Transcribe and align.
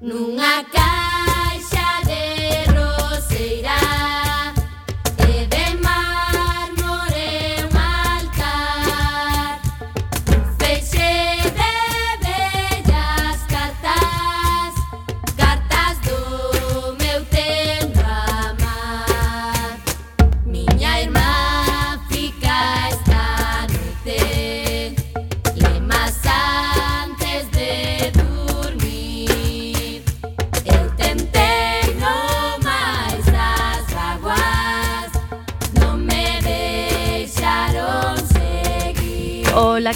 Nunca 0.00 0.79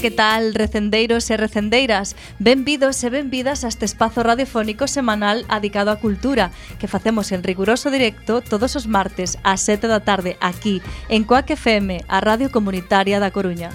que 0.04 0.10
tal, 0.10 0.52
recendeiros 0.52 1.30
e 1.30 1.36
recendeiras? 1.38 2.12
Benvidos 2.38 3.00
e 3.00 3.08
benvidas 3.08 3.64
a 3.64 3.72
este 3.72 3.88
espazo 3.88 4.20
radiofónico 4.20 4.84
semanal 4.84 5.48
adicado 5.48 5.88
á 5.88 5.96
cultura 5.96 6.52
que 6.76 6.92
facemos 6.92 7.32
en 7.32 7.40
riguroso 7.40 7.88
directo 7.88 8.44
todos 8.44 8.76
os 8.76 8.84
martes 8.84 9.40
ás 9.40 9.64
7 9.64 9.88
da 9.88 10.04
tarde 10.04 10.36
aquí 10.44 10.84
en 11.08 11.24
Coac 11.24 11.48
FM, 11.48 12.04
a 12.04 12.20
Radio 12.20 12.52
Comunitaria 12.52 13.16
da 13.16 13.32
Coruña. 13.32 13.72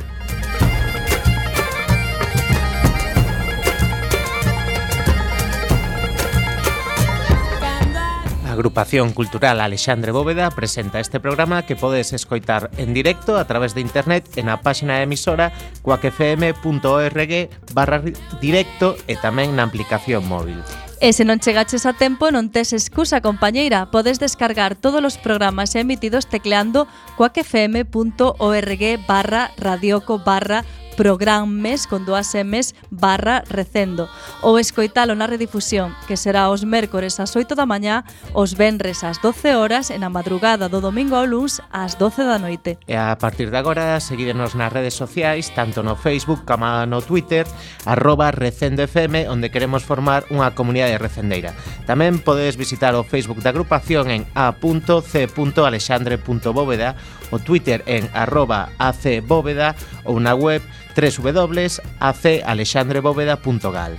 Agrupación 8.59 9.13
Cultural 9.13 9.61
Alexandre 9.61 10.11
Bóveda 10.11 10.51
presenta 10.51 10.99
este 10.99 11.21
programa 11.21 11.65
que 11.65 11.77
podes 11.77 12.11
escoitar 12.11 12.69
en 12.75 12.93
directo 12.93 13.37
a 13.37 13.47
través 13.47 13.73
de 13.73 13.79
internet 13.79 14.27
en 14.35 14.49
a 14.49 14.59
páxina 14.59 14.97
de 14.97 15.03
emisora 15.03 15.53
coacfm.org 15.81 17.49
barra 17.71 18.03
directo 18.43 18.99
e 19.07 19.15
tamén 19.15 19.55
na 19.55 19.63
aplicación 19.63 20.27
móvil. 20.27 20.59
E 20.99 21.15
se 21.15 21.23
non 21.23 21.39
chegaches 21.39 21.87
a 21.87 21.95
tempo, 21.95 22.35
non 22.35 22.51
tes 22.51 22.75
excusa, 22.75 23.23
compañeira. 23.23 23.87
Podes 23.95 24.19
descargar 24.19 24.75
todos 24.75 24.99
os 25.07 25.15
programas 25.15 25.71
emitidos 25.79 26.27
tecleando 26.27 26.83
coacfm.org 27.15 28.83
barra 29.07 29.55
radioco 29.55 30.19
barra 30.19 30.67
programmes 30.99 31.87
con 31.87 32.03
dúas 32.03 32.35
M's 32.35 32.75
barra 32.91 33.47
recendo 33.47 34.11
ou 34.43 34.59
escoitalo 34.59 35.15
na 35.15 35.31
redifusión 35.31 35.95
que 36.11 36.19
será 36.19 36.51
os 36.51 36.67
mércores 36.67 37.23
ás 37.23 37.39
8 37.39 37.55
da 37.55 37.63
mañá, 37.63 38.03
os 38.35 38.59
venres 38.59 39.07
ás 39.07 39.23
12 39.23 39.55
horas 39.55 39.95
e 39.95 39.97
na 39.97 40.11
madrugada 40.11 40.67
do 40.67 40.83
domingo 40.83 41.15
ao 41.15 41.23
luns 41.23 41.63
ás 41.71 41.95
12 41.95 42.27
da 42.27 42.35
noite. 42.35 42.75
E 42.83 42.99
a 42.99 43.15
partir 43.15 43.47
de 43.47 43.55
agora 43.55 43.95
seguídenos 44.03 44.59
nas 44.59 44.75
redes 44.75 44.91
sociais 44.91 45.47
tanto 45.55 45.87
no 45.87 45.95
Facebook 45.95 46.43
como 46.43 46.67
no 46.83 46.99
Twitter 46.99 47.47
arroba 47.87 48.35
recendo 48.35 48.83
FM 48.83 49.31
onde 49.31 49.55
queremos 49.55 49.87
formar 49.87 50.27
unha 50.27 50.51
comunidade 50.51 50.99
recendeira. 50.99 51.55
Tamén 51.87 52.19
podedes 52.19 52.59
visitar 52.59 52.91
o 52.99 53.07
Facebook 53.07 53.39
da 53.39 53.55
agrupación 53.55 54.11
en 54.11 54.27
a.c.alexandre.bóveda 54.35 56.99
o 57.31 57.39
Twitter 57.39 57.87
en 57.87 58.11
arroba 58.11 58.75
acbóveda 58.75 59.79
ou 60.03 60.19
na 60.19 60.35
web 60.35 60.59
www.acalexandrebóveda.gal. 60.99 63.93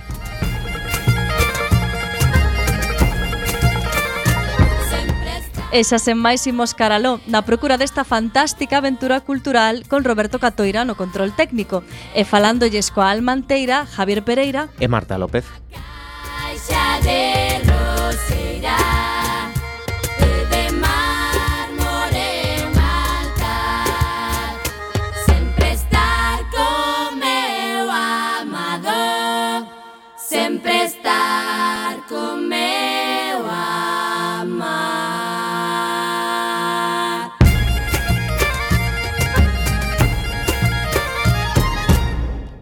E 5.71 5.87
xa 5.87 6.03
sen 6.03 6.19
máis 6.19 6.43
imos 6.51 6.75
caraló 6.75 7.23
na 7.31 7.47
procura 7.47 7.79
desta 7.79 8.03
fantástica 8.03 8.83
aventura 8.83 9.23
cultural 9.23 9.87
con 9.87 10.03
Roberto 10.03 10.35
Catoira 10.35 10.83
no 10.83 10.99
control 10.99 11.31
técnico 11.31 11.87
e 12.11 12.27
falándolles 12.27 12.91
coa 12.91 13.07
Almanteira, 13.07 13.87
Javier 13.87 14.27
Pereira 14.27 14.67
e 14.83 14.91
Marta 14.91 15.15
López. 15.15 15.47
Caixa 15.71 16.99
de 17.07 17.63
roseira. 17.63 19.30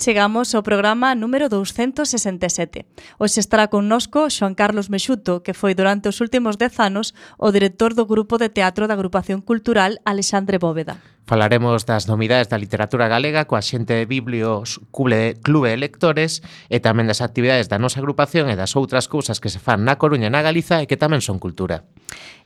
chegamos 0.09 0.57
ao 0.57 0.65
programa 0.65 1.13
número 1.13 1.53
267. 1.53 2.89
Hoxe 3.21 3.37
estará 3.45 3.69
connosco 3.69 4.25
Xoan 4.33 4.57
Carlos 4.57 4.89
Mexuto, 4.89 5.45
que 5.45 5.53
foi 5.53 5.77
durante 5.77 6.09
os 6.09 6.17
últimos 6.17 6.57
10 6.57 6.81
anos 6.81 7.13
o 7.37 7.53
director 7.53 7.93
do 7.93 8.09
grupo 8.09 8.41
de 8.41 8.49
teatro 8.49 8.89
da 8.89 8.97
agrupación 8.97 9.45
cultural 9.45 10.01
Alexandre 10.09 10.57
Bóveda. 10.57 10.97
Falaremos 11.29 11.85
das 11.85 12.09
novidades 12.09 12.49
da 12.49 12.57
literatura 12.57 13.05
galega 13.05 13.45
coa 13.45 13.61
xente 13.61 13.93
de 13.93 14.09
Biblios 14.09 14.81
Clube, 14.89 15.37
Clube 15.45 15.69
de 15.69 15.77
Lectores 15.77 16.41
e 16.73 16.81
tamén 16.81 17.05
das 17.05 17.21
actividades 17.21 17.69
da 17.69 17.77
nosa 17.77 18.01
agrupación 18.01 18.49
e 18.49 18.57
das 18.57 18.73
outras 18.73 19.05
cousas 19.05 19.37
que 19.37 19.53
se 19.53 19.61
fan 19.61 19.85
na 19.85 20.01
Coruña 20.01 20.25
e 20.25 20.33
na 20.33 20.41
Galiza 20.41 20.81
e 20.81 20.89
que 20.89 20.97
tamén 20.97 21.21
son 21.21 21.37
cultura. 21.37 21.85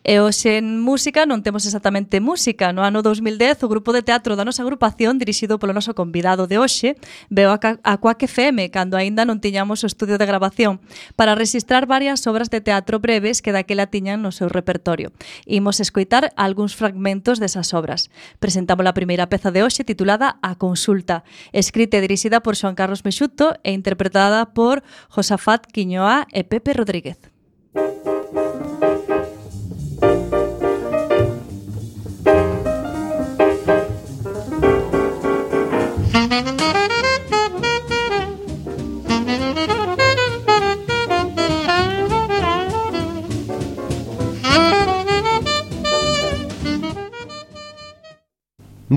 E 0.03 0.19
hoxe 0.19 0.59
en 0.59 0.83
música 0.83 1.23
non 1.23 1.39
temos 1.47 1.63
exactamente 1.63 2.19
música. 2.19 2.75
No 2.75 2.83
ano 2.83 2.99
2010, 2.99 3.63
o 3.63 3.71
grupo 3.71 3.95
de 3.95 4.03
teatro 4.03 4.35
da 4.35 4.43
nosa 4.43 4.59
agrupación, 4.59 5.15
dirixido 5.15 5.55
polo 5.63 5.71
noso 5.71 5.95
convidado 5.95 6.43
de 6.43 6.59
hoxe, 6.59 6.99
veo 7.31 7.55
a, 7.55 7.59
a 7.63 7.93
Quack 8.03 8.27
FM, 8.27 8.67
cando 8.67 8.99
aínda 8.99 9.23
non 9.23 9.39
tiñamos 9.39 9.79
o 9.81 9.87
estudio 9.87 10.19
de 10.19 10.27
grabación, 10.27 10.83
para 11.15 11.39
registrar 11.39 11.87
varias 11.87 12.27
obras 12.27 12.51
de 12.51 12.59
teatro 12.59 12.99
breves 12.99 13.39
que 13.39 13.55
daquela 13.55 13.87
tiñan 13.87 14.19
no 14.19 14.35
seu 14.35 14.51
repertorio. 14.51 15.15
Imos 15.47 15.79
escoitar 15.79 16.35
algúns 16.35 16.75
fragmentos 16.75 17.39
desas 17.39 17.71
obras. 17.71 18.11
Presentamos 18.43 18.83
a 18.83 18.91
primeira 18.91 19.31
peza 19.31 19.55
de 19.55 19.63
hoxe 19.63 19.87
titulada 19.87 20.35
A 20.43 20.59
Consulta, 20.59 21.23
escrita 21.55 21.95
e 21.95 22.03
dirixida 22.03 22.43
por 22.43 22.59
Xoan 22.59 22.75
Carlos 22.75 23.07
Mexuto 23.07 23.55
e 23.63 23.71
interpretada 23.71 24.51
por 24.51 24.83
Josafat 25.07 25.63
Quiñoa 25.71 26.27
e 26.35 26.43
Pepe 26.43 26.75
Rodríguez. 26.75 27.32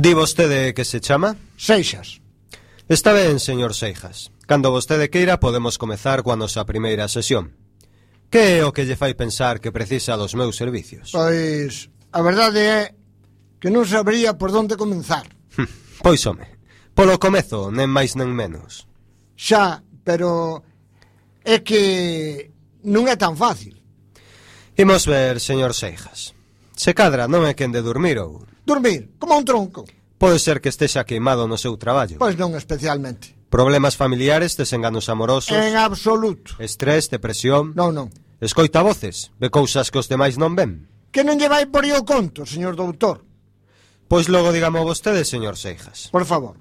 Di 0.06 0.15
vostede 0.15 0.72
que 0.72 0.84
se 0.84 1.00
chama? 1.00 1.34
Seixas. 1.56 2.21
Está 2.89 3.12
ben, 3.12 3.41
señor 3.41 3.75
Seixas. 3.75 4.31
Cando 4.47 4.71
vostede 4.71 5.11
queira 5.11 5.43
podemos 5.43 5.83
comezar 5.83 6.22
coa 6.22 6.39
nosa 6.39 6.62
primeira 6.62 7.11
sesión. 7.11 7.59
Que 8.31 8.62
é 8.62 8.62
o 8.62 8.71
que 8.71 8.87
lle 8.87 8.94
fai 8.94 9.19
pensar 9.19 9.59
que 9.59 9.75
precisa 9.75 10.15
dos 10.15 10.39
meus 10.39 10.55
servicios? 10.55 11.11
Pois, 11.11 11.91
a 12.15 12.22
verdade 12.22 12.62
é 12.62 12.81
que 13.59 13.67
non 13.67 13.83
sabría 13.83 14.39
por 14.39 14.55
onde 14.55 14.78
comenzar. 14.78 15.27
Hm, 15.59 15.67
pois, 16.06 16.23
home, 16.23 16.55
polo 16.94 17.19
comezo, 17.19 17.75
nen 17.75 17.91
máis 17.91 18.15
nen 18.15 18.31
menos. 18.31 18.87
Xa, 19.34 19.83
pero 20.06 20.62
é 21.43 21.67
que 21.67 22.55
non 22.87 23.11
é 23.11 23.19
tan 23.19 23.35
fácil. 23.35 23.75
Imos 24.79 25.02
ver, 25.11 25.43
señor 25.43 25.75
Seixas. 25.75 26.31
Se 26.79 26.94
cadra 26.94 27.26
non 27.26 27.43
é 27.43 27.59
quen 27.59 27.75
de 27.75 27.82
dormir 27.82 28.23
ou... 28.23 28.47
Dormir, 28.62 29.19
como 29.19 29.35
un 29.35 29.43
tronco. 29.43 29.82
Pode 30.18 30.40
ser 30.40 30.64
que 30.64 30.72
estexa 30.72 31.04
queimado 31.04 31.44
no 31.44 31.60
seu 31.60 31.76
traballo. 31.76 32.16
Pois 32.16 32.40
non 32.40 32.56
especialmente. 32.56 33.36
Problemas 33.52 34.00
familiares, 34.00 34.56
desenganos 34.56 35.12
amorosos. 35.12 35.52
En 35.52 35.76
absoluto. 35.76 36.56
Estrés, 36.56 37.12
depresión. 37.12 37.76
Non, 37.76 37.92
non. 37.92 38.08
Escoita 38.40 38.80
voces, 38.80 39.32
ve 39.40 39.48
cousas 39.52 39.92
que 39.92 40.00
os 40.00 40.08
demais 40.08 40.36
non 40.40 40.56
ven. 40.56 40.88
Que 41.12 41.24
non 41.24 41.36
lle 41.40 41.48
vai 41.48 41.68
por 41.68 41.84
o 41.84 42.04
conto, 42.04 42.44
señor 42.44 42.76
doutor. 42.76 43.24
Pois 44.08 44.28
logo 44.28 44.52
digamo 44.52 44.84
vostede, 44.84 45.24
señor 45.24 45.56
Seixas. 45.56 46.08
Por 46.12 46.24
favor, 46.24 46.56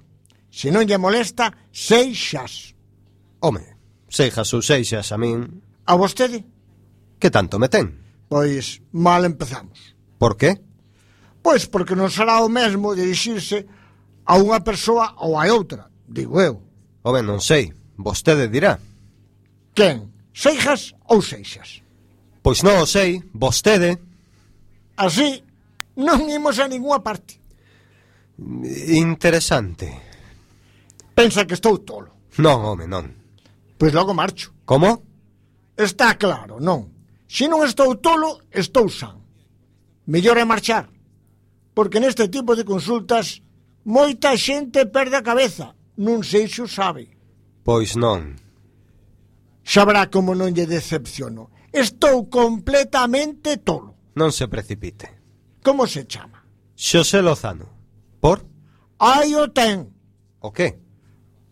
se 0.48 0.72
non 0.72 0.84
lle 0.88 0.96
molesta, 0.96 1.52
Seixas. 1.72 2.76
Home, 3.40 3.76
Seixas 4.08 4.52
ou 4.56 4.64
Seixas 4.64 5.12
a 5.12 5.20
min... 5.20 5.64
A 5.84 5.94
vostede? 5.96 6.44
Que 7.20 7.30
tanto 7.32 7.60
me 7.60 7.68
ten? 7.68 7.92
Pois 8.28 8.80
mal 8.92 9.24
empezamos. 9.24 9.96
Por 10.18 10.36
que? 10.36 10.60
Pois 11.46 11.62
porque 11.70 11.94
non 11.94 12.10
será 12.10 12.42
o 12.42 12.50
mesmo 12.50 12.90
dirixirse 12.98 13.70
a 14.26 14.34
unha 14.34 14.66
persoa 14.66 15.14
ou 15.22 15.38
a 15.38 15.46
outra, 15.46 15.86
digo 16.02 16.42
eu. 16.42 16.58
Home, 17.06 17.22
non 17.22 17.38
sei, 17.38 17.70
vostede 17.94 18.50
dirá. 18.50 18.82
Quen? 19.70 20.10
Seixas 20.34 20.90
ou 21.06 21.22
Seixas? 21.22 21.86
Pois 22.42 22.66
non 22.66 22.82
o 22.82 22.86
sei, 22.90 23.22
vostede. 23.30 23.94
Así 24.98 25.38
non 25.94 26.26
imos 26.26 26.58
a 26.58 26.66
ninguna 26.66 26.98
parte. 26.98 27.38
Interesante. 28.90 29.86
Pensa 31.14 31.46
que 31.46 31.54
estou 31.54 31.78
tolo. 31.86 32.26
Non, 32.42 32.58
home, 32.66 32.90
non. 32.90 33.06
Pois 33.78 33.94
logo 33.94 34.18
marcho. 34.18 34.50
Como? 34.66 34.98
Está 35.78 36.18
claro, 36.18 36.58
non. 36.58 36.90
Se 37.30 37.46
non 37.46 37.62
estou 37.62 37.94
tolo, 38.02 38.42
estou 38.50 38.90
san. 38.90 39.22
Mellor 40.10 40.42
é 40.42 40.44
marchar 40.44 40.95
porque 41.76 42.00
neste 42.00 42.32
tipo 42.32 42.56
de 42.56 42.64
consultas 42.64 43.44
moita 43.84 44.32
xente 44.32 44.88
perde 44.88 45.20
a 45.20 45.26
cabeza, 45.26 45.76
non 46.00 46.24
sei 46.24 46.48
se 46.48 46.64
o 46.64 46.66
sabe. 46.66 47.12
Pois 47.60 48.00
non. 48.00 48.40
Sabrá 49.60 50.08
como 50.08 50.32
non 50.32 50.56
lle 50.56 50.64
decepciono. 50.64 51.52
Estou 51.68 52.32
completamente 52.32 53.60
tolo. 53.60 54.16
Non 54.16 54.32
se 54.32 54.48
precipite. 54.48 55.20
Como 55.60 55.84
se 55.84 56.08
chama? 56.08 56.48
Xosé 56.72 57.20
Lozano. 57.20 57.68
Por? 58.24 58.40
Aí 58.96 59.36
o 59.36 59.52
ten. 59.52 59.92
O 60.40 60.48
que? 60.56 60.80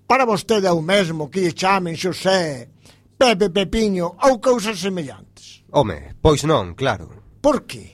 Para 0.09 0.25
vostede 0.25 0.65
é 0.65 0.73
o 0.73 0.81
mesmo 0.81 1.29
que 1.29 1.44
lle 1.44 1.53
chamen 1.53 2.00
Xosé, 2.00 2.73
Pepe 3.21 3.53
Pepiño 3.53 4.17
ou 4.25 4.41
cousas 4.41 4.81
semellantes. 4.81 5.61
Home, 5.69 6.17
pois 6.25 6.49
non, 6.49 6.73
claro. 6.73 7.12
Por 7.44 7.69
que? 7.69 7.94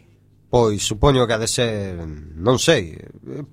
Pois 0.50 0.82
supoño 0.82 1.30
que 1.30 1.34
ha 1.34 1.38
de 1.38 1.46
ser, 1.46 2.02
non 2.34 2.58
sei, 2.58 2.98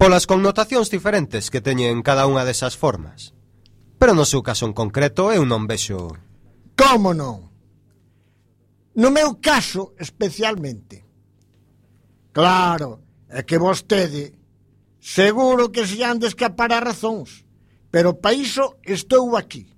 polas 0.01 0.25
connotacións 0.25 0.89
diferentes 0.89 1.53
que 1.53 1.61
teñen 1.61 2.01
cada 2.01 2.25
unha 2.25 2.41
desas 2.41 2.73
formas. 2.73 3.37
Pero 4.01 4.17
no 4.17 4.25
seu 4.25 4.41
caso 4.41 4.65
en 4.65 4.73
concreto 4.73 5.29
eu 5.29 5.45
non 5.45 5.69
vexo... 5.69 6.09
Como 6.73 7.13
non? 7.13 7.53
No 8.97 9.13
meu 9.13 9.37
caso 9.37 9.93
especialmente. 10.01 11.05
Claro, 12.33 13.05
é 13.29 13.45
que 13.45 13.61
vostede 13.61 14.33
seguro 14.97 15.69
que 15.69 15.85
se 15.85 16.01
han 16.01 16.17
de 16.17 16.33
escapar 16.33 16.73
a 16.73 16.81
razóns, 16.81 17.45
pero 17.93 18.17
pa 18.17 18.33
iso 18.33 18.81
estou 18.81 19.37
aquí, 19.37 19.69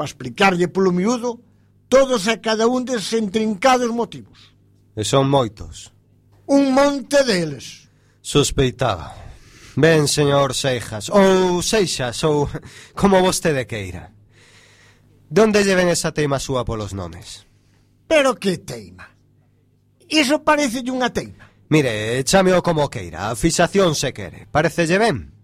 para 0.00 0.08
explicarlle 0.08 0.72
polo 0.72 0.96
miúdo 0.96 1.44
todos 1.92 2.24
e 2.24 2.40
cada 2.40 2.66
un 2.66 2.88
des 2.88 3.12
entrincados 3.12 3.92
motivos. 3.92 4.56
E 4.96 5.04
son 5.04 5.28
moitos 5.28 5.93
un 6.46 6.72
monte 6.72 7.24
deles. 7.24 7.88
Sospeitaba. 8.20 9.14
Ben, 9.76 10.06
señor 10.06 10.54
Seixas, 10.54 11.10
ou 11.10 11.60
Seixas, 11.62 12.22
ou 12.22 12.46
como 12.94 13.20
vostede 13.20 13.66
queira. 13.66 14.14
Donde 15.28 15.64
lleven 15.64 15.90
esa 15.90 16.14
teima 16.14 16.38
súa 16.38 16.62
polos 16.62 16.94
nomes? 16.94 17.42
Pero 18.06 18.38
que 18.38 18.58
teima? 18.62 19.10
Iso 20.06 20.46
parece 20.46 20.84
unha 20.86 21.10
teima. 21.10 21.50
Mire, 21.72 22.22
chameo 22.22 22.62
como 22.62 22.86
queira, 22.86 23.32
a 23.32 23.36
fixación 23.36 23.98
se 23.98 24.14
quere. 24.14 24.46
Parecelle 24.46 25.00
ben? 25.00 25.34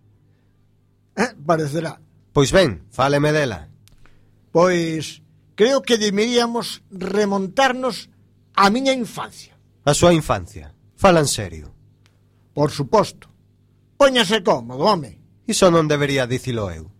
Eh, 1.16 1.34
parecerá. 1.42 1.98
Pois 2.30 2.54
ben, 2.54 2.86
fáleme 2.94 3.32
dela. 3.34 3.66
Pois 4.52 5.26
creo 5.58 5.82
que 5.82 5.98
deberíamos 5.98 6.86
remontarnos 6.90 8.08
á 8.54 8.70
miña 8.70 8.94
infancia. 8.94 9.58
A 9.82 9.90
súa 9.90 10.14
infancia? 10.14 10.70
Falan 11.00 11.26
serio. 11.26 11.72
Por 12.52 12.70
suposto. 12.70 13.32
Póñase 13.96 14.44
cómodo, 14.44 14.84
home. 14.84 15.16
Iso 15.48 15.72
non 15.72 15.88
debería 15.88 16.28
dicilo 16.28 16.68
eu. 16.68 16.92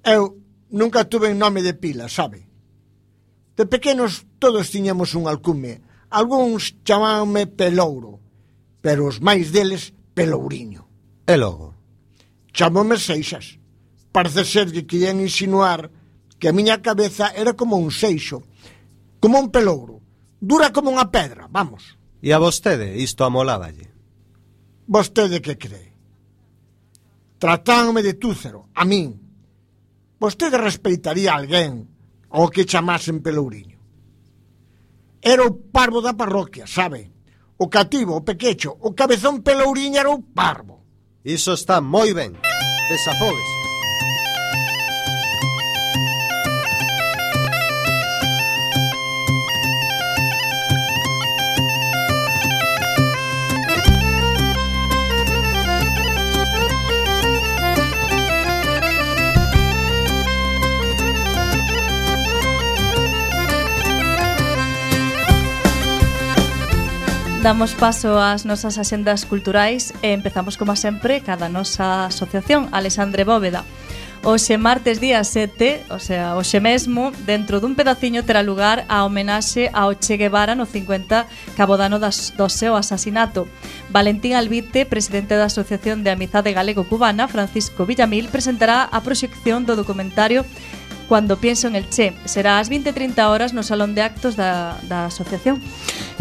Eu 0.00 0.40
nunca 0.72 1.04
tuve 1.04 1.28
un 1.28 1.36
nome 1.36 1.60
de 1.60 1.76
pila, 1.76 2.08
sabe? 2.08 2.48
De 3.60 3.68
pequenos 3.68 4.24
todos 4.40 4.72
tiñamos 4.72 5.12
un 5.12 5.28
alcume. 5.28 5.84
Algúns 6.08 6.80
chamábanme 6.80 7.44
Pelouro, 7.44 8.24
pero 8.80 9.04
os 9.04 9.20
máis 9.20 9.52
deles 9.52 9.92
Pelouriño. 10.16 10.88
E 11.28 11.36
logo? 11.36 11.76
Chamome 12.56 12.96
Seixas. 12.96 13.60
Parece 14.16 14.48
ser 14.48 14.72
que 14.72 14.88
querían 14.88 15.20
insinuar 15.20 15.92
que 16.40 16.48
a 16.48 16.56
miña 16.56 16.80
cabeza 16.80 17.28
era 17.36 17.52
como 17.52 17.76
un 17.76 17.92
seixo, 17.92 18.40
como 19.20 19.36
un 19.36 19.52
pelouro, 19.52 20.00
dura 20.40 20.72
como 20.72 20.88
unha 20.88 21.12
pedra, 21.12 21.52
vamos. 21.52 21.99
E 22.20 22.32
a 22.32 22.38
vostede 22.38 23.00
isto 23.00 23.24
amoláballe. 23.24 23.88
Vostede 24.86 25.40
que 25.40 25.56
cree? 25.56 25.96
Tratándome 27.38 28.02
de 28.02 28.14
túcero, 28.14 28.68
a 28.74 28.84
min. 28.84 29.16
Vostede 30.20 30.60
respeitaría 30.60 31.32
a 31.32 31.40
alguén 31.40 31.88
ao 32.28 32.52
que 32.52 32.68
chamasen 32.68 33.24
pelouriño. 33.24 33.80
Era 35.20 35.44
o 35.44 35.56
parvo 35.72 36.00
da 36.00 36.12
parroquia, 36.12 36.68
sabe? 36.68 37.12
O 37.56 37.68
cativo, 37.68 38.16
o 38.16 38.24
pequecho, 38.24 38.76
o 38.80 38.92
cabezón 38.92 39.40
pelouriño 39.40 40.00
era 40.00 40.10
o 40.12 40.20
parvo. 40.20 40.84
Iso 41.24 41.52
está 41.52 41.80
moi 41.80 42.12
ben. 42.16 42.36
Desafóguese. 42.88 43.59
Damos 67.42 67.72
paso 67.72 68.20
ás 68.20 68.44
nosas 68.44 68.76
axendas 68.76 69.24
culturais 69.24 69.96
e 70.04 70.12
empezamos, 70.12 70.60
como 70.60 70.76
sempre, 70.76 71.24
cada 71.24 71.48
nosa 71.48 72.04
asociación, 72.04 72.68
Alexandre 72.68 73.24
Bóveda. 73.24 73.64
Oxe 74.20 74.60
martes 74.60 75.00
día 75.00 75.24
7, 75.24 75.88
o 75.88 75.96
sea, 75.96 76.36
oxe 76.36 76.60
mesmo, 76.60 77.16
dentro 77.24 77.56
dun 77.56 77.72
pedaciño 77.72 78.28
terá 78.28 78.44
lugar 78.44 78.84
a 78.92 79.08
homenaxe 79.08 79.72
ao 79.72 79.96
Che 79.96 80.20
Guevara 80.20 80.52
no 80.52 80.68
50 80.68 81.24
cabodano 81.56 81.96
das, 81.96 82.36
do 82.36 82.52
seu 82.52 82.76
asasinato. 82.76 83.48
Valentín 83.88 84.36
Albite, 84.36 84.84
presidente 84.84 85.32
da 85.32 85.48
Asociación 85.48 86.04
de 86.04 86.12
Amizade 86.12 86.52
Galego-Cubana, 86.52 87.24
Francisco 87.24 87.88
Villamil, 87.88 88.28
presentará 88.28 88.84
a 88.84 89.00
proxección 89.00 89.64
do 89.64 89.80
documentario 89.80 90.44
Cuando 91.10 91.38
pienso 91.38 91.66
en 91.66 91.74
el 91.74 91.90
Che, 91.90 92.14
será 92.24 92.62
ás 92.62 92.70
20:30 92.70 93.18
horas 93.34 93.50
no 93.50 93.66
Salón 93.66 93.98
de 93.98 94.02
Actos 94.06 94.38
da, 94.38 94.78
da 94.86 95.10
Asociación. 95.10 95.58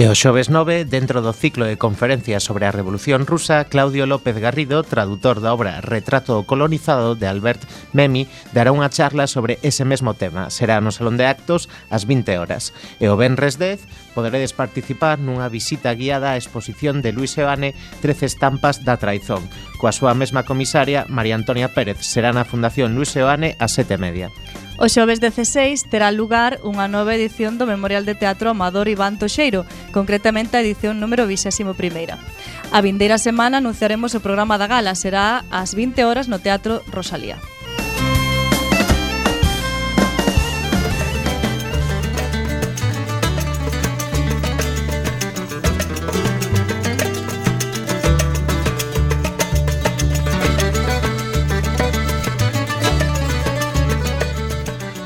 E 0.02 0.10
o 0.10 0.18
xoves 0.18 0.50
9, 0.50 0.82
dentro 0.90 1.22
do 1.22 1.30
ciclo 1.30 1.70
de 1.70 1.78
conferencias 1.78 2.42
sobre 2.42 2.66
a 2.66 2.74
Revolución 2.74 3.30
Rusa, 3.30 3.70
Claudio 3.70 4.10
López 4.10 4.42
Garrido, 4.42 4.82
tradutor 4.82 5.46
da 5.46 5.54
obra 5.54 5.78
Retrato 5.86 6.42
colonizado 6.50 7.14
de 7.14 7.30
Albert 7.30 7.70
Memmi, 7.94 8.26
dará 8.50 8.74
unha 8.74 8.90
charla 8.90 9.30
sobre 9.30 9.62
ese 9.62 9.86
mesmo 9.86 10.18
tema. 10.18 10.50
Será 10.50 10.82
no 10.82 10.90
Salón 10.90 11.22
de 11.22 11.30
Actos 11.30 11.70
ás 11.94 12.10
20 12.10 12.42
horas. 12.42 12.74
E 12.98 13.14
o 13.14 13.20
Benres 13.20 13.62
10 13.62 13.86
poderedes 14.18 14.58
participar 14.58 15.22
nunha 15.22 15.54
visita 15.54 15.94
guiada 15.94 16.34
á 16.34 16.42
exposición 16.42 17.06
de 17.06 17.14
Luis 17.14 17.38
Evane 17.38 17.78
13 18.02 18.26
estampas 18.26 18.82
da 18.82 18.98
traizón. 18.98 19.46
Coa 19.78 19.94
súa 19.94 20.18
mesma 20.18 20.50
comisaria, 20.50 21.06
María 21.14 21.38
Antonia 21.38 21.78
Pérez, 21.78 22.02
será 22.02 22.34
na 22.34 22.42
Fundación 22.42 22.98
Luis 22.98 23.14
Evane 23.14 23.54
a 23.62 23.70
7:30. 23.70 24.02
media. 24.02 24.34
O 24.80 24.88
xoves 24.88 25.20
16 25.20 25.92
terá 25.92 26.08
lugar 26.08 26.64
unha 26.64 26.88
nova 26.88 27.12
edición 27.12 27.60
do 27.60 27.68
Memorial 27.68 28.08
de 28.08 28.16
Teatro 28.16 28.48
Amador 28.48 28.88
Iván 28.88 29.20
Toxeiro, 29.20 29.68
concretamente 29.92 30.56
a 30.56 30.64
edición 30.64 31.04
número 31.04 31.28
21. 31.28 31.76
A 31.76 32.80
vindeira 32.80 33.20
semana 33.20 33.60
anunciaremos 33.60 34.16
o 34.16 34.24
programa 34.24 34.56
da 34.56 34.72
gala, 34.72 34.96
será 34.96 35.44
ás 35.52 35.76
20 35.76 36.08
horas 36.08 36.32
no 36.32 36.40
Teatro 36.40 36.80
Rosalía. 36.88 37.36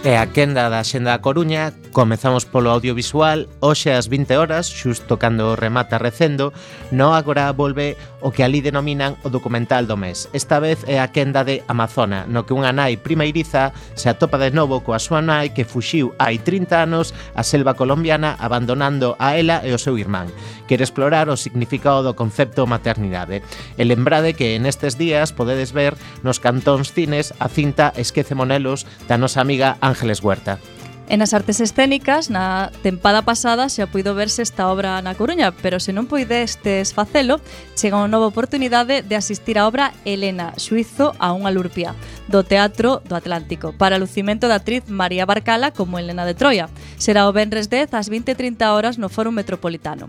e 0.04 0.16
a 0.18 0.28
quenda 0.28 0.70
da 0.70 0.84
Xenda 0.84 1.12
da 1.12 1.20
Coruña 1.20 1.72
Comezamos 1.94 2.50
polo 2.50 2.74
audiovisual, 2.74 3.46
hoxe 3.62 3.94
ás 3.94 4.10
20 4.10 4.34
horas, 4.42 4.66
xusto 4.66 5.22
cando 5.22 5.54
remata 5.54 6.02
recendo, 6.02 6.50
no 6.90 7.14
agora 7.14 7.54
volve 7.54 7.94
o 8.18 8.34
que 8.34 8.42
ali 8.42 8.66
denominan 8.66 9.14
o 9.22 9.30
documental 9.30 9.86
do 9.86 9.94
mes. 9.94 10.26
Esta 10.34 10.58
vez 10.58 10.82
é 10.90 10.98
a 10.98 11.14
quenda 11.14 11.46
de 11.46 11.62
Amazona, 11.70 12.26
no 12.26 12.50
que 12.50 12.58
unha 12.58 12.74
nai 12.74 12.98
primeiriza 12.98 13.78
se 13.94 14.10
atopa 14.10 14.42
de 14.42 14.50
novo 14.50 14.82
coa 14.82 14.98
súa 14.98 15.22
nai 15.22 15.54
que 15.54 15.70
fuxiu 15.70 16.18
hai 16.18 16.42
30 16.42 16.82
anos 16.82 17.14
a 17.38 17.46
selva 17.46 17.78
colombiana 17.78 18.42
abandonando 18.42 19.14
a 19.22 19.38
ela 19.38 19.62
e 19.62 19.70
o 19.70 19.78
seu 19.78 19.94
irmán. 20.02 20.34
Quere 20.66 20.82
explorar 20.82 21.30
o 21.30 21.38
significado 21.38 22.02
do 22.02 22.18
concepto 22.18 22.66
maternidade. 22.66 23.46
E 23.78 23.86
lembrade 23.86 24.34
que 24.34 24.58
nestes 24.58 24.98
días 24.98 25.30
podedes 25.30 25.70
ver 25.70 25.94
nos 26.26 26.42
cantóns 26.42 26.90
cines 26.90 27.38
a 27.38 27.46
cinta 27.54 27.94
Esquece 28.02 28.34
Monelos 28.34 28.90
da 29.06 29.22
nosa 29.22 29.46
amiga 29.46 29.78
Ángeles 29.78 30.26
Huerta. 30.26 30.58
E 31.04 31.20
nas 31.20 31.36
artes 31.36 31.60
escénicas, 31.60 32.32
na 32.32 32.72
tempada 32.80 33.28
pasada 33.28 33.68
xa 33.68 33.92
puido 33.92 34.16
verse 34.16 34.40
esta 34.40 34.72
obra 34.72 35.04
na 35.04 35.20
Coruña, 35.20 35.52
pero 35.52 35.84
se 35.84 35.92
non 35.92 36.08
poidestes 36.08 36.96
facelo, 36.96 37.44
chega 37.76 38.00
unha 38.00 38.08
nova 38.08 38.32
oportunidade 38.32 39.04
de 39.04 39.16
asistir 39.20 39.60
á 39.60 39.68
obra 39.68 39.92
Elena, 40.08 40.56
Suizo 40.56 41.12
a 41.20 41.36
unha 41.36 41.52
lurpia, 41.52 41.92
do 42.32 42.48
Teatro 42.48 43.04
do 43.04 43.20
Atlántico, 43.20 43.76
para 43.76 44.00
lucimento 44.00 44.48
da 44.48 44.64
actriz 44.64 44.88
María 44.88 45.28
Barcala 45.28 45.76
como 45.76 46.00
Elena 46.00 46.24
de 46.24 46.40
Troia. 46.40 46.72
Será 46.96 47.28
o 47.28 47.36
Benres 47.36 47.68
10 47.68 47.92
ás 48.00 48.08
20.30 48.08 48.64
horas 48.72 48.96
no 48.96 49.12
Fórum 49.12 49.36
Metropolitano. 49.36 50.08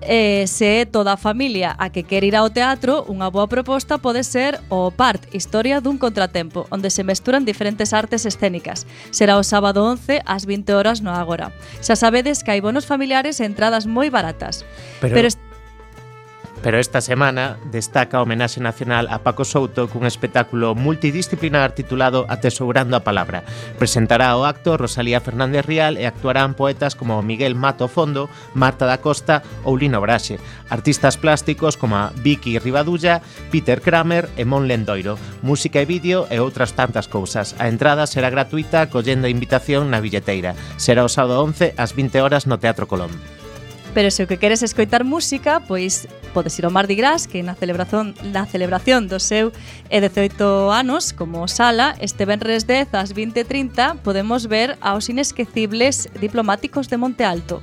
E 0.00 0.48
se 0.48 0.80
é 0.80 0.84
toda 0.86 1.12
a 1.12 1.20
familia 1.20 1.76
a 1.76 1.90
que 1.90 2.02
quer 2.02 2.24
ir 2.24 2.32
ao 2.32 2.48
teatro, 2.48 3.04
unha 3.04 3.28
boa 3.28 3.44
proposta 3.44 4.00
pode 4.00 4.24
ser 4.24 4.56
o 4.72 4.88
PART, 4.88 5.28
Historia 5.36 5.84
dun 5.84 6.00
contratempo, 6.00 6.64
onde 6.72 6.88
se 6.88 7.04
mesturan 7.04 7.44
diferentes 7.44 7.92
artes 7.92 8.24
escénicas. 8.24 8.88
Será 9.12 9.36
o 9.36 9.44
sábado 9.44 9.84
11 9.84 10.24
ás 10.24 10.48
20 10.48 10.72
horas 10.72 11.04
no 11.04 11.12
Ágora. 11.12 11.52
Xa 11.84 12.00
sabedes 12.00 12.40
que 12.40 12.48
hai 12.48 12.64
bonos 12.64 12.88
familiares 12.88 13.38
e 13.40 13.44
entradas 13.44 13.84
moi 13.84 14.08
baratas. 14.08 14.64
Pero, 15.04 15.12
Pero 15.12 15.28
Pero 16.62 16.78
esta 16.78 17.00
semana 17.00 17.56
destaca 17.72 18.18
a 18.18 18.22
homenaxe 18.22 18.60
nacional 18.60 19.08
a 19.08 19.24
Paco 19.24 19.48
Souto 19.48 19.88
cun 19.88 20.04
espectáculo 20.04 20.76
multidisciplinar 20.76 21.72
titulado 21.72 22.28
Atesourando 22.28 23.00
a 23.00 23.04
Palabra. 23.04 23.48
Presentará 23.80 24.36
o 24.36 24.44
acto 24.44 24.76
Rosalía 24.76 25.24
Fernández 25.24 25.64
Rial 25.64 25.96
e 25.96 26.04
actuarán 26.04 26.52
poetas 26.52 26.92
como 26.92 27.24
Miguel 27.24 27.56
Mato 27.56 27.88
Fondo, 27.88 28.28
Marta 28.52 28.84
da 28.84 29.00
Costa 29.00 29.40
ou 29.64 29.80
Lino 29.80 30.04
Braxe, 30.04 30.36
artistas 30.68 31.16
plásticos 31.16 31.80
como 31.80 31.96
Vicky 32.20 32.60
Rivadulla, 32.60 33.24
Peter 33.48 33.80
Kramer 33.80 34.28
e 34.36 34.44
Mon 34.44 34.68
Lendoiro, 34.68 35.16
música 35.40 35.80
e 35.80 35.88
vídeo 35.88 36.28
e 36.28 36.44
outras 36.44 36.76
tantas 36.76 37.08
cousas. 37.08 37.56
A 37.56 37.72
entrada 37.72 38.04
será 38.04 38.28
gratuita 38.28 38.92
collendo 38.92 39.24
a 39.24 39.32
invitación 39.32 39.88
na 39.88 40.04
billeteira. 40.04 40.52
Será 40.76 41.08
o 41.08 41.10
sábado 41.10 41.40
11 41.40 41.72
ás 41.80 41.96
20 41.96 42.20
horas 42.20 42.44
no 42.44 42.60
Teatro 42.60 42.84
Colón. 42.84 43.39
Pero 43.92 44.10
se 44.10 44.22
o 44.22 44.28
que 44.28 44.38
queres 44.38 44.62
escoitar 44.62 45.02
música, 45.02 45.58
pois 45.66 46.06
podes 46.30 46.54
ir 46.58 46.64
ao 46.64 46.70
Mardi 46.70 46.94
Gras, 46.94 47.26
que 47.26 47.42
na 47.42 47.58
celebración 47.58 48.14
na 48.30 48.46
celebración 48.46 49.10
do 49.10 49.18
seu 49.18 49.50
e 49.90 49.98
18 49.98 50.70
anos 50.70 51.10
como 51.10 51.50
sala, 51.50 51.98
este 51.98 52.22
venres 52.22 52.70
10 52.70 52.94
ás 52.94 53.10
20:30 53.10 53.98
podemos 54.06 54.46
ver 54.46 54.78
aos 54.78 55.10
inesquecibles 55.10 56.06
diplomáticos 56.22 56.86
de 56.86 57.02
Monte 57.02 57.26
Alto. 57.26 57.58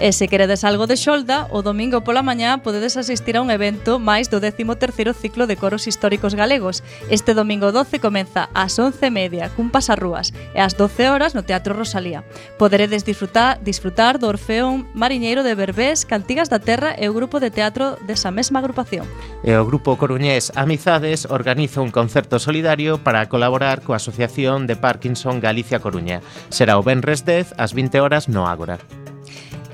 E 0.00 0.14
se 0.14 0.30
queredes 0.30 0.62
algo 0.62 0.86
de 0.86 0.94
xolda, 0.94 1.50
o 1.50 1.66
domingo 1.66 2.06
pola 2.06 2.22
mañá 2.22 2.62
podedes 2.62 2.94
asistir 2.94 3.34
a 3.34 3.42
un 3.42 3.50
evento 3.50 3.98
máis 3.98 4.30
do 4.30 4.38
13º 4.38 5.10
ciclo 5.10 5.50
de 5.50 5.58
coros 5.58 5.90
históricos 5.90 6.38
galegos. 6.38 6.86
Este 7.10 7.34
domingo 7.34 7.74
12 7.74 7.98
comeza 7.98 8.46
ás 8.54 8.78
11:30 8.78 9.50
cun 9.58 9.74
pasarrúas 9.74 10.30
e 10.54 10.62
ás 10.62 10.78
12 10.78 11.10
horas 11.10 11.34
no 11.34 11.42
Teatro 11.42 11.74
Rosalía. 11.74 12.22
Poderedes 12.62 13.02
disfrutar 13.02 13.58
disfrutar 13.66 14.22
do 14.22 14.30
Orfeón 14.30 14.86
Mariñeiro 14.94 15.42
de 15.42 15.58
Berbés, 15.58 16.06
Cantigas 16.06 16.46
da 16.46 16.62
Terra 16.62 16.94
e 16.94 17.10
o 17.10 17.16
grupo 17.16 17.42
de 17.42 17.50
teatro 17.50 17.98
desa 18.06 18.30
mesma 18.30 18.62
agrupación. 18.62 19.02
E 19.42 19.50
o 19.58 19.66
grupo 19.66 19.98
coruñés 19.98 20.54
Amizades 20.54 21.26
organiza 21.26 21.82
un 21.82 21.90
concerto 21.90 22.38
solidario 22.38 23.02
para 23.02 23.26
colaborar 23.26 23.82
coa 23.82 23.98
Asociación 23.98 24.70
de 24.70 24.78
Parkinson 24.78 25.42
Galicia 25.42 25.82
Coruña. 25.82 26.22
Será 26.54 26.78
o 26.78 26.86
Benres 26.86 27.26
10 27.26 27.58
ás 27.58 27.74
20 27.74 27.98
horas 27.98 28.30
no 28.30 28.46
Ágora. 28.46 28.78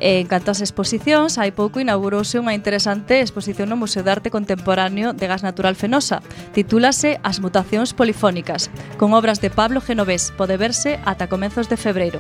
En 0.01 0.27
canto 0.27 0.51
ás 0.51 0.59
exposicións, 0.59 1.39
hai 1.39 1.55
pouco 1.55 1.79
inaugurouse 1.79 2.43
unha 2.43 2.51
interesante 2.51 3.23
exposición 3.23 3.71
no 3.71 3.79
Museo 3.79 4.03
de 4.03 4.11
Arte 4.11 4.35
Contemporáneo 4.35 5.15
de 5.15 5.31
Gas 5.31 5.47
Natural 5.47 5.79
Fenosa. 5.79 6.19
Titúlase 6.51 7.23
As 7.23 7.39
mutacións 7.39 7.95
polifónicas, 7.95 8.75
con 8.99 9.15
obras 9.15 9.39
de 9.39 9.55
Pablo 9.55 9.79
Genovés, 9.79 10.35
pode 10.35 10.59
verse 10.59 10.99
ata 11.07 11.31
comezos 11.31 11.71
de 11.71 11.79
febreiro. 11.79 12.19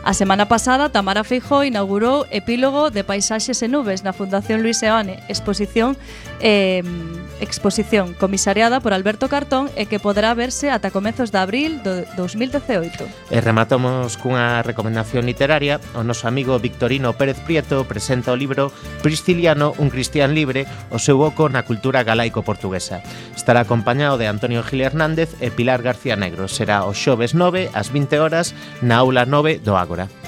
A 0.00 0.16
semana 0.16 0.48
pasada, 0.48 0.88
Tamara 0.88 1.28
Feijó 1.28 1.60
inaugurou 1.60 2.24
Epílogo 2.32 2.88
de 2.88 3.04
Paisaxes 3.04 3.60
e 3.60 3.68
Nubes 3.68 4.00
na 4.00 4.16
Fundación 4.16 4.64
Luis 4.64 4.80
Eoane, 4.80 5.20
exposición 5.28 6.00
eh, 6.40 6.82
exposición 7.40 8.14
comisariada 8.14 8.80
por 8.80 8.92
Alberto 8.92 9.28
Cartón 9.28 9.70
e 9.74 9.88
que 9.88 9.98
poderá 9.98 10.32
verse 10.36 10.68
ata 10.68 10.92
comezos 10.92 11.32
de 11.32 11.40
abril 11.40 11.80
do 11.82 12.04
2018. 12.16 13.32
E 13.32 13.38
rematamos 13.40 14.20
cunha 14.20 14.60
recomendación 14.62 15.24
literaria. 15.24 15.80
O 15.96 16.04
noso 16.04 16.28
amigo 16.28 16.60
Victorino 16.60 17.16
Pérez 17.16 17.40
Prieto 17.40 17.88
presenta 17.88 18.32
o 18.32 18.38
libro 18.38 18.68
Prisciliano, 19.00 19.72
un 19.80 19.88
cristián 19.88 20.36
libre, 20.36 20.68
o 20.92 21.00
seu 21.00 21.18
oco 21.24 21.48
na 21.48 21.64
cultura 21.64 22.04
galaico-portuguesa. 22.04 23.00
Estará 23.32 23.64
acompañado 23.64 24.20
de 24.20 24.28
Antonio 24.28 24.60
Gil 24.62 24.84
Hernández 24.84 25.32
e 25.40 25.48
Pilar 25.48 25.80
García 25.80 26.14
Negro. 26.14 26.46
Será 26.46 26.84
o 26.84 26.92
xoves 26.92 27.32
9 27.32 27.72
ás 27.72 27.88
20 27.88 28.20
horas 28.20 28.52
na 28.84 29.00
aula 29.00 29.24
9 29.24 29.64
do 29.64 29.74
Ágora. 29.80 30.19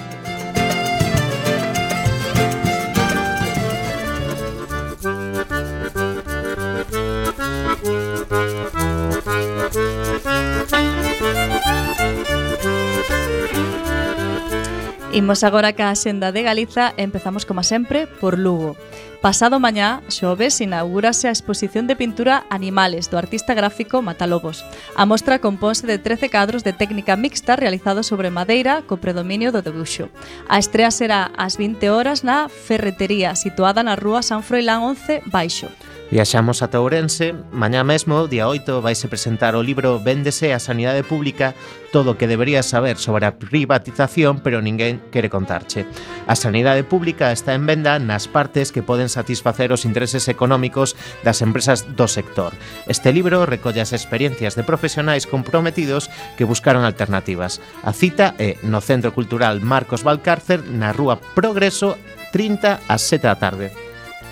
Imos 15.12 15.44
agora 15.44 15.76
ca 15.76 15.92
Xenda 15.92 16.32
de 16.32 16.40
Galiza 16.40 16.96
e 16.96 17.04
empezamos, 17.04 17.44
como 17.44 17.60
sempre, 17.60 18.08
por 18.08 18.40
Lugo. 18.40 18.80
Pasado 19.22 19.60
mañá, 19.60 20.02
xoves, 20.08 20.60
inaugúrase 20.60 21.28
a 21.28 21.30
exposición 21.30 21.86
de 21.86 21.94
pintura 21.94 22.42
Animales 22.50 23.06
do 23.06 23.14
artista 23.22 23.54
gráfico 23.54 24.02
Matalobos. 24.02 24.66
A 24.98 25.06
mostra 25.06 25.38
compónse 25.38 25.86
de 25.86 26.02
13 26.02 26.26
cadros 26.26 26.66
de 26.66 26.74
técnica 26.74 27.14
mixta 27.14 27.54
realizados 27.54 28.10
sobre 28.10 28.34
madeira 28.34 28.82
co 28.82 28.98
predominio 28.98 29.54
do 29.54 29.62
debuxo. 29.62 30.10
A 30.50 30.58
estrea 30.58 30.90
será 30.90 31.30
ás 31.38 31.54
20 31.54 31.86
horas 31.94 32.26
na 32.26 32.50
ferretería 32.50 33.38
situada 33.38 33.86
na 33.86 33.94
rúa 33.94 34.26
San 34.26 34.42
Froilán 34.42 34.82
11 34.82 35.22
Baixo. 35.30 35.70
Viaxamos 36.12 36.60
ata 36.60 36.76
Ourense, 36.76 37.32
mañá 37.56 37.80
mesmo, 37.88 38.28
día 38.28 38.44
8, 38.44 38.84
vaise 38.84 39.08
presentar 39.08 39.56
o 39.56 39.64
libro 39.64 39.96
Véndese 39.96 40.52
a 40.52 40.60
Sanidade 40.60 41.00
Pública 41.08 41.56
todo 41.88 42.12
o 42.12 42.16
que 42.20 42.28
deberías 42.28 42.68
saber 42.68 43.00
sobre 43.00 43.24
a 43.24 43.40
privatización 43.40 44.44
pero 44.44 44.60
ninguén 44.60 45.00
quere 45.08 45.32
contarche. 45.32 45.88
A 46.28 46.36
sanidade 46.36 46.84
pública 46.84 47.32
está 47.32 47.56
en 47.56 47.64
venda 47.64 47.96
nas 47.96 48.28
partes 48.28 48.76
que 48.76 48.84
poden 48.84 49.08
satisfacer 49.12 49.70
os 49.70 49.84
intereses 49.84 50.26
económicos 50.26 50.96
das 51.20 51.44
empresas 51.44 51.84
do 51.84 52.08
sector. 52.08 52.56
Este 52.88 53.12
libro 53.12 53.44
recolle 53.44 53.84
as 53.84 53.92
experiencias 53.92 54.56
de 54.56 54.64
profesionais 54.64 55.28
comprometidos 55.28 56.08
que 56.40 56.48
buscaron 56.48 56.88
alternativas. 56.88 57.60
A 57.84 57.92
cita 57.92 58.34
é 58.40 58.56
no 58.64 58.80
Centro 58.80 59.12
Cultural 59.12 59.60
Marcos 59.60 60.00
Valcárcer, 60.00 60.64
na 60.64 60.90
Rúa 60.96 61.20
Progreso, 61.36 62.00
30 62.32 62.88
ás 62.88 63.04
7 63.04 63.28
da 63.28 63.36
tarde. 63.36 63.70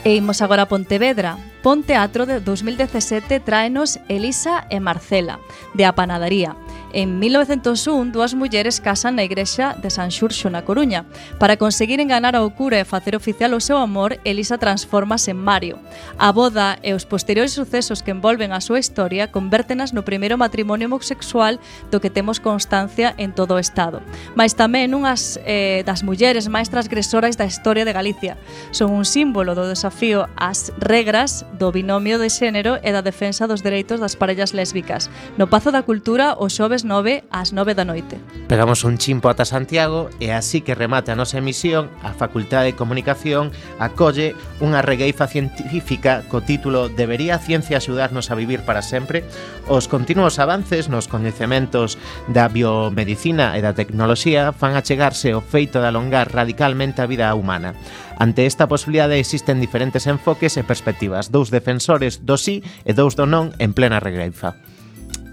E 0.02 0.16
imos 0.16 0.40
agora 0.40 0.64
a 0.64 0.70
Pontevedra. 0.70 1.37
Pon 1.60 1.84
Teatro 1.84 2.25
de 2.25 2.40
2017 2.40 3.44
tráenos 3.44 4.00
Elisa 4.08 4.64
e 4.72 4.80
Marcela, 4.80 5.37
de 5.76 5.84
A 5.84 5.92
Panadería. 5.92 6.56
En 6.92 7.20
1901, 7.20 8.11
dúas 8.11 8.35
mulleres 8.35 8.80
casan 8.80 9.14
na 9.14 9.23
igrexa 9.23 9.78
de 9.78 9.94
San 9.94 10.11
Xurxo 10.11 10.50
na 10.50 10.66
Coruña. 10.66 11.06
Para 11.38 11.54
conseguir 11.54 12.02
enganar 12.02 12.35
ao 12.35 12.50
cura 12.50 12.82
e 12.82 12.88
facer 12.88 13.14
oficial 13.14 13.54
o 13.54 13.62
seu 13.62 13.78
amor, 13.78 14.18
Elisa 14.26 14.59
transformase 14.59 15.30
en 15.30 15.38
Mario. 15.38 15.78
A 16.18 16.35
boda 16.35 16.82
e 16.82 16.90
os 16.90 17.06
posteriores 17.06 17.54
sucesos 17.54 18.02
que 18.02 18.11
envolven 18.11 18.50
a 18.50 18.59
súa 18.59 18.82
historia 18.82 19.30
convértenas 19.30 19.94
no 19.94 20.02
primeiro 20.02 20.35
matrimonio 20.35 20.90
homosexual 20.90 21.62
do 21.94 22.02
que 22.02 22.11
temos 22.11 22.42
constancia 22.42 23.14
en 23.23 23.30
todo 23.38 23.54
o 23.54 23.62
Estado. 23.62 24.02
Mas 24.35 24.59
tamén 24.59 24.90
unhas 24.90 25.38
eh, 25.47 25.87
das 25.87 26.02
mulleres 26.02 26.50
máis 26.50 26.75
transgresoras 26.75 27.38
da 27.38 27.47
historia 27.47 27.87
de 27.87 27.94
Galicia. 27.94 28.35
Son 28.75 28.90
un 28.90 29.06
símbolo 29.06 29.54
do 29.54 29.70
desafío 29.70 30.26
ás 30.35 30.75
regras 30.82 31.47
do 31.54 31.70
binomio 31.70 32.18
de 32.18 32.35
xénero 32.35 32.82
e 32.82 32.90
da 32.90 33.06
defensa 33.06 33.47
dos 33.47 33.62
dereitos 33.62 34.02
das 34.02 34.18
parellas 34.18 34.50
lésbicas. 34.50 35.06
No 35.38 35.47
Pazo 35.47 35.70
da 35.70 35.87
Cultura, 35.87 36.35
o 36.35 36.50
xoves 36.50 36.79
9 36.84 37.25
ás 37.30 37.52
9 37.52 37.75
da 37.75 37.84
noite. 37.84 38.18
Pegamos 38.49 38.84
un 38.84 38.99
chimpo 38.99 39.28
ata 39.28 39.44
Santiago 39.44 40.10
e 40.18 40.34
así 40.34 40.60
que 40.60 40.75
remate 40.75 41.12
a 41.12 41.18
nosa 41.18 41.38
emisión, 41.38 41.88
a 42.02 42.12
Facultade 42.12 42.72
de 42.72 42.78
Comunicación 42.78 43.54
acolle 43.78 44.34
unha 44.58 44.82
regueifa 44.82 45.30
científica 45.30 46.26
co 46.26 46.42
título 46.42 46.90
Debería 46.90 47.38
a 47.38 47.42
ciencia 47.42 47.78
axudarnos 47.78 48.30
a 48.30 48.38
vivir 48.38 48.66
para 48.66 48.82
sempre? 48.82 49.22
Os 49.70 49.87
continuos 49.87 50.42
avances 50.42 50.90
nos 50.90 51.06
coñecementos 51.06 51.96
da 52.26 52.50
biomedicina 52.50 53.54
e 53.54 53.62
da 53.62 53.76
tecnoloxía 53.76 54.50
fan 54.50 54.75
achegarse 54.75 55.37
o 55.37 55.44
feito 55.44 55.78
de 55.78 55.88
alongar 55.88 56.32
radicalmente 56.32 57.02
a 57.02 57.10
vida 57.10 57.30
humana. 57.38 57.78
Ante 58.20 58.44
esta 58.44 58.68
posibilidade 58.68 59.16
existen 59.16 59.64
diferentes 59.64 60.04
enfoques 60.04 60.60
e 60.60 60.66
perspectivas, 60.66 61.32
dous 61.32 61.49
defensores 61.49 62.26
do 62.26 62.37
sí 62.37 62.60
e 62.84 62.92
dous 62.92 63.16
do 63.16 63.25
non 63.25 63.56
en 63.56 63.72
plena 63.72 63.96
regreifa. 63.96 64.60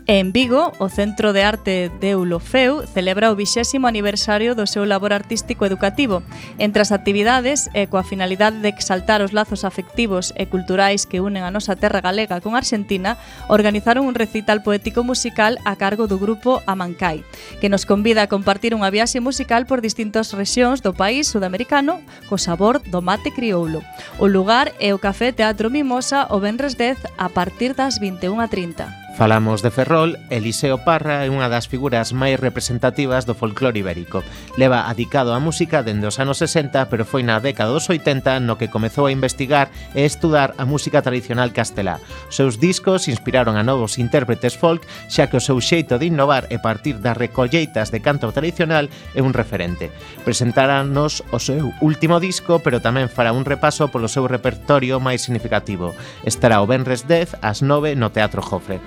E 0.08 0.20
en 0.24 0.32
Vigo, 0.32 0.72
o 0.80 0.88
Centro 0.88 1.34
de 1.34 1.44
Arte 1.44 1.92
de 2.00 2.16
Ulofeu 2.16 2.88
celebra 2.88 3.28
o 3.28 3.36
vixésimo 3.36 3.92
aniversario 3.92 4.56
do 4.56 4.64
seu 4.64 4.88
labor 4.88 5.12
artístico 5.12 5.68
educativo. 5.68 6.24
Entre 6.56 6.80
as 6.80 6.96
actividades 6.96 7.68
e 7.76 7.92
coa 7.92 8.08
finalidade 8.08 8.64
de 8.64 8.72
exaltar 8.72 9.20
os 9.20 9.36
lazos 9.36 9.68
afectivos 9.68 10.32
e 10.40 10.48
culturais 10.48 11.04
que 11.04 11.20
unen 11.20 11.44
a 11.44 11.52
nosa 11.52 11.76
terra 11.76 12.00
galega 12.00 12.40
con 12.40 12.56
Argentina, 12.56 13.20
organizaron 13.52 14.08
un 14.08 14.16
recital 14.16 14.64
poético 14.64 15.04
musical 15.04 15.60
a 15.68 15.76
cargo 15.76 16.08
do 16.08 16.16
grupo 16.16 16.64
Amancai, 16.64 17.28
que 17.60 17.68
nos 17.68 17.84
convida 17.84 18.24
a 18.24 18.32
compartir 18.32 18.72
unha 18.72 18.88
viaxe 18.88 19.20
musical 19.20 19.68
por 19.68 19.84
distintas 19.84 20.32
rexións 20.32 20.80
do 20.80 20.96
país 20.96 21.28
sudamericano 21.28 22.00
co 22.32 22.40
sabor 22.40 22.80
do 22.80 23.04
mate 23.04 23.36
crioulo. 23.36 23.84
O 24.24 24.32
lugar 24.32 24.72
é 24.80 24.96
o 24.96 25.04
Café 25.04 25.36
Teatro 25.36 25.68
Mimosa 25.68 26.32
o 26.32 26.40
Benres 26.40 26.80
10 26.80 27.20
a 27.20 27.28
partir 27.28 27.76
das 27.76 28.00
21.30. 28.00 29.07
Falamos 29.18 29.64
de 29.64 29.72
Ferrol, 29.72 30.20
Eliseo 30.30 30.86
Parra 30.86 31.26
é 31.26 31.30
unha 31.34 31.50
das 31.50 31.66
figuras 31.66 32.14
máis 32.14 32.38
representativas 32.38 33.26
do 33.26 33.34
folclore 33.34 33.82
ibérico. 33.82 34.22
Leva 34.62 34.86
adicado 34.86 35.34
á 35.34 35.42
música 35.42 35.82
dende 35.82 36.06
os 36.06 36.22
anos 36.22 36.38
60, 36.38 36.86
pero 36.86 37.02
foi 37.02 37.26
na 37.26 37.42
década 37.42 37.74
dos 37.74 37.90
80 37.90 38.38
no 38.46 38.62
que 38.62 38.70
comezou 38.70 39.10
a 39.10 39.16
investigar 39.18 39.74
e 39.98 40.06
estudar 40.06 40.54
a 40.62 40.70
música 40.70 41.02
tradicional 41.02 41.50
castelá. 41.50 41.98
Os 42.30 42.38
seus 42.38 42.62
discos 42.62 43.10
inspiraron 43.10 43.58
a 43.58 43.66
novos 43.66 43.98
intérpretes 43.98 44.54
folk, 44.54 44.86
xa 45.10 45.26
que 45.26 45.42
o 45.42 45.44
seu 45.44 45.58
xeito 45.66 45.98
de 45.98 46.14
innovar 46.14 46.46
e 46.54 46.62
partir 46.62 47.02
das 47.02 47.18
recolleitas 47.18 47.90
de 47.90 48.06
canto 48.06 48.30
tradicional 48.30 48.86
é 49.18 49.26
un 49.26 49.34
referente. 49.34 49.90
Presentarános 50.30 51.26
o 51.34 51.42
seu 51.42 51.74
último 51.82 52.22
disco, 52.22 52.62
pero 52.62 52.86
tamén 52.86 53.10
fará 53.10 53.34
un 53.34 53.50
repaso 53.50 53.90
polo 53.90 54.14
seu 54.14 54.30
repertorio 54.30 55.02
máis 55.02 55.26
significativo. 55.26 55.98
Estará 56.22 56.62
o 56.62 56.70
Benres 56.70 57.10
10 57.10 57.42
ás 57.42 57.66
9 57.66 57.98
no 57.98 58.14
Teatro 58.14 58.46
Jofre. 58.46 58.78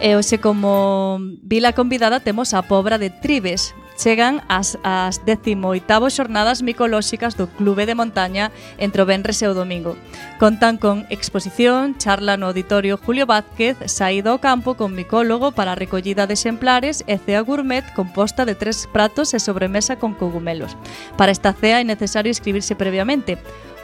E 0.00 0.14
hoxe 0.14 0.38
como 0.38 1.18
vila 1.42 1.74
convidada 1.74 2.22
temos 2.22 2.54
a 2.54 2.62
Pobra 2.62 3.02
de 3.02 3.10
Tribes. 3.10 3.74
Chegan 3.98 4.46
as, 4.46 4.78
as 4.86 5.26
18 5.26 5.82
xornadas 6.14 6.62
micolóxicas 6.62 7.34
do 7.34 7.50
Clube 7.50 7.82
de 7.82 7.98
Montaña 7.98 8.54
entre 8.78 9.02
o 9.02 9.06
Benres 9.10 9.42
e 9.42 9.50
o 9.50 9.58
Domingo. 9.58 9.98
Contan 10.38 10.78
con 10.78 11.02
exposición, 11.10 11.98
charla 11.98 12.38
no 12.38 12.46
auditorio 12.46 12.94
Julio 12.94 13.26
Vázquez, 13.26 13.74
saída 13.90 14.30
ao 14.30 14.38
campo 14.38 14.78
con 14.78 14.94
micólogo 14.94 15.50
para 15.50 15.74
a 15.74 15.80
recollida 15.82 16.30
de 16.30 16.38
exemplares 16.38 17.02
e 17.10 17.18
cea 17.18 17.42
gourmet 17.42 17.82
composta 17.90 18.46
de 18.46 18.54
tres 18.54 18.86
pratos 18.86 19.34
e 19.34 19.42
sobremesa 19.42 19.98
con 19.98 20.14
cogumelos. 20.14 20.78
Para 21.18 21.34
esta 21.34 21.50
cea 21.50 21.82
é 21.82 21.84
necesario 21.84 22.30
inscribirse 22.30 22.78
previamente. 22.78 23.34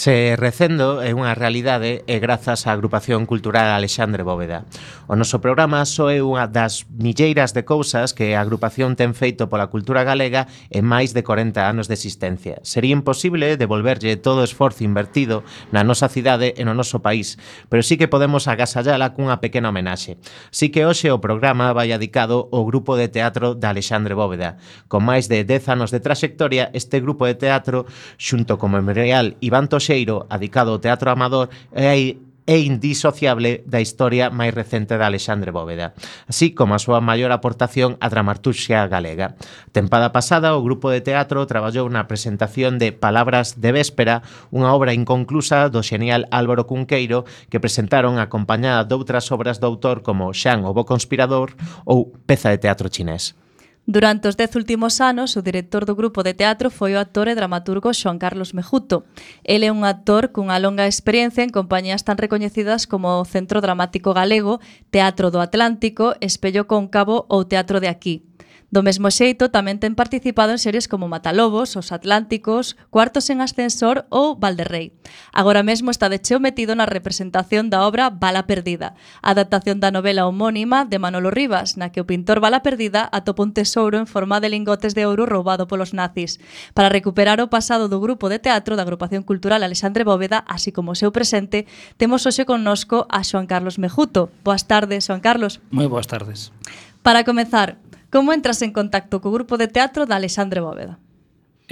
Se 0.02 0.34
recendo 0.34 0.98
é 0.98 1.14
unha 1.14 1.30
realidade 1.30 2.02
e 2.10 2.18
grazas 2.18 2.66
á 2.66 2.74
agrupación 2.74 3.22
cultural 3.22 3.70
Alexandre 3.70 4.26
Bóveda. 4.26 4.66
O 5.06 5.14
noso 5.14 5.38
programa 5.38 5.86
só 5.86 6.10
é 6.10 6.18
unha 6.18 6.50
das 6.50 6.90
milleiras 6.90 7.54
de 7.54 7.62
cousas 7.62 8.10
que 8.10 8.34
a 8.34 8.42
agrupación 8.42 8.98
ten 8.98 9.14
feito 9.14 9.46
pola 9.46 9.70
cultura 9.70 10.02
galega 10.02 10.50
en 10.74 10.90
máis 10.90 11.14
de 11.14 11.22
40 11.22 11.54
anos 11.70 11.86
de 11.86 11.94
existencia. 11.94 12.58
Sería 12.66 12.98
imposible 12.98 13.54
devolverlle 13.54 14.18
todo 14.18 14.42
o 14.42 14.48
esforzo 14.50 14.82
invertido 14.82 15.46
na 15.70 15.86
nosa 15.86 16.10
cidade 16.10 16.58
e 16.58 16.66
no 16.66 16.74
noso 16.74 16.98
país, 16.98 17.38
pero 17.70 17.86
sí 17.86 17.94
que 17.94 18.10
podemos 18.10 18.50
agasallala 18.50 19.14
cunha 19.14 19.38
pequena 19.38 19.70
homenaxe. 19.70 20.18
Sí 20.50 20.74
que 20.74 20.82
hoxe 20.82 21.14
o 21.14 21.22
programa 21.22 21.70
vai 21.70 21.94
adicado 21.94 22.50
ao 22.50 22.66
grupo 22.66 22.98
de 22.98 23.06
teatro 23.06 23.54
de 23.54 23.70
Alexandre 23.70 24.18
Bóveda. 24.18 24.58
Con 24.90 25.06
máis 25.06 25.30
de 25.30 25.46
10 25.46 25.78
anos 25.78 25.94
de 25.94 26.02
traxectoria, 26.02 26.74
este 26.74 26.98
grupo 26.98 27.22
de 27.22 27.38
teatro, 27.38 27.86
xunto 28.18 28.58
co 28.58 28.66
Memorial 28.66 29.38
Iván 29.38 29.70
Toxe, 29.70 29.91
Teixeiro, 29.92 30.24
adicado 30.30 30.72
ao 30.72 30.80
teatro 30.80 31.12
amador 31.12 31.52
é 31.68 32.16
é 32.46 32.58
indisociable 32.58 33.62
da 33.68 33.78
historia 33.78 34.32
máis 34.32 34.56
recente 34.56 34.96
de 34.96 35.04
Alexandre 35.04 35.52
Bóveda, 35.52 35.92
así 36.26 36.56
como 36.56 36.72
a 36.74 36.82
súa 36.82 37.04
maior 37.04 37.30
aportación 37.30 38.00
á 38.00 38.08
dramaturxia 38.08 38.88
galega. 38.88 39.36
Tempada 39.70 40.10
pasada, 40.16 40.56
o 40.56 40.64
grupo 40.64 40.88
de 40.88 41.04
teatro 41.04 41.44
traballou 41.44 41.86
na 41.92 42.08
presentación 42.08 42.80
de 42.80 42.90
Palabras 42.90 43.60
de 43.60 43.70
Véspera, 43.70 44.24
unha 44.48 44.72
obra 44.72 44.96
inconclusa 44.96 45.68
do 45.68 45.84
xenial 45.84 46.24
Álvaro 46.32 46.64
Cunqueiro 46.64 47.28
que 47.52 47.62
presentaron 47.62 48.16
acompañada 48.16 48.88
doutras 48.88 49.28
obras 49.28 49.60
do 49.60 49.68
autor 49.68 50.00
como 50.00 50.32
Xan 50.32 50.64
o 50.64 50.72
Bo 50.72 50.88
Conspirador 50.88 51.52
ou 51.84 52.10
Peza 52.26 52.48
de 52.48 52.58
Teatro 52.58 52.88
Chinés. 52.88 53.36
Durante 53.84 54.28
os 54.28 54.38
dez 54.38 54.54
últimos 54.54 55.00
anos, 55.00 55.34
o 55.34 55.42
director 55.42 55.84
do 55.84 55.98
grupo 55.98 56.22
de 56.22 56.34
teatro 56.34 56.70
foi 56.70 56.94
o 56.94 57.02
actor 57.02 57.26
e 57.26 57.34
dramaturgo 57.34 57.90
Xoan 57.90 58.14
Carlos 58.14 58.54
Mejuto. 58.54 59.02
Ele 59.42 59.66
é 59.66 59.74
un 59.74 59.82
actor 59.82 60.30
cunha 60.30 60.62
longa 60.62 60.86
experiencia 60.86 61.42
en 61.42 61.50
compañías 61.50 62.06
tan 62.06 62.14
recoñecidas 62.14 62.86
como 62.86 63.18
o 63.18 63.26
Centro 63.26 63.58
Dramático 63.58 64.14
Galego, 64.14 64.62
Teatro 64.94 65.34
do 65.34 65.42
Atlántico, 65.42 66.14
Espello 66.22 66.70
Cóncavo 66.70 67.26
ou 67.26 67.42
Teatro 67.42 67.82
de 67.82 67.90
Aquí. 67.90 68.22
Do 68.72 68.80
mesmo 68.80 69.12
xeito, 69.12 69.52
tamén 69.52 69.76
ten 69.76 69.92
participado 69.92 70.48
en 70.48 70.56
series 70.56 70.88
como 70.88 71.04
Matalobos, 71.04 71.76
Os 71.76 71.92
Atlánticos, 71.92 72.80
Cuartos 72.88 73.28
en 73.28 73.44
Ascensor 73.44 74.08
ou 74.08 74.32
Valderrey. 74.32 74.96
Agora 75.28 75.60
mesmo 75.60 75.92
está 75.92 76.08
de 76.08 76.16
cheo 76.16 76.40
metido 76.40 76.72
na 76.72 76.88
representación 76.88 77.68
da 77.68 77.84
obra 77.84 78.08
Bala 78.08 78.48
Perdida, 78.48 78.96
adaptación 79.20 79.76
da 79.76 79.92
novela 79.92 80.24
homónima 80.24 80.88
de 80.88 80.96
Manolo 80.96 81.28
Rivas, 81.28 81.76
na 81.76 81.92
que 81.92 82.00
o 82.00 82.08
pintor 82.08 82.40
Bala 82.40 82.64
Perdida 82.64 83.12
atopa 83.12 83.44
un 83.44 83.52
tesouro 83.52 84.00
en 84.00 84.08
forma 84.08 84.40
de 84.40 84.48
lingotes 84.48 84.96
de 84.96 85.04
ouro 85.04 85.28
roubado 85.28 85.68
polos 85.68 85.92
nazis. 85.92 86.40
Para 86.72 86.88
recuperar 86.88 87.44
o 87.44 87.52
pasado 87.52 87.92
do 87.92 88.00
grupo 88.00 88.32
de 88.32 88.40
teatro 88.40 88.80
da 88.80 88.88
agrupación 88.88 89.20
cultural 89.20 89.60
Alexandre 89.60 90.00
Bóveda, 90.00 90.48
así 90.48 90.72
como 90.72 90.96
o 90.96 90.98
seu 90.98 91.12
presente, 91.12 91.68
temos 92.00 92.24
hoxe 92.24 92.48
connosco 92.48 93.04
a 93.12 93.20
Xoan 93.20 93.44
Carlos 93.44 93.76
Mejuto. 93.76 94.32
Boas 94.40 94.64
tardes, 94.64 95.12
Xoan 95.12 95.20
Carlos. 95.20 95.60
Moi 95.68 95.92
boas 95.92 96.08
tardes. 96.08 96.56
Para 97.04 97.28
comezar, 97.28 97.76
Como 98.12 98.36
entras 98.36 98.60
en 98.60 98.76
contacto 98.76 99.24
co 99.24 99.32
grupo 99.32 99.56
de 99.56 99.72
teatro 99.72 100.04
da 100.04 100.20
Alexandre 100.20 100.60
Bóveda? 100.60 101.00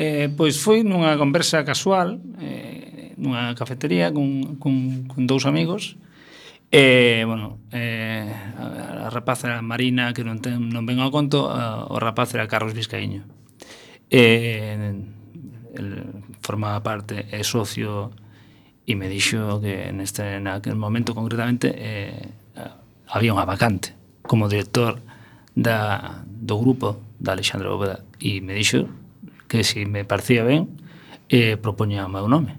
Eh, 0.00 0.32
pois 0.32 0.56
foi 0.56 0.80
nunha 0.80 1.12
conversa 1.20 1.60
casual, 1.68 2.16
eh, 2.40 3.12
nunha 3.20 3.52
cafetería 3.52 4.08
cun, 4.08 4.56
cun, 4.56 5.04
cun 5.04 5.28
dous 5.28 5.44
amigos, 5.44 6.00
E, 6.70 7.20
eh, 7.20 7.24
bueno, 7.26 7.58
eh, 7.72 8.32
a, 8.56 9.06
a 9.06 9.10
rapaz 9.10 9.42
era 9.42 9.60
Marina, 9.60 10.14
que 10.14 10.22
non, 10.22 10.38
ten, 10.38 10.70
non 10.70 10.86
ven 10.86 11.02
ao 11.02 11.10
conto, 11.10 11.50
a, 11.50 11.82
o 11.90 11.98
rapaz 11.98 12.30
era 12.38 12.46
Carlos 12.46 12.78
Vizcaíño. 12.78 13.26
E, 14.06 14.78
eh, 14.78 14.94
el 15.74 15.88
formaba 16.38 16.78
parte, 16.78 17.26
é 17.34 17.42
socio, 17.42 18.14
e 18.86 18.94
me 18.94 19.10
dixo 19.10 19.58
que 19.58 19.90
neste, 19.90 20.38
naquel 20.38 20.78
momento 20.78 21.10
concretamente 21.10 21.74
eh, 21.74 22.38
había 23.10 23.34
unha 23.34 23.46
vacante 23.46 23.98
como 24.22 24.46
director 24.46 25.02
da, 25.58 26.22
do 26.40 26.56
grupo 26.56 26.96
da 27.20 27.36
Alexandre 27.36 27.68
Bóveda 27.68 28.02
e 28.16 28.40
me 28.40 28.56
dixo 28.56 28.88
que 29.46 29.62
se 29.62 29.84
si 29.84 29.86
me 29.86 30.08
parecía 30.08 30.42
ben 30.42 30.72
eh, 31.28 31.60
propoña 31.60 32.08
o 32.08 32.10
meu 32.10 32.26
nome. 32.26 32.56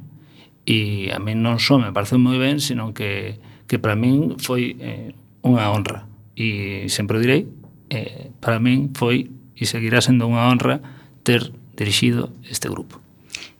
E 0.64 1.10
a 1.10 1.18
mí 1.18 1.34
non 1.34 1.58
só 1.58 1.82
me 1.82 1.90
pareceu 1.90 2.22
moi 2.22 2.38
ben 2.38 2.62
senón 2.62 2.94
que, 2.94 3.42
que 3.66 3.82
para 3.82 3.98
min 3.98 4.38
foi 4.38 4.78
eh, 4.78 5.18
unha 5.42 5.74
honra. 5.74 6.06
E 6.38 6.86
sempre 6.94 7.18
o 7.18 7.24
direi 7.24 7.50
eh, 7.90 8.30
para 8.38 8.62
min 8.62 8.94
foi 8.94 9.34
e 9.58 9.66
seguirá 9.66 10.00
sendo 10.00 10.30
unha 10.30 10.48
honra 10.48 10.80
ter 11.26 11.50
dirixido 11.74 12.30
este 12.46 12.70
grupo. 12.70 13.02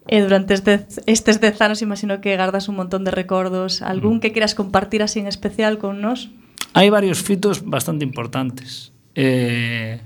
E 0.10 0.20
durante 0.22 0.54
estes, 0.54 1.02
estes 1.06 1.40
dez 1.42 1.58
anos 1.62 1.82
imagino 1.82 2.22
que 2.22 2.36
gardas 2.36 2.70
un 2.70 2.76
montón 2.76 3.04
de 3.04 3.12
recordos. 3.12 3.82
Algún 3.82 4.18
mm. 4.18 4.22
que 4.22 4.34
queras 4.34 4.56
compartir 4.56 5.02
así 5.04 5.20
en 5.20 5.28
especial 5.28 5.78
con 5.78 6.02
nós? 6.02 6.30
Hai 6.74 6.90
varios 6.90 7.22
fitos 7.22 7.64
bastante 7.66 8.06
importantes. 8.06 8.94
Eh, 9.16 10.00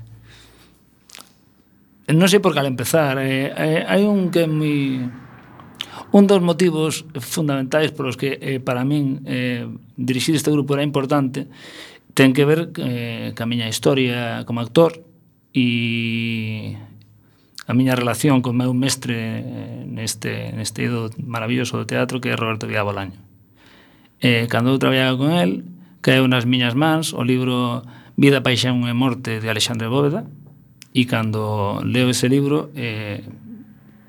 non 2.14 2.30
sei 2.30 2.38
por 2.38 2.54
cal 2.54 2.70
empezar. 2.70 3.18
Eh, 3.18 3.50
eh, 3.50 3.82
hai 3.82 4.06
un 4.06 4.30
que 4.30 4.46
mi 4.46 5.02
un 6.12 6.24
dos 6.26 6.38
motivos 6.38 7.02
fundamentais 7.18 7.90
polos 7.90 8.14
que 8.14 8.38
eh, 8.38 8.60
para 8.62 8.86
min 8.86 9.26
eh, 9.26 9.66
dirixir 9.98 10.38
este 10.38 10.54
grupo 10.54 10.78
era 10.78 10.86
importante 10.86 11.50
ten 12.14 12.32
que 12.32 12.46
ver 12.46 12.70
eh, 12.78 13.34
ca 13.34 13.44
miña 13.44 13.66
historia 13.66 14.46
como 14.46 14.62
actor 14.62 15.02
e 15.50 16.78
a 17.66 17.74
miña 17.74 17.98
relación 17.98 18.40
con 18.40 18.54
meu 18.54 18.70
mestre 18.70 19.18
eh, 19.18 19.82
neste, 19.84 20.54
neste 20.54 20.86
ido 20.86 21.10
maravilloso 21.18 21.74
do 21.74 21.84
teatro 21.84 22.22
que 22.22 22.30
é 22.30 22.38
Roberto 22.38 22.70
Villa 22.70 22.86
Bolaño. 22.86 23.18
Eh, 24.22 24.46
cando 24.46 24.70
eu 24.70 24.78
traballaba 24.78 25.18
con 25.18 25.34
el, 25.34 25.66
caeu 26.00 26.30
nas 26.30 26.46
miñas 26.46 26.78
mans 26.78 27.10
o 27.10 27.26
libro 27.26 27.82
Vida, 28.14 28.40
Paixón 28.40 28.86
e 28.86 28.94
Morte 28.94 29.42
de 29.42 29.48
Alexandre 29.50 29.90
Bóveda, 29.90 30.24
e 30.96 31.04
cando 31.04 31.84
leo 31.84 32.08
ese 32.08 32.32
libro 32.32 32.72
eh, 32.72 33.20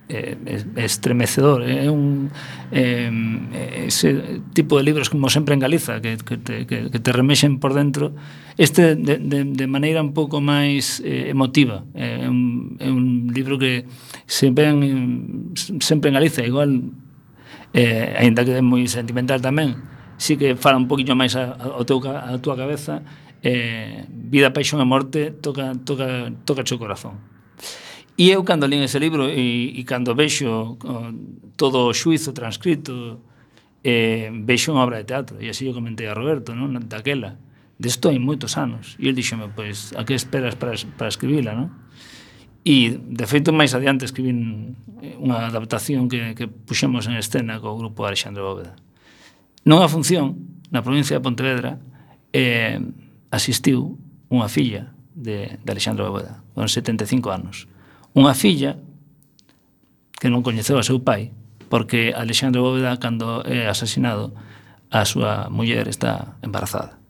eh, 0.08 0.39
estremecedor 0.80 1.67
eh, 1.67 1.84
é 1.84 1.86
eh, 1.86 1.89
un 1.91 2.32
eh, 2.71 3.91
ese 3.91 4.39
tipo 4.56 4.80
de 4.80 4.84
libros 4.88 5.12
como 5.12 5.28
sempre 5.28 5.52
en 5.54 5.60
Galiza 5.60 6.00
que, 6.00 6.15
que, 6.15 6.38
te, 6.39 6.63
que, 6.63 6.89
que 6.89 7.00
te 7.00 7.12
remexen 7.12 7.60
por 7.60 7.76
dentro 7.76 8.15
este 8.56 8.95
de, 8.95 9.19
de, 9.19 9.43
de 9.43 9.67
maneira 9.67 10.00
un 10.00 10.15
pouco 10.15 10.39
máis 10.39 11.04
eh, 11.04 11.30
emotiva. 11.30 11.84
Eh, 11.93 12.23
é 12.23 12.26
eh, 12.26 12.32
un, 12.32 12.80
é 12.80 12.88
un 12.88 13.28
libro 13.36 13.60
que 13.60 13.84
se 14.26 14.50
ven 14.50 15.52
sempre 15.84 16.08
en 16.08 16.15
Galiza 16.15 16.47
igual 16.47 16.88
eh, 17.76 18.15
ainda 18.15 18.47
que 18.47 18.56
é 18.56 18.63
moi 18.63 18.88
sentimental 18.88 19.43
tamén 19.43 19.76
sí 20.17 20.39
que 20.39 20.56
fala 20.56 20.80
un 20.80 20.88
poquinho 20.88 21.19
máis 21.19 21.36
a, 21.36 21.54
a, 21.54 21.67
a, 21.78 21.84
teu, 21.84 22.00
a 22.00 22.39
túa 22.39 22.56
cabeza 22.56 23.04
eh, 23.48 24.04
Vida, 24.12 24.52
Paixón 24.52 24.84
e 24.84 24.88
Morte 24.88 25.32
toca, 25.32 25.72
toca, 25.88 26.36
toca 26.44 26.68
o 26.68 26.82
corazón. 26.82 27.16
E 28.20 28.34
eu 28.34 28.44
cando 28.44 28.68
lín 28.68 28.84
ese 28.84 29.00
libro 29.00 29.32
e, 29.32 29.72
e 29.72 29.82
cando 29.88 30.18
vexo 30.18 30.76
todo 31.56 31.88
o 31.88 31.96
xuizo 31.96 32.36
transcrito 32.36 33.24
eh, 33.86 34.28
vexo 34.34 34.76
unha 34.76 34.84
obra 34.84 35.00
de 35.00 35.08
teatro 35.08 35.36
e 35.40 35.48
así 35.48 35.70
eu 35.70 35.74
comentei 35.78 36.10
a 36.10 36.18
Roberto 36.18 36.52
non? 36.52 36.76
daquela 36.90 37.40
desto 37.78 38.10
hai 38.10 38.20
moitos 38.20 38.58
anos 38.58 38.98
e 38.98 39.08
el 39.08 39.16
dixome, 39.16 39.48
pois, 39.54 39.94
a 39.94 40.02
que 40.04 40.18
esperas 40.18 40.58
para, 40.58 40.74
para 40.98 41.08
escribila 41.08 41.54
non? 41.54 41.72
e 42.66 43.00
de 43.00 43.26
feito 43.30 43.54
máis 43.54 43.72
adiante 43.78 44.10
escribín 44.10 44.76
eh, 45.00 45.16
unha 45.22 45.48
adaptación 45.48 46.10
que, 46.10 46.34
que 46.34 46.50
puxemos 46.50 47.06
en 47.06 47.16
escena 47.16 47.62
co 47.62 47.78
grupo 47.78 48.04
Alexandre 48.04 48.42
Bóveda 48.42 48.76
non 49.62 49.80
a 49.80 49.88
función 49.88 50.58
na 50.74 50.82
provincia 50.82 51.16
de 51.16 51.24
Pontevedra 51.24 51.78
eh, 52.34 52.82
asistiu 53.32 54.00
unha 54.28 54.48
filla 54.48 54.94
de, 55.18 55.58
de 55.58 55.70
Alexandre 55.72 56.06
Bóveda, 56.06 56.44
con 56.54 56.70
75 56.70 57.32
anos. 57.32 57.66
Unha 58.13 58.38
filla 58.38 58.78
que 60.18 60.30
non 60.30 60.46
coñeceu 60.46 60.78
a 60.78 60.86
seu 60.86 61.02
pai, 61.02 61.34
porque 61.68 62.13
Alexandre 62.13 62.62
Bóveda, 62.62 62.98
cando 63.02 63.44
é 63.44 63.68
asesinado, 63.68 64.34
a 64.88 65.04
súa 65.04 65.52
muller 65.52 65.90
está 65.90 66.40
embarazada. 66.46 67.02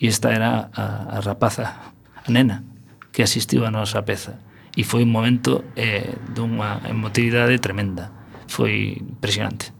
E 0.00 0.08
esta 0.08 0.32
era 0.32 0.72
a, 0.72 1.16
a 1.16 1.18
rapaza, 1.20 1.92
a 1.92 2.28
nena, 2.32 2.64
que 3.12 3.20
asistiu 3.20 3.68
a 3.68 3.74
nosa 3.74 4.06
peza. 4.06 4.40
E 4.78 4.86
foi 4.86 5.04
un 5.04 5.12
momento 5.12 5.66
eh, 5.76 6.16
dunha 6.32 6.80
emotividade 6.88 7.60
tremenda. 7.60 8.08
Foi 8.48 8.96
impresionante. 8.96 9.74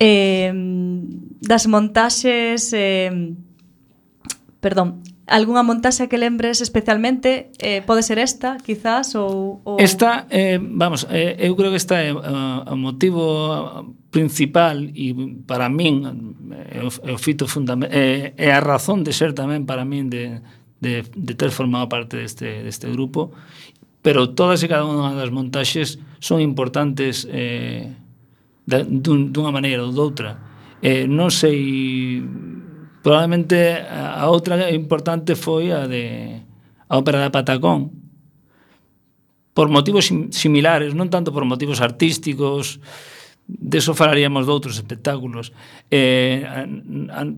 Eh, 0.00 0.50
das 1.44 1.68
montaxes... 1.68 2.72
Eh 2.74 3.46
perdón, 4.60 5.02
algunha 5.26 5.62
montaxe 5.62 6.08
que 6.08 6.18
lembres 6.18 6.60
especialmente? 6.60 7.50
Eh, 7.58 7.82
pode 7.86 8.02
ser 8.02 8.18
esta, 8.18 8.58
quizás? 8.58 9.14
Ou, 9.14 9.62
ou... 9.62 9.76
Esta, 9.78 10.26
eh, 10.30 10.58
vamos, 10.58 11.06
eh, 11.10 11.36
eu 11.38 11.54
creo 11.54 11.70
que 11.70 11.78
esta 11.78 12.02
é 12.02 12.10
uh, 12.10 12.66
o 12.72 12.76
motivo 12.76 13.94
principal 14.10 14.82
e 14.82 15.12
para 15.46 15.68
min 15.68 16.00
é 16.72 16.80
o, 16.80 16.88
é 17.04 17.12
o 17.12 17.18
fito 17.18 17.46
fundamental 17.46 17.92
é, 17.92 18.32
eh, 18.36 18.48
é 18.48 18.52
a 18.52 18.60
razón 18.60 19.04
de 19.04 19.12
ser 19.12 19.36
tamén 19.36 19.68
para 19.68 19.84
min 19.84 20.08
de, 20.08 20.40
de, 20.80 21.04
de 21.04 21.32
ter 21.36 21.52
formado 21.52 21.92
parte 21.92 22.16
deste, 22.16 22.64
deste 22.64 22.88
grupo 22.88 23.36
pero 24.00 24.32
todas 24.32 24.64
e 24.64 24.70
cada 24.70 24.88
unha 24.88 25.12
das 25.12 25.28
montaxes 25.28 26.00
son 26.24 26.40
importantes 26.40 27.28
eh, 27.28 27.92
dun, 28.64 29.28
dunha 29.28 29.52
maneira 29.52 29.84
ou 29.84 29.92
doutra 29.92 30.40
eh, 30.80 31.04
non 31.04 31.28
sei 31.28 32.24
Probablemente 33.02 33.56
eh, 33.56 33.84
a 33.88 34.26
outra 34.28 34.70
importante 34.70 35.38
foi 35.38 35.70
a 35.70 35.86
de 35.86 36.42
a 36.88 36.96
ópera 36.96 37.20
da 37.20 37.30
Patacón 37.30 37.92
por 39.52 39.68
motivos 39.68 40.06
similares, 40.30 40.94
non 40.94 41.10
tanto 41.10 41.34
por 41.34 41.42
motivos 41.42 41.82
artísticos, 41.82 42.78
deso 43.48 43.96
falaríamos 43.96 44.46
de 44.46 44.52
outros 44.54 44.78
espectáculos. 44.78 45.50
Eh, 45.90 46.46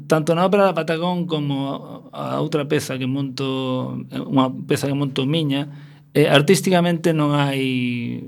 tanto 0.04 0.36
na 0.36 0.44
ópera 0.44 0.68
da 0.68 0.76
Patagón 0.76 1.24
como 1.24 2.04
a 2.12 2.36
outra 2.42 2.68
peza 2.68 3.00
que 3.00 3.08
monto, 3.08 4.04
unha 4.12 4.52
peza 4.68 4.84
que 4.84 4.96
monto 4.96 5.24
miña, 5.24 5.70
eh, 6.12 6.28
artísticamente 6.28 7.16
non 7.16 7.32
hai 7.32 8.20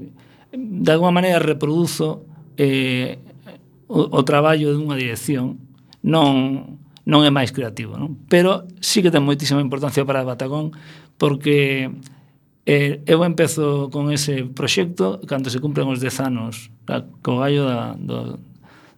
de 0.53 0.91
alguma 0.93 1.13
maneira 1.13 1.43
reproduzo 1.43 2.25
eh, 2.57 3.19
o, 3.89 4.09
o 4.09 4.21
traballo 4.25 4.73
dunha 4.73 4.97
dirección 4.97 5.59
non 6.01 6.82
non 7.03 7.27
é 7.27 7.31
máis 7.35 7.51
creativo, 7.51 7.99
non? 7.99 8.15
Pero 8.31 8.67
sí 8.79 9.03
que 9.03 9.11
ten 9.11 9.27
moitísima 9.27 9.63
importancia 9.63 10.07
para 10.07 10.23
Batagón 10.23 10.71
porque 11.19 11.91
eh, 12.67 13.03
eu 13.07 13.27
empezo 13.27 13.91
con 13.91 14.15
ese 14.15 14.47
proxecto 14.47 15.19
cando 15.27 15.51
se 15.51 15.59
cumplen 15.59 15.91
os 15.91 15.99
10 15.99 16.23
anos 16.23 16.71
co 17.23 17.43
gallo 17.43 17.67
da, 17.67 17.99
do, 17.99 18.39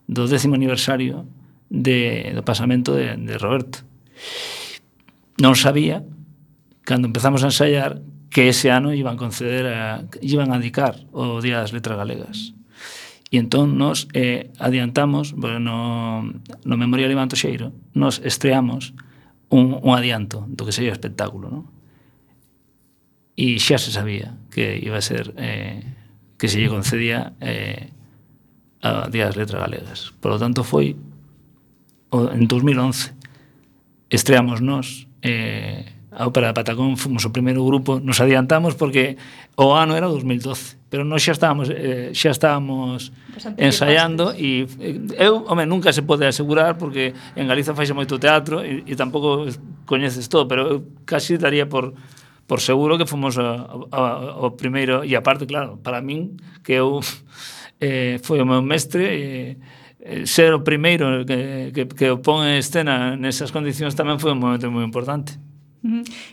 do 0.04 0.22
décimo 0.28 0.52
aniversario 0.52 1.24
de, 1.72 2.32
do 2.36 2.44
pasamento 2.44 2.92
de, 2.92 3.16
de 3.16 3.34
Roberto. 3.40 3.80
Non 5.40 5.56
sabía, 5.56 6.04
cando 6.84 7.08
empezamos 7.08 7.42
a 7.42 7.50
ensaiar, 7.50 8.04
que 8.34 8.50
ese 8.50 8.70
ano 8.70 8.92
iban 8.92 9.16
conceder 9.16 9.66
a, 9.70 10.04
iban 10.20 10.50
a 10.50 10.58
dedicar 10.58 11.06
o 11.14 11.40
Día 11.40 11.62
das 11.62 11.72
Letras 11.72 11.96
Galegas. 11.96 12.52
E 13.34 13.42
entón 13.42 13.74
nos 13.74 14.06
eh, 14.14 14.54
adiantamos, 14.62 15.34
bueno, 15.34 15.58
no, 15.58 16.22
no 16.62 16.74
Memorial 16.78 17.10
Iván 17.10 17.26
Toxeiro, 17.26 17.74
nos 17.90 18.22
estreamos 18.22 18.94
un, 19.50 19.74
un 19.82 19.90
adianto 19.90 20.46
do 20.46 20.62
que 20.62 20.70
sería 20.70 20.94
o 20.94 20.96
espectáculo, 20.96 21.50
non? 21.50 21.66
E 23.34 23.58
xa 23.58 23.82
se 23.82 23.90
sabía 23.90 24.38
que 24.54 24.78
iba 24.78 24.94
a 24.94 25.02
ser 25.02 25.34
eh, 25.34 25.82
que 26.38 26.46
se 26.46 26.62
lle 26.62 26.70
concedía 26.70 27.34
eh, 27.42 27.90
a 28.86 29.10
Día 29.10 29.26
das 29.26 29.34
Letras 29.34 29.58
Galegas. 29.58 30.14
Por 30.22 30.30
lo 30.30 30.38
tanto, 30.38 30.62
foi 30.62 30.94
o, 32.14 32.30
en 32.30 32.46
2011 32.46 33.18
estreamos 34.14 34.62
nos 34.62 35.10
eh, 35.26 35.90
a 36.14 36.30
Ópera 36.30 36.54
de 36.54 36.54
Patacón, 36.54 36.94
fomos 36.94 37.26
o 37.26 37.34
primeiro 37.34 37.66
grupo, 37.66 37.98
nos 37.98 38.22
adiantamos 38.22 38.78
porque 38.78 39.18
o 39.58 39.74
ano 39.74 39.98
era 39.98 40.06
2012 40.06 40.83
pero 40.94 41.02
nós 41.02 41.26
xa 41.26 41.35
estábamos 41.35 41.66
eh, 41.74 42.14
xa 42.14 42.30
estábamos 42.30 43.11
pues 43.35 43.50
ensaiando 43.59 44.30
e 44.38 44.62
eh, 44.78 45.26
eu, 45.26 45.42
home, 45.42 45.66
nunca 45.66 45.90
se 45.90 46.07
pode 46.07 46.22
asegurar 46.22 46.78
porque 46.78 47.11
en 47.35 47.50
Galiza 47.50 47.74
faixe 47.74 47.90
moito 47.90 48.14
teatro 48.22 48.62
e, 48.62 48.87
e 48.87 48.94
tampouco 48.94 49.50
coñeces 49.90 50.30
todo, 50.30 50.46
pero 50.46 50.62
eu 50.70 50.78
casi 51.02 51.35
daría 51.35 51.66
por 51.66 51.98
por 52.46 52.62
seguro 52.62 52.94
que 52.94 53.11
fomos 53.11 53.35
ao 53.35 54.54
primeiro 54.54 55.02
e 55.02 55.18
aparte, 55.18 55.50
claro, 55.50 55.83
para 55.83 55.98
min 55.98 56.38
que 56.62 56.78
eu 56.78 57.02
eh, 57.83 58.22
foi 58.22 58.38
o 58.38 58.46
meu 58.46 58.62
mestre 58.62 59.02
e 59.11 59.24
eh, 59.98 60.22
ser 60.30 60.54
o 60.54 60.62
primeiro 60.62 61.26
que, 61.26 61.74
que, 61.74 61.90
que 61.90 62.07
o 62.07 62.22
pon 62.22 62.46
en 62.46 62.62
escena 62.62 63.18
nesas 63.18 63.50
condicións 63.50 63.98
tamén 63.98 64.22
foi 64.22 64.30
un 64.30 64.38
momento 64.38 64.70
moi 64.70 64.87
importante. 64.87 65.42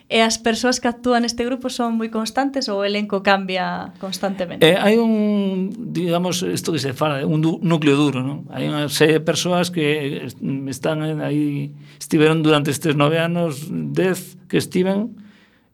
E 0.08 0.24
as 0.24 0.40
persoas 0.40 0.80
que 0.80 0.88
actúan 0.88 1.28
neste 1.28 1.44
grupo 1.44 1.68
son 1.68 2.00
moi 2.00 2.08
constantes 2.08 2.72
ou 2.72 2.80
o 2.80 2.88
elenco 2.88 3.20
cambia 3.20 3.92
constantemente? 4.00 4.64
Eh, 4.64 4.80
hai 4.80 4.96
un, 4.96 5.68
digamos, 5.92 6.40
isto 6.48 6.72
que 6.72 6.80
se 6.80 6.96
fala, 6.96 7.28
un 7.28 7.44
núcleo 7.44 8.00
duro, 8.00 8.24
non? 8.24 8.48
Hai 8.48 8.72
unha 8.72 8.88
serie 8.88 9.20
de 9.20 9.24
persoas 9.28 9.68
que 9.68 10.24
están 10.72 11.04
aí, 11.20 11.76
estiveron 12.00 12.40
durante 12.40 12.72
estes 12.72 12.96
nove 12.96 13.20
anos, 13.20 13.68
dez 13.68 14.40
que 14.48 14.56
estiven, 14.56 15.20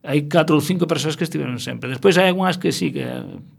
hai 0.01 0.25
catro 0.25 0.57
ou 0.57 0.65
cinco 0.65 0.89
persoas 0.89 1.13
que 1.13 1.29
estiveron 1.29 1.61
sempre. 1.61 1.93
Despois 1.93 2.17
hai 2.17 2.33
algunhas 2.33 2.57
que 2.57 2.73
sí, 2.73 2.89
que 2.89 3.05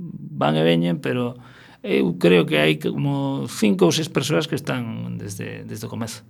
van 0.02 0.58
e 0.58 0.66
veñen, 0.66 0.98
pero 0.98 1.38
eu 1.86 2.18
creo 2.18 2.42
que 2.42 2.58
hai 2.58 2.74
como 2.82 3.46
cinco 3.46 3.86
ou 3.86 3.94
seis 3.94 4.10
persoas 4.10 4.50
que 4.50 4.58
están 4.58 5.14
desde, 5.14 5.62
desde 5.62 5.86
o 5.86 5.92
comezo. 5.92 6.26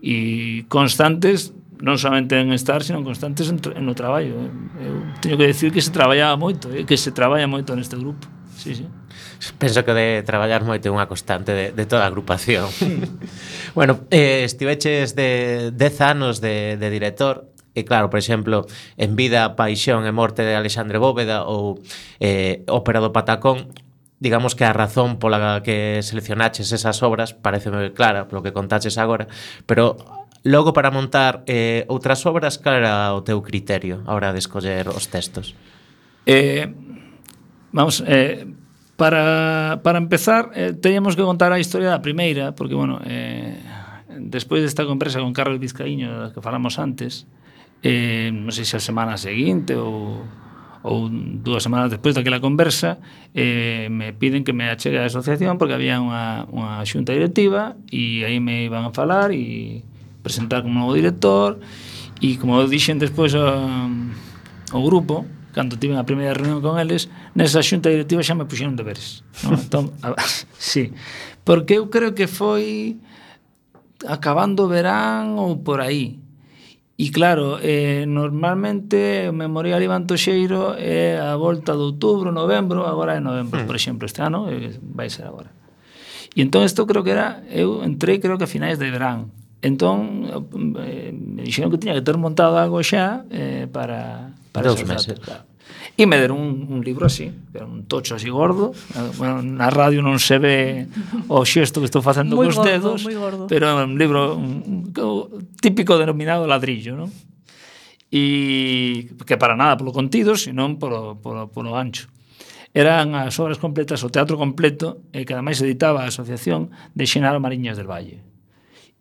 E 0.00 0.64
constantes 0.72 1.52
non 1.80 1.96
somente 1.96 2.36
en 2.36 2.52
estar, 2.52 2.84
sino 2.84 3.00
constantes 3.00 3.48
en, 3.48 3.58
en 3.74 3.84
no 3.84 3.96
traballo. 3.96 4.36
Eu 4.76 5.00
teño 5.24 5.40
que 5.40 5.48
decir 5.48 5.72
que 5.72 5.80
se 5.80 5.90
traballaba 5.90 6.36
moito, 6.36 6.68
eh, 6.68 6.84
que 6.84 7.00
se 7.00 7.10
traballa 7.12 7.48
moito 7.48 7.72
neste 7.72 7.96
grupo. 7.96 8.28
Sí, 8.56 8.76
sí. 8.76 8.86
Penso 9.56 9.84
que 9.84 9.96
de 9.96 10.22
traballar 10.22 10.60
moito 10.68 10.84
é 10.88 10.92
unha 10.92 11.08
constante 11.08 11.56
de, 11.56 11.72
de 11.72 11.84
toda 11.88 12.04
a 12.04 12.12
agrupación. 12.12 12.68
bueno, 13.78 14.04
eh, 14.12 14.44
estiveches 14.44 15.16
de 15.16 15.72
10 15.72 16.00
anos 16.04 16.44
de, 16.44 16.76
de 16.76 16.88
director, 16.92 17.48
E 17.70 17.86
claro, 17.86 18.10
por 18.10 18.18
exemplo, 18.18 18.66
en 18.98 19.14
vida, 19.14 19.54
paixón 19.54 20.02
e 20.02 20.10
morte 20.10 20.42
de 20.42 20.58
Alexandre 20.58 20.98
Bóveda 20.98 21.46
ou 21.46 21.78
eh, 22.18 22.66
ópera 22.66 22.98
do 22.98 23.14
Patacón, 23.14 23.70
digamos 24.18 24.58
que 24.58 24.66
a 24.66 24.74
razón 24.74 25.22
pola 25.22 25.62
que 25.62 26.02
seleccionaches 26.02 26.74
esas 26.74 26.98
obras 27.06 27.30
pareceme 27.30 27.94
clara 27.94 28.26
polo 28.26 28.42
que 28.42 28.50
contaches 28.50 28.98
agora, 28.98 29.30
pero 29.70 29.96
Logo, 30.42 30.72
para 30.72 30.90
montar 30.90 31.44
eh, 31.44 31.84
outras 31.92 32.24
obras, 32.24 32.56
cal 32.56 32.80
era 32.80 33.12
o 33.12 33.20
teu 33.20 33.44
criterio 33.44 34.00
a 34.08 34.16
hora 34.16 34.32
de 34.32 34.40
escoller 34.40 34.88
os 34.88 35.12
textos? 35.12 35.52
Eh, 36.24 36.64
vamos, 37.76 38.00
eh, 38.08 38.48
para, 38.96 39.80
para 39.84 40.00
empezar, 40.00 40.48
eh, 40.56 40.72
teníamos 40.72 41.12
que 41.12 41.24
contar 41.28 41.52
a 41.52 41.60
historia 41.60 41.92
da 41.92 42.00
primeira, 42.00 42.56
porque, 42.56 42.72
bueno, 42.72 43.04
eh, 43.04 43.60
despois 44.16 44.64
desta 44.64 44.88
conversa 44.88 45.20
con 45.20 45.36
Carlos 45.36 45.60
Vizcaíño, 45.60 46.08
da 46.08 46.32
que 46.32 46.40
falamos 46.40 46.80
antes, 46.80 47.28
eh, 47.84 48.32
non 48.32 48.48
sei 48.48 48.64
se 48.64 48.76
a 48.76 48.82
semana 48.82 49.20
seguinte 49.20 49.76
ou 49.76 50.24
ou 50.80 51.12
dúas 51.12 51.60
semanas 51.60 51.92
despois 51.92 52.16
daquela 52.16 52.40
conversa 52.40 53.04
eh, 53.36 53.88
me 53.92 54.16
piden 54.16 54.48
que 54.48 54.56
me 54.56 54.72
achegue 54.72 54.96
á 54.96 55.04
asociación 55.04 55.60
porque 55.60 55.76
había 55.76 56.00
unha, 56.00 56.48
unha 56.48 56.80
xunta 56.88 57.12
directiva 57.12 57.76
e 57.92 58.24
aí 58.24 58.40
me 58.40 58.64
iban 58.64 58.88
a 58.88 58.92
falar 58.96 59.28
e 59.28 59.84
presentar 60.22 60.62
como 60.62 60.78
novo 60.78 60.94
director 60.94 61.58
e 62.20 62.36
como 62.36 62.60
dixen 62.68 63.00
despois 63.00 63.32
a, 63.34 63.88
ao 64.72 64.82
grupo 64.84 65.24
cando 65.52 65.76
tive 65.76 65.98
a 65.98 66.06
primeira 66.06 66.34
reunión 66.34 66.62
con 66.62 66.78
eles, 66.78 67.10
nesa 67.34 67.62
xunta 67.62 67.90
directiva 67.90 68.22
xa 68.22 68.38
me 68.38 68.46
puxeron 68.46 68.78
deberes. 68.78 69.26
Non? 69.42 69.58
Entón, 69.62 69.84
a, 70.02 70.14
sí, 70.56 70.94
porque 71.42 71.82
eu 71.82 71.90
creo 71.90 72.14
que 72.14 72.30
foi 72.30 72.98
acabando 74.06 74.64
o 74.64 74.70
verán 74.70 75.36
ou 75.36 75.58
por 75.60 75.82
aí. 75.82 76.22
E 77.00 77.08
claro, 77.10 77.56
eh, 77.64 78.04
normalmente 78.04 79.24
o 79.24 79.32
Memorial 79.32 79.80
Iván 79.80 80.04
Toxeiro 80.04 80.76
é 80.76 81.16
a 81.16 81.32
volta 81.34 81.72
de 81.72 81.80
outubro, 81.80 82.28
novembro, 82.28 82.84
agora 82.84 83.16
é 83.16 83.20
novembro, 83.24 83.64
hmm. 83.64 83.66
por 83.66 83.76
exemplo, 83.76 84.04
este 84.04 84.20
ano 84.20 84.52
eh, 84.52 84.76
vai 84.84 85.08
ser 85.08 85.24
agora. 85.24 85.48
E 86.36 86.44
entón 86.44 86.62
isto 86.62 86.86
creo 86.86 87.02
que 87.02 87.16
era, 87.16 87.42
eu 87.48 87.82
entrei 87.82 88.20
creo 88.20 88.36
que 88.36 88.46
a 88.46 88.50
finais 88.50 88.78
de 88.78 88.86
verán. 88.92 89.32
Entón, 89.60 90.24
eh, 90.80 91.12
me 91.12 91.44
dixeron 91.44 91.68
que 91.68 91.78
tiña 91.78 91.92
que 91.92 92.04
ter 92.04 92.16
montado 92.16 92.56
algo 92.56 92.80
xa 92.80 93.28
eh, 93.28 93.68
para... 93.68 94.32
para 94.52 94.72
Dos 94.72 94.84
meses. 94.88 95.20
Datas, 95.20 95.50
E 95.96 96.06
me 96.06 96.16
deron 96.16 96.40
un, 96.40 96.66
un 96.72 96.80
libro 96.80 97.06
así, 97.06 97.30
que 97.52 97.58
era 97.58 97.66
un 97.66 97.84
tocho 97.84 98.14
así 98.14 98.30
gordo. 98.30 98.72
Bueno, 99.18 99.42
na 99.42 99.68
radio 99.68 100.00
non 100.00 100.16
se 100.16 100.40
ve 100.40 100.88
o 101.28 101.44
xesto 101.44 101.82
que 101.82 101.88
estou 101.88 102.00
facendo 102.00 102.40
moi 102.40 102.48
cos 102.48 102.56
gordo, 102.56 102.68
dedos, 102.70 103.00
gordo. 103.04 103.44
pero 103.50 103.68
é 103.68 103.84
un 103.84 104.00
libro 104.00 104.32
un, 104.32 104.88
un, 104.88 105.44
típico 105.60 106.00
denominado 106.00 106.48
ladrillo, 106.48 106.96
non? 106.96 107.10
E 108.08 109.12
que 109.28 109.36
para 109.36 109.54
nada 109.54 109.76
polo 109.76 109.92
contido, 109.92 110.40
senón 110.40 110.80
polo, 110.80 111.20
polo, 111.20 111.52
polo 111.52 111.76
ancho. 111.76 112.08
Eran 112.72 113.18
as 113.18 113.34
obras 113.42 113.58
completas, 113.58 114.00
o 114.06 114.08
teatro 114.08 114.38
completo, 114.38 115.04
e 115.10 115.26
que 115.26 115.34
ademais 115.34 115.58
editaba 115.60 116.06
a 116.06 116.10
Asociación 116.10 116.70
de 116.94 117.04
Xenaro 117.04 117.42
Mariñas 117.42 117.76
del 117.76 117.90
Valle. 117.90 118.29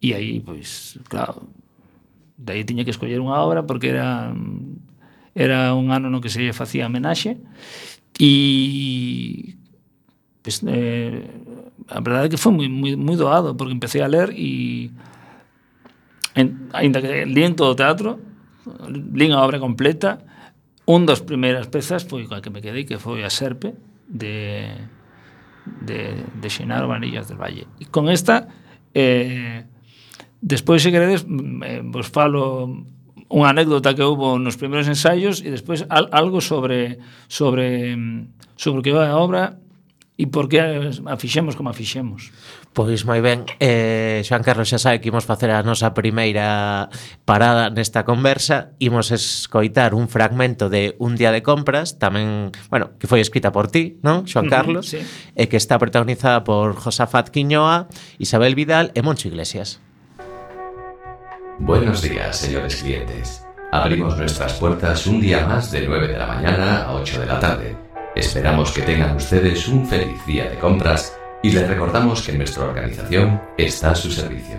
E 0.01 0.13
aí, 0.13 0.39
pois, 0.39 0.97
claro, 1.11 1.47
daí 2.39 2.63
tiña 2.63 2.87
que 2.87 2.95
escoller 2.95 3.19
unha 3.19 3.35
obra 3.43 3.67
porque 3.67 3.91
era 3.91 4.31
era 5.35 5.75
un 5.75 5.91
ano 5.91 6.09
no 6.09 6.23
que 6.23 6.31
se 6.31 6.39
lle 6.39 6.55
facía 6.55 6.87
homenaxe 6.87 7.37
e 8.15 9.55
pues, 10.41 10.63
eh, 10.65 11.19
a 11.87 11.99
verdade 11.99 12.27
é 12.27 12.31
que 12.31 12.39
foi 12.39 12.55
moi, 12.55 12.67
moi, 12.71 12.95
moi 12.95 13.19
doado 13.19 13.59
porque 13.59 13.75
empecé 13.75 13.99
a 13.99 14.07
ler 14.07 14.31
e 14.31 14.89
en, 16.39 16.71
ainda 16.71 17.03
que 17.03 17.27
en 17.27 17.53
todo 17.59 17.75
o 17.75 17.79
teatro 17.79 18.23
lín 19.11 19.35
a 19.35 19.43
obra 19.43 19.59
completa 19.59 20.23
un 20.87 21.03
das 21.05 21.19
primeiras 21.19 21.67
pezas 21.67 22.07
foi 22.07 22.23
coa 22.23 22.39
que 22.39 22.49
me 22.49 22.63
quedei 22.63 22.87
que 22.87 22.97
foi 22.97 23.27
a 23.27 23.29
Serpe 23.29 23.75
de 24.07 24.73
de, 25.85 26.25
de 26.39 26.49
Xenaro 26.49 26.87
Vanillas 26.87 27.27
del 27.27 27.37
Valle. 27.37 27.67
E 27.77 27.85
con 27.85 28.09
esta 28.09 28.49
eh, 28.93 29.68
Despois, 30.41 30.81
se 30.81 30.91
queredes, 30.91 31.27
mm, 31.27 31.63
eh, 31.63 31.81
vos 31.83 32.07
falo 32.07 32.67
unha 33.29 33.49
anécdota 33.53 33.93
que 33.93 34.01
houve 34.01 34.41
nos 34.41 34.57
primeiros 34.57 34.89
ensaios 34.89 35.45
e 35.45 35.53
despois 35.53 35.85
al, 35.87 36.09
algo 36.09 36.41
sobre 36.41 36.97
sobre 37.29 37.93
mm, 37.93 38.57
sobre 38.57 38.81
o 38.81 38.83
que 38.83 38.95
vai 38.95 39.05
a 39.05 39.21
obra 39.21 39.61
e 40.19 40.27
por 40.27 40.51
que 40.51 40.59
a 40.59 41.15
fixemos 41.15 41.55
como 41.55 41.71
a 41.71 41.75
fixemos. 41.77 42.35
Pois 42.75 43.07
moi 43.07 43.23
ben, 43.23 43.47
eh, 43.63 44.19
Xoan 44.27 44.43
Carlos 44.43 44.67
xa 44.67 44.75
sabe 44.75 44.99
que 44.99 45.07
imos 45.07 45.23
facer 45.23 45.47
a 45.47 45.63
nosa 45.63 45.95
primeira 45.95 46.91
parada 47.23 47.71
nesta 47.71 48.03
conversa, 48.03 48.75
imos 48.83 49.15
escoitar 49.15 49.95
un 49.95 50.11
fragmento 50.11 50.67
de 50.67 50.99
Un 50.99 51.15
día 51.15 51.31
de 51.31 51.39
compras, 51.39 52.03
tamén, 52.03 52.51
bueno, 52.67 52.99
que 52.99 53.07
foi 53.07 53.23
escrita 53.23 53.55
por 53.55 53.71
ti, 53.71 53.95
non, 54.03 54.27
Xoan 54.27 54.51
Carlos, 54.51 54.91
uh 54.91 54.99
-huh, 54.99 55.07
sí. 55.07 55.39
e 55.39 55.47
que 55.47 55.55
está 55.55 55.79
protagonizada 55.79 56.43
por 56.43 56.75
Josafat 56.75 57.31
Quiñoa, 57.31 57.87
Isabel 58.19 58.59
Vidal 58.59 58.91
e 58.97 58.99
Moncho 58.99 59.31
Iglesias. 59.31 59.79
Buenos 61.61 62.01
días, 62.01 62.37
señores 62.37 62.77
clientes. 62.77 63.45
Abrimos 63.73 64.17
nuestras 64.17 64.53
puertas 64.53 65.05
un 65.05 65.19
día 65.19 65.45
más 65.45 65.69
de 65.69 65.85
9 65.85 66.07
de 66.07 66.17
la 66.17 66.25
mañana 66.25 66.83
a 66.83 66.93
8 66.93 67.19
de 67.19 67.25
la 67.25 67.37
tarde. 67.37 67.75
Esperamos 68.15 68.71
que 68.71 68.81
tengan 68.81 69.17
ustedes 69.17 69.67
un 69.67 69.85
feliz 69.85 70.25
día 70.25 70.49
de 70.49 70.57
compras 70.57 71.19
y 71.43 71.51
les 71.51 71.67
recordamos 71.67 72.21
que 72.21 72.31
nuestra 72.31 72.63
organización 72.63 73.41
está 73.57 73.91
a 73.91 73.95
su 73.95 74.09
servicio. 74.09 74.55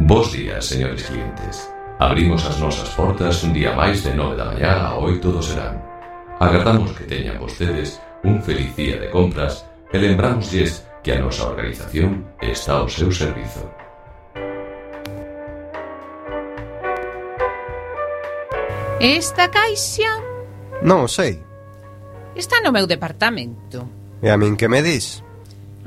Bos 0.00 0.32
días, 0.32 0.66
señores 0.66 1.04
clientes. 1.04 1.70
Abrimos 2.00 2.44
as 2.44 2.58
nosas 2.58 2.90
portas 2.90 3.44
un 3.44 3.54
día 3.54 3.72
máis 3.78 4.02
de 4.02 4.10
9 4.10 4.34
da 4.34 4.50
mañá 4.50 4.90
a 4.90 4.98
8 4.98 5.22
do 5.22 5.40
serán. 5.40 5.78
Agardamos 6.42 6.90
que 6.98 7.06
teñan 7.06 7.38
vostedes 7.38 8.02
un 8.26 8.42
feliz 8.42 8.74
día 8.74 8.98
de 8.98 9.08
compras 9.08 9.64
e 9.94 10.02
lembramosles 10.02 10.82
que 11.06 11.14
a 11.14 11.22
nosa 11.22 11.46
organización 11.46 12.26
está 12.42 12.82
ao 12.82 12.90
seu 12.90 13.14
servizo. 13.14 13.79
Esta 19.00 19.48
caixa? 19.48 20.12
Non 20.84 21.08
sei. 21.08 21.40
Está 22.36 22.60
no 22.60 22.68
meu 22.68 22.84
departamento. 22.84 23.88
E 24.20 24.28
a 24.28 24.36
min 24.36 24.60
que 24.60 24.68
me 24.68 24.84
dis? 24.84 25.24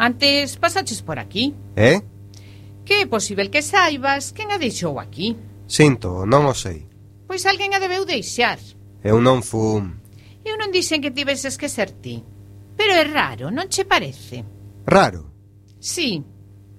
Antes 0.01 0.57
pasaches 0.57 1.05
por 1.05 1.21
aquí. 1.21 1.53
Eh? 1.77 2.01
Que 2.81 3.05
é 3.05 3.05
posible 3.05 3.53
que 3.53 3.61
saibas 3.61 4.33
quen 4.33 4.49
a 4.49 4.57
deixou 4.57 4.97
aquí. 4.97 5.37
Sinto, 5.69 6.25
non 6.25 6.49
o 6.49 6.57
sei. 6.57 6.89
Pois 7.29 7.45
alguén 7.45 7.77
a 7.77 7.79
debeu 7.79 8.01
deixar. 8.01 8.57
Eu 9.05 9.21
non 9.21 9.45
fum. 9.45 9.93
Eu 10.41 10.57
non 10.57 10.73
dixen 10.73 10.97
que 10.97 11.13
tiveses 11.13 11.53
que 11.53 11.69
ser 11.69 11.93
ti. 11.93 12.25
Pero 12.73 12.97
é 12.97 13.05
raro, 13.05 13.53
non 13.53 13.69
che 13.69 13.85
parece? 13.85 14.41
Raro? 14.89 15.29
Sí. 15.77 16.25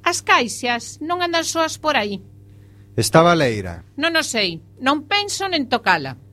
As 0.02 0.18
caixas 0.18 0.98
non 0.98 1.22
andan 1.22 1.46
soas 1.46 1.78
por 1.78 1.94
aí. 1.94 2.18
Estaba 2.98 3.38
leira. 3.38 3.86
Non 3.94 4.18
o 4.18 4.26
sei. 4.26 4.58
Non 4.82 5.06
penso 5.06 5.46
nen 5.46 5.70
tocala. 5.70 6.23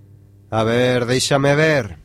A 0.51 0.63
ver, 0.67 1.07
déixame 1.07 1.55
ver. 1.55 1.97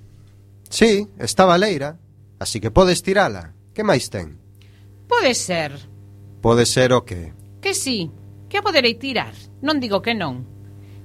Sí, 0.71 1.09
está 1.19 1.45
baleira, 1.45 1.99
así 2.39 2.61
que 2.61 2.71
podes 2.71 3.03
tirala. 3.03 3.59
Que 3.75 3.83
máis 3.83 4.07
ten? 4.07 4.39
Pode 5.11 5.35
ser. 5.35 5.75
Pode 6.39 6.63
ser 6.65 6.95
o 6.95 7.03
que? 7.03 7.35
Que 7.59 7.75
sí, 7.75 8.09
que 8.47 8.59
a 8.59 8.63
poderei 8.63 8.95
tirar. 8.95 9.35
Non 9.67 9.83
digo 9.83 9.99
que 9.99 10.15
non. 10.15 10.47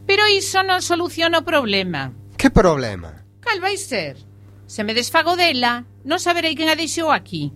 Pero 0.05 0.29
iso 0.29 0.61
non 0.61 0.85
soluciona 0.85 1.41
o 1.41 1.47
problema. 1.47 2.13
Que 2.37 2.53
problema? 2.53 3.25
Cal 3.41 3.57
vai 3.57 3.73
ser? 3.73 4.21
Se 4.69 4.85
me 4.85 4.93
desfago 4.93 5.33
dela, 5.33 5.89
non 6.05 6.21
saberei 6.21 6.53
quen 6.53 6.69
a 6.69 6.77
deixou 6.77 7.09
aquí. 7.09 7.49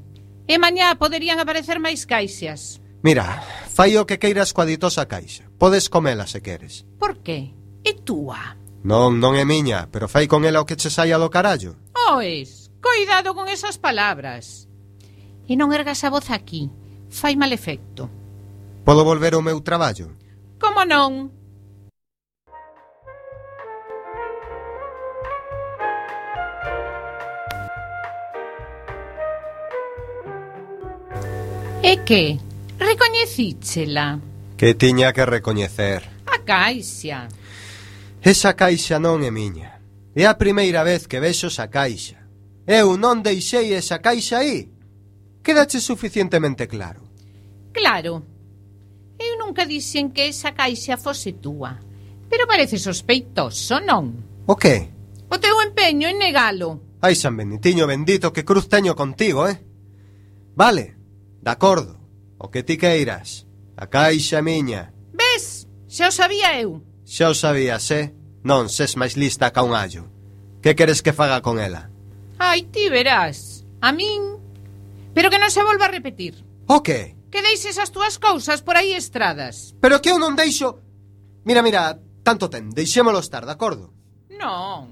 E 0.50 0.58
mañá 0.58 0.98
poderían 0.98 1.38
aparecer 1.38 1.78
máis 1.78 2.10
caixas. 2.10 2.82
Mira, 3.06 3.38
fai 3.70 4.02
o 4.02 4.10
que 4.10 4.18
queiras 4.18 4.50
coa 4.50 4.66
ditosa 4.66 5.06
caixa. 5.06 5.46
Podes 5.62 5.94
comela 5.94 6.26
se 6.26 6.42
queres. 6.42 6.90
Por 6.98 7.22
que? 7.22 7.54
É 7.86 7.94
túa. 7.94 8.58
Non, 8.86 9.18
non 9.18 9.34
é 9.34 9.42
miña, 9.50 9.90
pero 9.90 10.06
fai 10.06 10.30
con 10.30 10.46
ela 10.46 10.62
o 10.62 10.68
que 10.70 10.78
che 10.78 10.94
saia 10.94 11.18
do 11.18 11.34
carallo. 11.34 11.74
Ois, 12.14 12.70
coidado 12.78 13.34
con 13.34 13.50
esas 13.50 13.82
palabras. 13.82 14.70
E 15.50 15.58
non 15.58 15.74
ergas 15.74 16.06
a 16.06 16.14
voz 16.14 16.30
aquí, 16.30 16.70
fai 17.10 17.34
mal 17.34 17.50
efecto. 17.50 18.06
Podo 18.86 19.02
volver 19.02 19.34
ao 19.34 19.42
meu 19.42 19.58
traballo? 19.66 20.14
Como 20.62 20.86
non? 20.86 21.34
E 31.82 32.06
que? 32.06 32.38
Recoñecíchela? 32.78 34.22
Que 34.54 34.78
tiña 34.78 35.10
que 35.10 35.26
recoñecer? 35.26 36.06
A 36.30 36.38
caixa. 36.38 37.26
Esa 38.26 38.58
caixa 38.58 38.98
non 38.98 39.22
é 39.22 39.30
miña. 39.30 39.78
É 40.18 40.26
a 40.26 40.34
primeira 40.34 40.82
vez 40.82 41.06
que 41.06 41.22
vexo 41.22 41.54
esa 41.54 41.70
caixa. 41.70 42.26
Eu 42.66 42.98
non 42.98 43.22
deixei 43.22 43.70
esa 43.78 44.02
caixa 44.02 44.42
aí. 44.42 44.74
Quédache 45.46 45.78
suficientemente 45.78 46.66
claro. 46.66 47.06
Claro. 47.70 48.26
Eu 49.22 49.38
nunca 49.38 49.70
dixen 49.70 50.10
que 50.10 50.26
esa 50.26 50.58
caixa 50.58 50.98
fose 50.98 51.38
túa. 51.38 51.78
Pero 52.26 52.50
parece 52.50 52.82
sospeitoso, 52.82 53.78
non? 53.78 54.18
O 54.50 54.58
que? 54.58 54.90
O 55.30 55.38
teu 55.38 55.62
empeño 55.62 56.10
en 56.10 56.18
negalo. 56.18 56.98
Ai, 57.06 57.14
San 57.14 57.38
Benitiño 57.38 57.86
bendito, 57.86 58.34
que 58.34 58.42
cruz 58.42 58.66
teño 58.66 58.98
contigo, 58.98 59.46
eh? 59.46 59.62
Vale, 60.58 60.98
de 61.46 61.52
acordo. 61.54 62.02
O 62.42 62.50
que 62.50 62.66
ti 62.66 62.82
queiras. 62.82 63.46
A 63.78 63.86
caixa 63.86 64.42
miña. 64.42 64.90
Ves? 65.14 65.70
Xa 65.86 66.10
o 66.10 66.12
sabía 66.12 66.58
eu. 66.58 66.95
Xa 67.06 67.30
o 67.30 67.38
sabías, 67.38 67.86
eh? 67.94 68.18
Non 68.42 68.66
ses 68.66 68.98
máis 68.98 69.14
lista 69.14 69.54
ca 69.54 69.62
un 69.62 69.78
allo. 69.78 70.10
Que 70.66 70.74
queres 70.74 71.06
que 71.06 71.14
faga 71.14 71.46
con 71.46 71.62
ela? 71.62 71.94
Ai, 72.42 72.66
ti 72.74 72.90
verás. 72.90 73.62
A 73.78 73.94
min... 73.94 74.42
Pero 75.14 75.30
que 75.30 75.38
non 75.38 75.54
se 75.54 75.62
volva 75.62 75.86
a 75.86 75.94
repetir. 75.94 76.42
O 76.66 76.82
que? 76.82 77.14
Que 77.30 77.46
deixes 77.46 77.78
as 77.78 77.94
túas 77.94 78.18
cousas 78.18 78.66
por 78.66 78.74
aí 78.74 78.98
estradas. 78.98 79.78
Pero 79.78 80.02
que 80.02 80.10
eu 80.10 80.18
non 80.18 80.34
deixo... 80.34 80.82
Mira, 81.46 81.62
mira, 81.62 82.02
tanto 82.26 82.50
ten. 82.50 82.74
Deixémolo 82.74 83.22
estar, 83.22 83.46
de 83.46 83.54
acordo? 83.54 83.94
Non. 84.34 84.90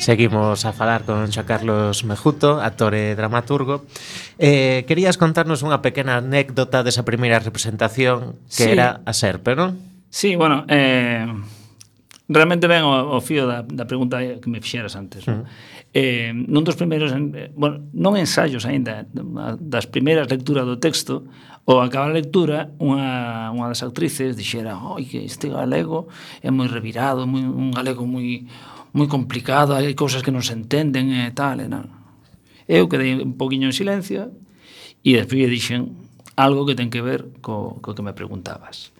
Seguimos 0.00 0.64
a 0.64 0.72
falar 0.72 1.04
con 1.04 1.28
Xa 1.28 1.44
Carlos 1.44 2.04
Mejuto, 2.04 2.64
actor 2.64 2.96
e 2.96 3.12
dramaturgo. 3.12 3.84
Eh, 4.40 4.88
querías 4.88 5.20
contarnos 5.20 5.60
unha 5.60 5.84
pequena 5.84 6.20
anécdota 6.20 6.80
desa 6.80 7.04
primeira 7.04 7.40
representación 7.40 8.40
que 8.48 8.68
sí. 8.68 8.72
era 8.72 9.04
a 9.04 9.12
Serpe, 9.12 9.52
non? 9.52 9.95
Sí, 10.16 10.34
bueno, 10.34 10.64
eh, 10.68 11.26
realmente 12.26 12.66
ven 12.66 12.84
o, 12.84 13.16
o 13.16 13.20
fío 13.20 13.44
da, 13.44 13.60
da 13.68 13.84
pregunta 13.84 14.16
que 14.16 14.48
me 14.48 14.64
fixeras 14.64 14.96
antes. 14.96 15.28
Uh 15.28 15.30
-huh. 15.30 15.44
eh, 15.92 16.32
nun 16.32 16.64
dos 16.64 16.72
primeiros, 16.72 17.12
eh, 17.12 17.52
bueno, 17.52 17.84
non 17.92 18.16
ensaios 18.16 18.64
aínda, 18.64 19.04
das 19.60 19.84
primeiras 19.84 20.24
lecturas 20.32 20.64
do 20.64 20.80
texto, 20.80 21.28
ao 21.68 21.84
acabar 21.84 22.08
a 22.08 22.16
lectura, 22.16 22.72
unha, 22.80 23.52
unha 23.52 23.68
das 23.68 23.84
actrices 23.84 24.40
dixera, 24.40 24.80
oi, 24.80 25.04
que 25.04 25.20
este 25.20 25.52
galego 25.52 26.08
é 26.40 26.48
moi 26.48 26.64
revirado, 26.64 27.28
moi, 27.28 27.44
un 27.44 27.68
galego 27.76 28.08
moi 28.08 28.48
moi 28.96 29.12
complicado, 29.12 29.76
hai 29.76 29.92
cousas 29.92 30.24
que 30.24 30.32
non 30.32 30.40
se 30.40 30.56
entenden 30.56 31.12
e 31.12 31.28
tal, 31.36 31.60
e 31.60 31.68
non. 31.68 31.92
Eu 32.64 32.88
quedei 32.88 33.20
un 33.20 33.36
poquinho 33.36 33.68
en 33.68 33.76
silencio 33.76 34.32
e 35.04 35.12
despois 35.12 35.44
dixen 35.52 35.92
algo 36.40 36.64
que 36.64 36.72
ten 36.72 36.88
que 36.88 37.04
ver 37.04 37.28
co, 37.44 37.84
co 37.84 37.92
que 37.92 38.00
me 38.00 38.16
preguntabas. 38.16 38.96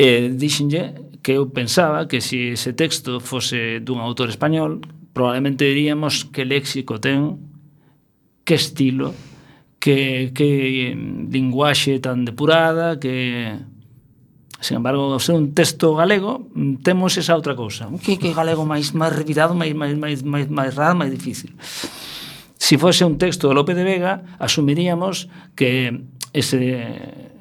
E 0.00 0.32
dixenlle 0.32 0.96
que 1.20 1.36
eu 1.36 1.52
pensaba 1.52 2.08
que 2.08 2.24
se 2.24 2.56
ese 2.56 2.72
texto 2.72 3.20
fose 3.20 3.84
dun 3.84 4.00
autor 4.00 4.32
español, 4.32 4.80
probablemente 5.12 5.68
diríamos 5.68 6.24
que 6.24 6.48
léxico 6.48 6.96
ten, 6.96 7.36
que 8.48 8.56
estilo, 8.56 9.12
que, 9.76 10.32
que 10.32 10.96
linguaxe 11.28 12.00
tan 12.00 12.24
depurada, 12.24 12.96
que... 12.96 13.60
Sin 14.60 14.76
embargo, 14.80 15.12
ao 15.12 15.20
ser 15.20 15.36
un 15.36 15.52
texto 15.52 15.92
galego, 15.96 16.48
temos 16.80 17.16
esa 17.20 17.36
outra 17.36 17.52
cousa. 17.52 17.88
Que, 18.00 18.16
que 18.16 18.32
galego 18.32 18.64
máis 18.64 18.96
máis 18.96 19.12
revirado, 19.12 19.52
máis, 19.52 19.76
máis, 19.76 19.96
máis, 20.00 20.24
máis, 20.24 20.48
máis 20.48 20.72
raro, 20.76 20.96
máis 20.96 21.12
difícil. 21.12 21.52
Se 22.56 22.72
si 22.72 22.80
fose 22.80 23.04
un 23.04 23.20
texto 23.20 23.48
de 23.48 23.56
Lope 23.56 23.76
de 23.76 23.84
Vega, 23.84 24.36
asumiríamos 24.40 25.28
que 25.56 26.04
ese 26.32 27.36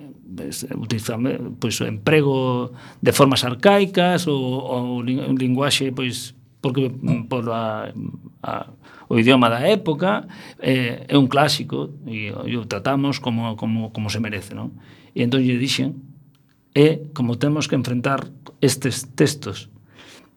utilizan 0.75 1.55
pois, 1.59 1.81
o 1.81 1.85
emprego 1.89 2.71
de 3.01 3.11
formas 3.11 3.43
arcaicas 3.43 4.27
ou, 4.27 4.37
ou 4.37 5.01
linguaxe 5.01 5.91
pois, 5.91 6.35
porque 6.61 6.89
mm, 6.89 7.27
por 7.27 7.49
a, 7.49 7.91
a, 8.43 8.67
o 9.07 9.17
idioma 9.17 9.49
da 9.49 9.65
época 9.65 10.27
eh, 10.59 11.05
é 11.07 11.15
un 11.17 11.27
clásico 11.27 11.97
e, 12.05 12.29
e 12.29 12.53
o 12.57 12.65
tratamos 12.69 13.19
como, 13.19 13.55
como, 13.55 13.89
como 13.91 14.07
se 14.09 14.19
merece 14.19 14.53
non? 14.53 14.77
e 15.17 15.25
entón 15.25 15.41
lle 15.41 15.57
dixen 15.57 15.97
é 16.77 17.09
como 17.17 17.41
temos 17.41 17.65
que 17.65 17.75
enfrentar 17.75 18.29
estes 18.61 19.09
textos 19.17 19.73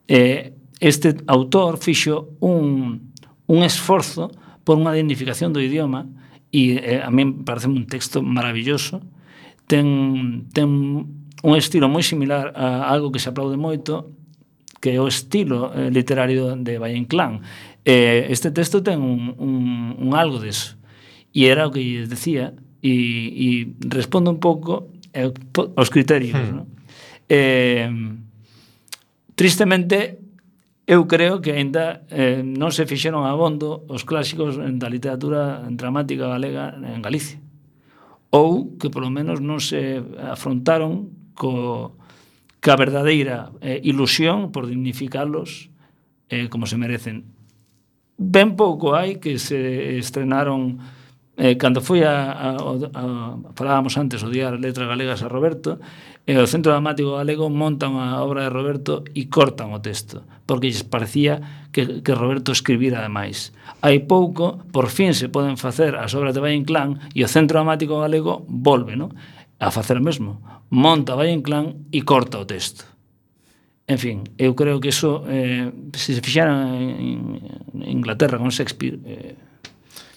eh, 0.08 0.56
este 0.80 1.14
autor 1.28 1.78
fixo 1.78 2.32
un, 2.40 3.12
un 3.46 3.60
esforzo 3.62 4.32
por 4.64 4.78
unha 4.80 4.96
dignificación 4.96 5.52
do 5.52 5.60
idioma 5.60 6.08
e 6.54 6.78
eh, 6.78 7.00
a 7.02 7.10
mí 7.10 7.28
parece 7.44 7.68
un 7.68 7.84
texto 7.84 8.22
maravilloso 8.22 9.02
ten, 9.66 10.48
ten 10.52 10.68
un 11.42 11.54
estilo 11.58 11.90
moi 11.90 12.02
similar 12.06 12.54
a 12.54 12.86
algo 12.88 13.10
que 13.10 13.18
se 13.18 13.28
aplaude 13.30 13.58
moito 13.58 14.14
que 14.82 14.94
é 14.94 14.98
o 14.98 15.06
estilo 15.06 15.70
eh, 15.74 15.94
literario 15.94 16.58
de 16.58 16.78
Valle 16.78 16.98
Inclán. 16.98 17.46
Eh, 17.86 18.26
este 18.30 18.50
texto 18.50 18.82
ten 18.82 18.98
un, 18.98 19.34
un, 19.38 19.94
un 19.94 20.10
algo 20.18 20.42
deso. 20.42 20.74
E 21.30 21.46
era 21.46 21.66
o 21.66 21.72
que 21.72 21.82
lles 21.82 22.10
decía, 22.10 22.54
e, 22.82 22.92
e 23.30 23.46
responde 23.86 24.30
un 24.30 24.42
pouco 24.42 24.90
eh, 25.14 25.30
aos 25.78 25.88
criterios. 25.90 26.34
Hmm. 26.34 26.56
¿no? 26.56 26.62
Eh, 27.30 27.88
tristemente, 29.34 30.18
eu 30.86 31.06
creo 31.06 31.40
que 31.40 31.54
aínda 31.54 32.02
eh, 32.10 32.42
non 32.42 32.74
se 32.74 32.86
fixeron 32.86 33.22
abondo 33.26 33.86
os 33.86 34.02
clásicos 34.02 34.58
da 34.58 34.90
literatura 34.90 35.62
dramática 35.70 36.26
galega 36.26 36.74
en 36.74 37.02
Galicia 37.02 37.41
ou 38.32 38.80
que 38.80 38.88
polo 38.88 39.12
menos 39.12 39.44
non 39.44 39.60
se 39.60 40.00
afrontaron 40.16 41.12
co, 41.36 41.92
ca 42.64 42.80
verdadeira 42.80 43.52
eh, 43.60 43.84
ilusión 43.84 44.48
por 44.56 44.64
dignificarlos 44.64 45.68
eh, 46.32 46.48
como 46.48 46.64
se 46.64 46.80
merecen. 46.80 47.28
Ben 48.16 48.56
pouco 48.56 48.96
hai 48.96 49.20
que 49.20 49.36
se 49.36 50.00
estrenaron 50.00 50.80
eh, 51.36 51.56
cando 51.56 51.80
foi 51.80 52.04
a, 52.04 52.32
a, 52.32 52.48
a, 52.60 52.82
a 52.92 53.04
falábamos 53.56 53.96
antes 53.96 54.20
o 54.20 54.28
día 54.28 54.52
das 54.52 54.60
letras 54.60 54.84
galegas 54.84 55.24
a 55.24 55.32
Roberto 55.32 55.80
e 56.28 56.36
eh, 56.36 56.42
o 56.42 56.46
Centro 56.46 56.76
Dramático 56.76 57.16
Galego 57.16 57.48
monta 57.48 57.88
unha 57.88 58.20
obra 58.20 58.44
de 58.44 58.52
Roberto 58.52 59.00
e 59.16 59.32
cortan 59.32 59.72
o 59.72 59.80
texto 59.80 60.22
porque 60.44 60.68
lles 60.68 60.84
parecía 60.84 61.66
que, 61.72 62.04
que 62.04 62.12
Roberto 62.12 62.52
escribira 62.52 63.00
ademais. 63.00 63.56
Hai 63.80 64.04
pouco, 64.04 64.60
por 64.70 64.92
fin 64.92 65.16
se 65.16 65.32
poden 65.32 65.56
facer 65.56 65.96
as 65.96 66.12
obras 66.12 66.36
de 66.36 66.44
Valle 66.44 66.60
Inclán 66.60 67.00
e 67.16 67.24
o 67.24 67.32
Centro 67.32 67.56
Dramático 67.56 67.96
Galego 67.96 68.44
volve 68.46 68.94
no? 68.94 69.08
a 69.56 69.72
facer 69.72 69.96
o 69.96 70.04
mesmo. 70.04 70.44
Monta 70.68 71.16
Valle 71.16 71.32
Inclán 71.32 71.88
e 71.88 72.04
corta 72.04 72.36
o 72.36 72.44
texto. 72.44 72.84
En 73.88 73.98
fin, 73.98 74.28
eu 74.38 74.54
creo 74.54 74.78
que 74.78 74.92
eso, 74.92 75.24
eh, 75.26 75.72
se 75.96 76.14
se 76.14 76.22
fixaran 76.22 76.76
en, 76.76 77.40
en 77.74 77.88
Inglaterra 77.88 78.38
con 78.38 78.52
Shakespeare, 78.52 79.00
eh, 79.04 79.34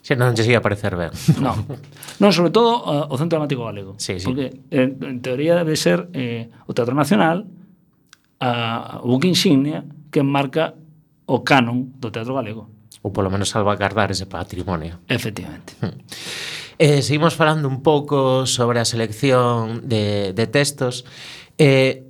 Se 0.05 0.13
non 0.13 0.35
che 0.35 0.45
ia 0.45 0.61
parecer 0.61 0.93
ben. 0.95 1.09
Non. 1.41 1.65
non, 2.21 2.29
sobre 2.29 2.53
todo 2.53 2.85
uh, 2.85 3.09
o 3.09 3.17
Centro 3.17 3.41
Dramático 3.41 3.65
Galego. 3.65 3.95
Sí, 3.97 4.19
sí. 4.19 4.25
Porque, 4.29 4.53
eh, 4.69 4.93
en 5.01 5.21
teoría, 5.25 5.55
debe 5.55 5.73
ser 5.75 6.13
eh, 6.13 6.53
o 6.69 6.77
Teatro 6.77 6.93
Nacional 6.93 7.49
a 8.37 9.01
uh, 9.01 9.07
buque 9.07 9.25
insignia 9.25 9.81
que 10.13 10.21
marca 10.21 10.77
o 11.25 11.41
canon 11.41 11.89
do 11.97 12.13
Teatro 12.13 12.37
Galego. 12.37 12.69
Ou 13.01 13.09
polo 13.09 13.33
menos 13.33 13.49
salvagardar 13.49 14.13
ese 14.13 14.29
patrimonio. 14.29 15.01
Efectivamente. 15.09 15.73
Hmm. 15.81 15.97
Eh, 16.77 17.01
seguimos 17.01 17.33
falando 17.33 17.65
un 17.65 17.81
pouco 17.81 18.45
sobre 18.45 18.77
a 18.77 18.85
selección 18.85 19.89
de, 19.89 20.37
de 20.37 20.45
textos. 20.45 21.09
Eh, 21.57 22.05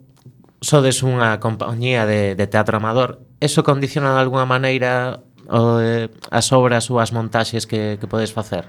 sodes 0.59 0.99
unha 0.99 1.39
compañía 1.39 2.03
de, 2.03 2.35
de 2.35 2.45
teatro 2.51 2.75
amador. 2.75 3.23
Eso 3.39 3.63
condiciona 3.63 4.11
de 4.11 4.19
alguna 4.19 4.43
maneira 4.43 5.23
o, 5.49 5.79
eh, 5.79 6.09
as 6.31 6.51
obras 6.51 6.89
ou 6.89 6.99
as 6.99 7.11
montaxes 7.11 7.65
que, 7.65 7.97
que 7.97 8.07
podes 8.07 8.31
facer? 8.31 8.65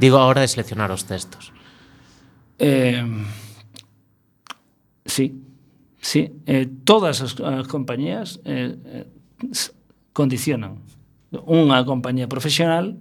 Digo 0.00 0.16
a 0.16 0.26
hora 0.26 0.40
de 0.40 0.48
seleccionar 0.48 0.90
os 0.90 1.04
textos. 1.04 1.52
Eh, 2.58 3.04
sí, 5.04 5.40
sí. 6.00 6.32
Eh, 6.46 6.68
todas 6.84 7.20
as, 7.20 7.36
as 7.40 7.66
compañías 7.68 8.40
eh, 8.44 8.76
eh, 8.84 9.06
condicionan. 10.12 10.80
Unha 11.30 11.86
compañía 11.86 12.26
profesional 12.26 12.98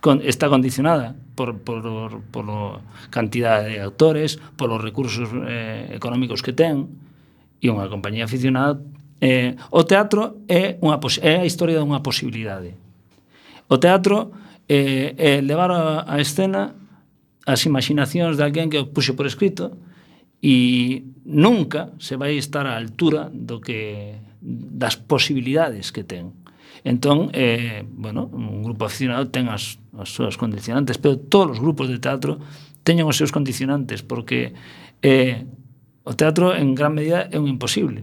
con, 0.00 0.24
está 0.24 0.48
condicionada 0.48 1.14
por, 1.34 1.60
por, 1.60 2.22
por 2.32 2.46
a 2.50 2.80
cantidad 3.10 3.62
de 3.62 3.82
autores, 3.82 4.40
por 4.56 4.72
os 4.72 4.80
recursos 4.80 5.28
eh, 5.46 5.92
económicos 5.92 6.42
que 6.42 6.56
ten, 6.56 6.90
e 7.62 7.70
unha 7.70 7.86
compañía 7.86 8.26
aficionada 8.26 8.82
Eh, 9.22 9.54
o 9.70 9.86
teatro 9.86 10.42
é, 10.50 10.82
unha, 10.82 10.98
é 11.22 11.38
a 11.38 11.46
historia 11.46 11.78
dunha 11.78 12.02
posibilidade. 12.02 12.74
O 13.70 13.78
teatro 13.78 14.34
eh, 14.66 15.14
é 15.14 15.38
levar 15.38 15.70
a, 15.70 16.10
a 16.10 16.18
escena 16.18 16.74
as 17.46 17.62
imaginacións 17.62 18.34
de 18.34 18.42
alguén 18.42 18.66
que 18.66 18.82
o 18.82 18.90
puxe 18.90 19.14
por 19.14 19.30
escrito 19.30 19.78
e 20.42 21.06
nunca 21.22 21.94
se 22.02 22.18
vai 22.18 22.34
estar 22.34 22.66
á 22.66 22.74
altura 22.74 23.30
do 23.30 23.62
que 23.62 24.18
das 24.42 24.98
posibilidades 24.98 25.94
que 25.94 26.02
ten. 26.02 26.34
Entón, 26.82 27.30
eh, 27.30 27.86
bueno, 27.86 28.26
un 28.26 28.66
grupo 28.66 28.90
aficionado 28.90 29.30
ten 29.30 29.46
as, 29.46 29.78
as 29.94 30.10
súas 30.10 30.34
condicionantes, 30.34 30.98
pero 30.98 31.14
todos 31.14 31.58
os 31.58 31.62
grupos 31.62 31.86
de 31.86 32.02
teatro 32.02 32.42
teñen 32.82 33.06
os 33.06 33.14
seus 33.14 33.30
condicionantes, 33.30 34.02
porque 34.02 34.50
eh, 34.98 35.46
o 36.02 36.10
teatro 36.18 36.58
en 36.58 36.74
gran 36.74 36.90
medida 36.90 37.30
é 37.30 37.38
un 37.38 37.46
imposible 37.46 38.02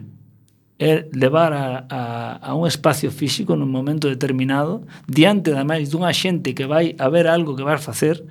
é 0.79 1.11
levar 1.11 1.51
a, 1.51 1.85
a, 1.91 2.01
a 2.39 2.55
un 2.55 2.63
espacio 2.63 3.11
físico 3.11 3.59
nun 3.59 3.67
momento 3.67 4.07
determinado 4.07 4.87
diante 5.11 5.51
da 5.51 5.67
máis 5.67 5.91
dunha 5.91 6.15
xente 6.15 6.55
que 6.55 6.63
vai 6.63 6.95
a 6.95 7.11
ver 7.11 7.27
algo 7.27 7.59
que 7.59 7.67
vas 7.67 7.83
facer 7.83 8.23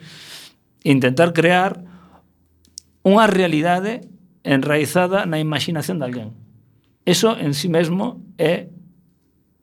intentar 0.81 1.37
crear 1.37 1.85
unha 3.05 3.29
realidade 3.29 4.09
enraizada 4.49 5.29
na 5.29 5.37
imaginación 5.37 6.01
de 6.01 6.09
alguén. 6.09 6.31
Eso 7.05 7.37
en 7.37 7.53
sí 7.53 7.69
mesmo 7.69 8.25
é 8.41 8.73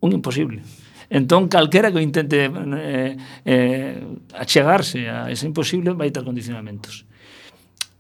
un 0.06 0.14
imposible. 0.14 0.62
Entón 1.10 1.50
calquera 1.50 1.90
que 1.90 2.02
intente 2.02 2.50
eh, 2.50 3.18
eh, 3.46 3.98
achegarse 4.34 5.10
a 5.10 5.34
ese 5.34 5.50
imposible 5.50 5.98
vai 5.98 6.14
ter 6.14 6.22
condicionamentos 6.22 7.10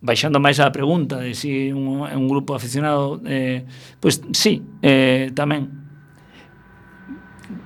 baixando 0.06 0.38
máis 0.38 0.62
a 0.62 0.70
pregunta 0.70 1.18
de 1.18 1.34
si 1.34 1.74
un, 1.74 2.06
un 2.06 2.26
grupo 2.30 2.54
aficionado 2.54 3.20
eh, 3.26 3.66
pois 3.98 4.22
sí, 4.32 4.62
eh, 4.86 5.34
tamén 5.34 5.86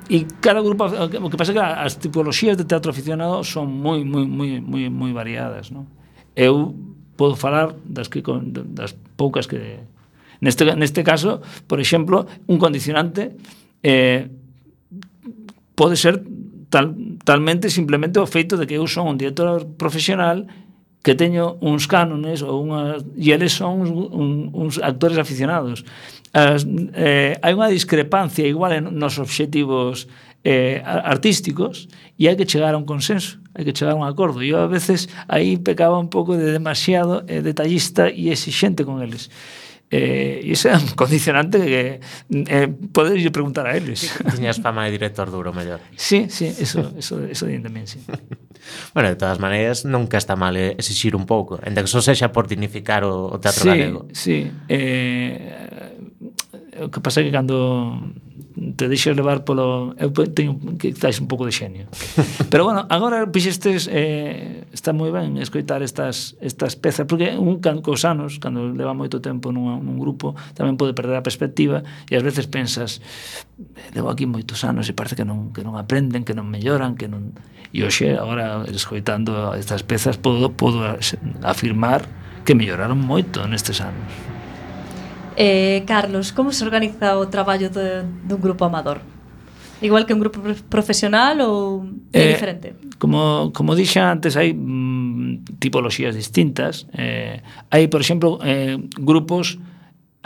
e 0.10 0.26
cada 0.42 0.64
grupo 0.64 0.90
o 0.90 1.30
que 1.30 1.38
pasa 1.38 1.52
é 1.52 1.56
que 1.56 1.62
as 1.62 2.00
tipoloxías 2.00 2.58
de 2.58 2.66
teatro 2.66 2.90
aficionado 2.90 3.44
son 3.44 3.70
moi 3.70 4.02
moi 4.04 4.26
moi 4.26 4.58
moi 4.60 4.90
moi 4.90 5.12
variadas, 5.14 5.70
non? 5.70 5.86
Eu 6.34 6.74
podo 7.14 7.36
falar 7.36 7.76
das 7.86 8.10
que 8.10 8.24
das 8.74 8.98
poucas 9.20 9.46
que 9.46 9.86
neste 10.42 10.66
neste 10.76 11.04
caso, 11.04 11.46
por 11.68 11.80
exemplo, 11.80 12.26
un 12.48 12.58
condicionante 12.58 13.38
eh, 13.84 14.32
pode 15.76 15.96
ser 15.96 16.24
tal, 16.74 16.96
talmente 17.24 17.70
simplemente 17.70 18.20
o 18.20 18.26
feito 18.26 18.58
de 18.58 18.66
que 18.66 18.82
eu 18.82 18.88
son 18.88 19.08
un 19.08 19.18
director 19.20 19.64
profesional 19.78 20.50
que 21.04 21.16
teño 21.16 21.58
uns 21.64 21.88
cánones 21.88 22.43
ou 22.43 22.60
unhas 22.60 23.08
e 23.16 23.32
eles 23.32 23.56
son 23.56 23.88
uns, 23.88 23.91
un, 23.91 24.52
uns 24.52 24.76
actores 24.84 25.16
aficionados. 25.16 25.88
As, 26.36 26.68
eh, 26.93 27.39
hai 27.39 27.54
unha 27.56 27.72
discrepancia 27.72 28.45
igual 28.45 28.76
en 28.76 28.84
nos 29.00 29.16
obxectivos 29.18 30.12
eh, 30.43 30.84
artísticos 30.84 31.88
e 32.20 32.28
hai 32.28 32.36
que 32.36 32.47
chegar 32.47 32.76
a 32.76 32.80
un 32.80 32.86
consenso, 32.86 33.39
hai 33.56 33.64
que 33.64 33.76
chegar 33.76 33.95
a 33.95 34.00
un 34.00 34.04
acordo. 34.04 34.43
Eu 34.43 34.60
a 34.60 34.68
veces 34.68 35.08
aí 35.32 35.56
pecaba 35.56 35.95
un 35.95 36.12
pouco 36.12 36.36
de 36.36 36.52
demasiado 36.52 37.24
eh, 37.32 37.39
detallista 37.39 38.12
e 38.12 38.32
exixente 38.32 38.84
con 38.84 39.00
eles. 39.00 39.32
Eh, 39.92 40.46
e 40.46 40.54
ese 40.54 40.70
é 40.70 40.78
un 40.78 40.86
condicionante 40.94 41.58
que 41.58 41.98
eh, 42.30 42.70
podes 42.94 43.26
preguntar 43.34 43.66
a 43.66 43.74
eles. 43.74 44.06
Tiñas 44.38 44.62
fama 44.62 44.86
de 44.86 44.94
director 44.94 45.34
duro, 45.34 45.50
mellor. 45.50 45.82
Sí, 45.98 46.30
sí, 46.30 46.46
eso, 46.46 46.94
eso, 46.94 47.26
eso 47.26 47.50
din 47.50 47.66
tamén, 47.66 47.90
sí. 47.90 47.98
bueno, 48.94 49.10
de 49.10 49.18
todas 49.18 49.42
maneiras, 49.42 49.90
nunca 49.90 50.22
está 50.22 50.38
mal 50.38 50.54
exixir 50.58 51.18
un 51.18 51.26
pouco, 51.26 51.58
enda 51.66 51.82
que 51.82 51.90
só 51.90 52.06
sexa 52.06 52.30
por 52.30 52.46
dignificar 52.46 53.02
o, 53.02 53.34
o 53.34 53.38
teatro 53.42 53.66
sí, 53.66 53.70
galego. 53.70 54.06
Sí, 54.14 54.38
sí. 54.46 54.54
Eh, 54.70 56.86
o 56.86 56.94
que 56.94 57.02
pasa 57.02 57.20
é 57.20 57.26
que 57.26 57.34
cando 57.34 57.98
te 58.76 58.88
deixas 58.88 59.16
levar 59.16 59.45
polo... 59.47 59.95
Eu 59.95 60.12
teño 60.12 60.60
que 60.78 60.91
estás 60.91 61.20
un 61.20 61.28
pouco 61.28 61.47
de 61.47 61.53
xenio. 61.55 61.88
Pero 62.51 62.64
bueno, 62.68 62.86
agora 62.89 63.24
pixestes... 63.32 63.88
Eh, 63.91 64.68
está 64.72 64.93
moi 64.93 65.10
ben 65.10 65.38
escoitar 65.41 65.82
estas, 65.82 66.38
estas 66.41 66.78
pezas, 66.78 67.10
porque 67.10 67.34
un 67.36 67.60
can 67.60 67.82
cos 67.82 68.05
anos, 68.05 68.38
cando 68.38 68.70
leva 68.70 68.93
moito 68.93 69.18
tempo 69.20 69.49
nun, 69.49 69.82
nun 69.82 69.97
grupo, 69.97 70.38
tamén 70.53 70.78
pode 70.78 70.93
perder 70.93 71.18
a 71.18 71.26
perspectiva 71.26 71.82
e 72.07 72.14
ás 72.14 72.24
veces 72.24 72.45
pensas 72.45 73.01
eh, 73.57 73.89
levo 73.97 74.14
aquí 74.14 74.30
moitos 74.30 74.62
anos 74.62 74.86
e 74.88 74.93
parece 74.93 75.18
que 75.18 75.26
non, 75.26 75.49
que 75.51 75.66
non 75.66 75.76
aprenden, 75.76 76.22
que 76.22 76.38
non 76.38 76.45
melloran, 76.45 76.93
que 76.95 77.10
non... 77.10 77.34
E 77.74 77.86
hoxe, 77.86 78.18
agora, 78.18 78.66
escoitando 78.70 79.53
estas 79.53 79.86
pezas, 79.86 80.18
podo, 80.18 80.53
podo 80.53 80.82
afirmar 81.45 82.05
que 82.45 82.57
melloraron 82.57 82.97
moito 82.97 83.45
nestes 83.45 83.82
anos. 83.82 84.39
Eh, 85.40 85.88
Carlos, 85.88 86.34
como 86.36 86.52
se 86.52 86.66
organiza 86.68 87.16
o 87.16 87.32
traballo 87.32 87.72
de, 87.72 88.04
dun 88.28 88.44
grupo 88.44 88.68
amador? 88.68 89.00
Igual 89.80 90.04
que 90.04 90.12
un 90.12 90.20
grupo 90.20 90.44
profesional 90.68 91.40
ou 91.40 91.88
é 92.12 92.20
eh, 92.20 92.36
diferente? 92.36 92.76
Como, 93.00 93.56
como 93.56 93.72
dixa 93.72 94.12
antes, 94.12 94.36
hai 94.36 94.52
mm, 94.52 95.56
tipoloxías 95.64 96.12
distintas. 96.12 96.92
Eh, 96.92 97.40
hai, 97.72 97.88
por 97.88 98.04
exemplo, 98.04 98.44
eh, 98.44 98.76
grupos 99.00 99.56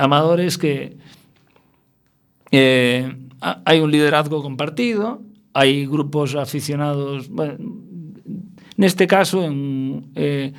amadores 0.01 0.57
que 0.57 0.97
eh, 2.49 3.05
hai 3.37 3.77
un 3.85 3.93
liderazgo 3.93 4.41
compartido, 4.41 5.21
hai 5.53 5.85
grupos 5.85 6.33
aficionados... 6.33 7.29
Bueno, 7.29 7.61
neste 8.81 9.05
caso, 9.05 9.45
en, 9.45 10.09
eh, 10.17 10.57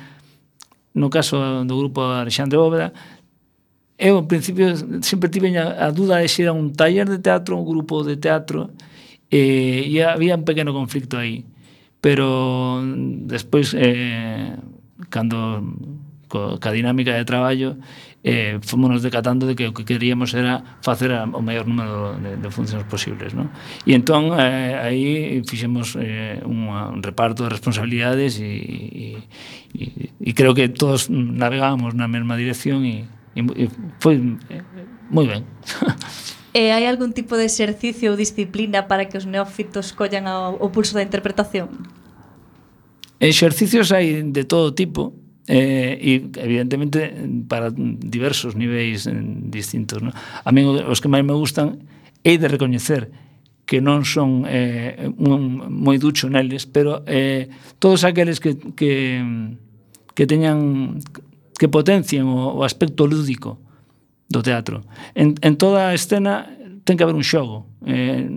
no 0.95 1.11
caso 1.11 1.67
do 1.67 1.75
grupo 1.75 1.99
Alexandre 2.07 2.55
Bóveda, 2.55 2.95
eu, 3.97 4.19
en 4.19 4.27
principio, 4.27 4.75
sempre 5.01 5.29
tive 5.29 5.55
a, 5.57 5.87
a 5.87 5.91
dúda 5.91 6.17
de 6.17 6.27
se 6.27 6.43
era 6.43 6.53
un 6.53 6.73
taller 6.73 7.07
de 7.07 7.19
teatro, 7.19 7.57
un 7.57 7.65
grupo 7.65 8.03
de 8.03 8.17
teatro, 8.17 8.71
e, 9.31 9.87
e 9.87 10.03
había 10.03 10.35
un 10.35 10.43
pequeno 10.43 10.73
conflicto 10.73 11.17
aí. 11.17 11.45
Pero 12.01 12.83
despois, 13.25 13.73
eh, 13.73 14.55
cando 15.09 15.63
co, 16.27 16.59
ca 16.59 16.71
dinámica 16.71 17.15
de 17.15 17.25
traballo, 17.25 17.77
eh, 18.23 18.59
fomos 18.61 19.01
decatando 19.01 19.47
de 19.47 19.55
que 19.55 19.67
o 19.69 19.73
que 19.73 19.85
queríamos 19.85 20.33
era 20.33 20.77
facer 20.81 21.13
a, 21.13 21.23
o 21.23 21.41
maior 21.41 21.65
número 21.65 22.17
de, 22.17 22.37
de 22.37 22.49
funcións 22.49 22.83
posibles. 22.89 23.33
No? 23.33 23.49
E 23.85 23.93
entón, 23.93 24.33
eh, 24.35 24.75
aí 24.75 25.41
fixemos 25.47 25.95
eh, 25.95 26.41
unha, 26.43 26.89
un 26.89 26.99
reparto 27.05 27.45
de 27.45 27.53
responsabilidades 27.53 28.41
e, 28.41 28.49
e, 28.49 29.05
e, 29.77 29.83
e 30.19 30.31
creo 30.33 30.57
que 30.57 30.67
todos 30.67 31.07
navegábamos 31.09 31.93
na 31.95 32.09
mesma 32.09 32.33
dirección 32.35 32.83
e, 32.83 33.05
foi 33.99 34.15
moi 35.11 35.25
ben. 35.27 35.43
E 36.55 36.71
hai 36.71 36.87
algún 36.87 37.11
tipo 37.11 37.35
de 37.35 37.51
exercicio 37.51 38.15
ou 38.15 38.15
disciplina 38.15 38.87
para 38.87 39.11
que 39.11 39.19
os 39.19 39.27
neófitos 39.27 39.91
collan 39.91 40.55
o 40.55 40.71
pulso 40.71 40.95
da 40.95 41.03
interpretación? 41.03 41.67
Exercicios 43.19 43.91
hai 43.91 44.23
de 44.23 44.43
todo 44.47 44.71
tipo, 44.71 45.11
eh, 45.47 45.99
e 45.99 46.11
evidentemente 46.39 47.11
para 47.51 47.75
diversos 47.75 48.55
niveis 48.55 49.03
eh, 49.03 49.13
distintos. 49.51 49.99
No? 50.01 50.15
A 50.15 50.49
mí 50.55 50.63
os 50.63 51.03
que 51.03 51.11
máis 51.11 51.27
me 51.27 51.35
gustan 51.35 51.83
é 52.23 52.39
de 52.39 52.47
recoñecer 52.47 53.11
que 53.65 53.81
non 53.81 54.05
son 54.05 54.45
eh, 54.47 55.09
un, 55.17 55.59
moi 55.69 55.97
ducho 55.97 56.29
neles, 56.29 56.69
pero 56.69 57.01
eh, 57.03 57.49
todos 57.81 58.05
aqueles 58.05 58.39
que, 58.39 58.55
que, 58.77 59.21
que 60.13 60.23
teñan 60.23 61.01
que 61.57 61.71
potencien 61.71 62.27
o, 62.27 62.59
o 62.59 62.61
aspecto 62.63 63.07
lúdico 63.07 63.59
do 64.27 64.41
teatro. 64.41 64.83
En, 65.13 65.35
en 65.41 65.53
toda 65.55 65.89
a 65.89 65.93
escena 65.93 66.49
ten 66.85 66.97
que 66.97 67.03
haber 67.03 67.17
un 67.17 67.25
xogo, 67.25 67.65
eh, 67.85 68.29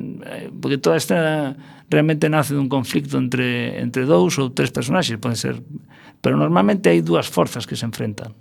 porque 0.61 0.81
toda 0.81 0.97
a 0.97 1.03
escena 1.03 1.57
realmente 1.91 2.29
nace 2.29 2.57
dun 2.57 2.69
conflicto 2.69 3.21
entre, 3.21 3.77
entre 3.81 4.09
dous 4.09 4.41
ou 4.41 4.53
tres 4.53 4.73
personaxes, 4.73 5.21
pode 5.21 5.37
ser, 5.37 5.61
pero 6.25 6.37
normalmente 6.37 6.89
hai 6.89 7.05
dúas 7.05 7.29
forzas 7.29 7.69
que 7.69 7.77
se 7.77 7.85
enfrentan. 7.85 8.33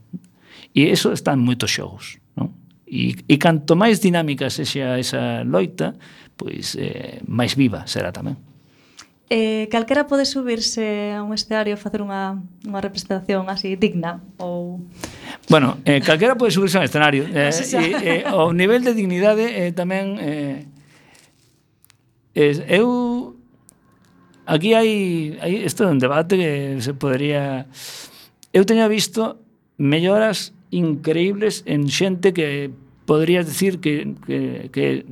E 0.72 0.92
eso 0.92 1.12
está 1.12 1.36
en 1.36 1.44
moitos 1.44 1.72
xogos, 1.72 2.20
non? 2.40 2.56
E, 2.88 3.20
e 3.20 3.36
canto 3.36 3.76
máis 3.76 4.00
dinámica 4.00 4.48
sexa 4.48 4.96
esa 4.96 5.44
loita, 5.44 5.96
pois 6.40 6.80
eh, 6.80 7.20
máis 7.28 7.60
viva 7.60 7.84
será 7.88 8.16
tamén. 8.16 8.40
Eh, 9.30 9.68
calquera 9.70 10.08
pode 10.08 10.24
subirse 10.24 11.12
a 11.12 11.20
un 11.20 11.36
escenario 11.36 11.76
e 11.76 11.80
facer 11.80 12.00
unha, 12.00 12.40
unha 12.64 12.80
representación 12.80 13.52
así 13.52 13.76
digna 13.76 14.24
ou 14.40 14.80
Bueno, 15.52 15.84
eh, 15.84 16.00
calquera 16.00 16.40
pode 16.40 16.56
subirse 16.56 16.80
a 16.80 16.84
un 16.84 16.88
escenario 16.88 17.28
eh, 17.36 17.52
e, 17.52 18.24
eh, 18.24 18.32
o 18.32 18.56
nivel 18.56 18.88
de 18.88 18.96
dignidade 18.96 19.68
eh, 19.68 19.76
tamén 19.76 20.16
eh, 20.24 20.64
es, 22.40 22.64
eu 22.72 23.36
aquí 24.48 24.72
hai, 24.72 25.36
hai 25.44 25.60
isto 25.68 25.84
é 25.84 25.92
un 25.92 26.00
debate 26.00 26.40
que 26.40 26.80
se 26.80 26.96
podría 26.96 27.68
eu 28.56 28.64
teño 28.64 28.88
visto 28.88 29.44
melloras 29.76 30.56
increíbles 30.72 31.68
en 31.68 31.92
xente 31.92 32.32
que 32.32 32.72
podrías 33.04 33.44
decir 33.44 33.84
que, 33.84 34.16
que, 34.24 34.72
que 34.72 35.04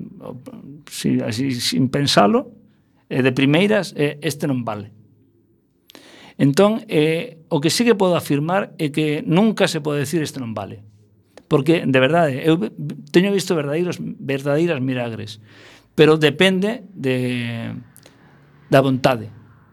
si, 0.87 1.19
así, 1.19 1.51
sin 1.59 1.91
pensalo 1.91 2.55
E 3.09 3.21
de 3.21 3.31
primeiras, 3.31 3.93
eh, 3.93 4.17
este 4.25 4.49
non 4.49 4.65
vale. 4.65 4.89
Entón, 6.37 6.83
eh, 6.89 7.45
o 7.47 7.61
que 7.61 7.69
sí 7.69 7.85
que 7.85 7.95
podo 7.95 8.17
afirmar 8.17 8.75
é 8.81 8.91
que 8.91 9.23
nunca 9.23 9.69
se 9.69 9.79
pode 9.79 10.03
decir 10.03 10.19
este 10.25 10.41
non 10.41 10.57
vale. 10.57 10.83
Porque, 11.47 11.85
de 11.85 11.99
verdade, 12.01 12.41
eu 12.41 12.57
teño 13.13 13.29
visto 13.29 13.53
verdadeiros, 13.53 14.01
verdadeiras 14.01 14.81
milagres. 14.81 15.39
Pero 15.93 16.17
depende 16.17 16.83
de, 16.91 17.71
da 18.67 18.81
vontade. 18.81 19.29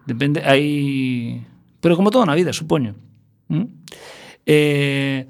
Depende, 0.06 0.44
hai... 0.44 1.42
Pero 1.80 1.96
como 1.96 2.12
todo 2.12 2.28
na 2.28 2.36
vida, 2.36 2.52
supoño. 2.52 2.94
¿Mm? 3.48 3.66
Eh, 4.46 5.26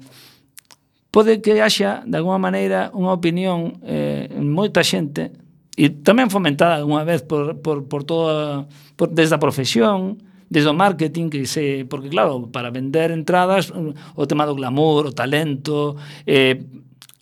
pode 1.09 1.41
que 1.41 1.61
haxa, 1.61 2.03
de 2.05 2.17
alguma 2.17 2.37
maneira, 2.37 2.91
unha 2.93 3.13
opinión 3.15 3.81
eh, 3.81 4.29
en 4.29 4.49
moita 4.51 4.83
xente 4.85 5.33
e 5.73 5.89
tamén 5.89 6.29
fomentada 6.29 6.85
unha 6.85 7.01
vez 7.01 7.25
por, 7.25 7.57
por, 7.65 7.89
por 7.89 8.05
toda 8.05 8.69
por, 8.93 9.09
desde 9.09 9.33
a 9.33 9.41
profesión 9.41 10.21
desde 10.53 10.69
o 10.69 10.77
marketing 10.77 11.33
que 11.33 11.49
se 11.49 11.89
porque 11.89 12.13
claro 12.13 12.49
para 12.53 12.69
vender 12.69 13.09
entradas 13.09 13.73
o 13.73 14.23
tema 14.29 14.45
do 14.45 14.53
glamour 14.53 15.09
o 15.09 15.15
talento 15.15 15.97
eh, 16.29 16.61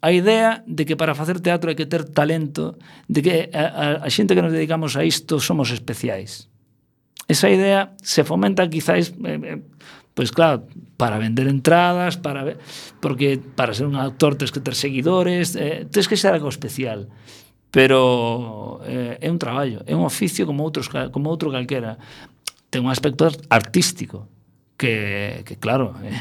a 0.01 0.09
idea 0.11 0.65
de 0.67 0.83
que 0.83 0.99
para 0.99 1.15
facer 1.15 1.39
teatro 1.39 1.71
hai 1.71 1.77
que 1.79 1.87
ter 1.87 2.03
talento 2.03 2.75
de 3.07 3.19
que 3.23 3.35
a, 3.55 4.03
a, 4.03 4.07
a 4.07 4.09
xente 4.11 4.35
que 4.35 4.43
nos 4.43 4.51
dedicamos 4.51 4.99
a 4.99 5.07
isto 5.07 5.39
somos 5.39 5.71
especiais 5.71 6.51
esa 7.31 7.47
idea 7.47 7.95
se 8.03 8.27
fomenta 8.27 8.67
quizáis 8.67 9.15
eh, 9.23 9.39
eh, 9.39 9.63
pois 10.13 10.31
claro, 10.31 10.67
para 10.97 11.17
vender 11.17 11.47
entradas, 11.47 12.17
para 12.17 12.57
porque 12.99 13.39
para 13.39 13.73
ser 13.73 13.87
un 13.87 13.95
actor 13.95 14.35
tens 14.35 14.51
que 14.51 14.59
ter 14.59 14.75
seguidores, 14.75 15.55
eh, 15.55 15.87
tens 15.89 16.07
que 16.07 16.17
ser 16.17 16.33
algo 16.33 16.49
especial 16.49 17.07
pero 17.71 18.83
eh, 18.83 19.17
é 19.23 19.31
un 19.31 19.39
traballo, 19.39 19.81
é 19.87 19.95
un 19.95 20.03
oficio 20.03 20.43
como 20.43 20.61
outros 20.67 20.91
como 20.91 21.31
outro 21.31 21.47
calquera. 21.49 21.95
Ten 22.67 22.83
un 22.83 22.91
aspecto 22.91 23.31
artístico 23.47 24.27
que, 24.75 25.43
que 25.47 25.55
claro, 25.55 25.95
eh. 26.03 26.11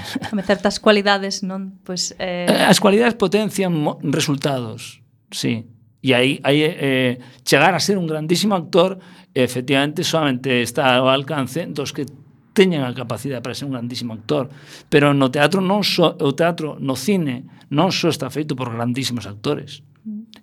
Certas 0.46 0.78
cualidades, 0.78 1.42
non? 1.42 1.82
Pois 1.82 2.14
eh... 2.22 2.46
eh 2.46 2.64
as 2.70 2.78
cualidades 2.78 3.18
potencian 3.18 3.74
resultados. 4.06 5.02
Sí. 5.34 5.66
E 6.00 6.14
aí, 6.14 6.40
aí 6.46 6.64
eh, 6.64 7.20
chegar 7.44 7.74
a 7.74 7.82
ser 7.82 7.98
un 7.98 8.06
grandísimo 8.06 8.54
actor 8.54 9.02
efectivamente 9.34 10.06
solamente 10.06 10.62
está 10.62 10.96
ao 10.96 11.10
alcance 11.10 11.66
dos 11.66 11.92
que 11.92 12.06
teñan 12.54 12.86
a 12.86 12.94
capacidade 12.94 13.42
para 13.42 13.58
ser 13.58 13.66
un 13.66 13.74
grandísimo 13.74 14.14
actor, 14.14 14.48
pero 14.88 15.12
no 15.14 15.30
teatro 15.34 15.58
non 15.60 15.82
so, 15.82 16.14
o 16.14 16.30
teatro 16.34 16.78
no 16.78 16.94
cine 16.94 17.46
non 17.70 17.90
só 17.90 18.08
so 18.08 18.14
está 18.14 18.26
feito 18.30 18.54
por 18.58 18.70
grandísimos 18.74 19.26
actores 19.26 19.82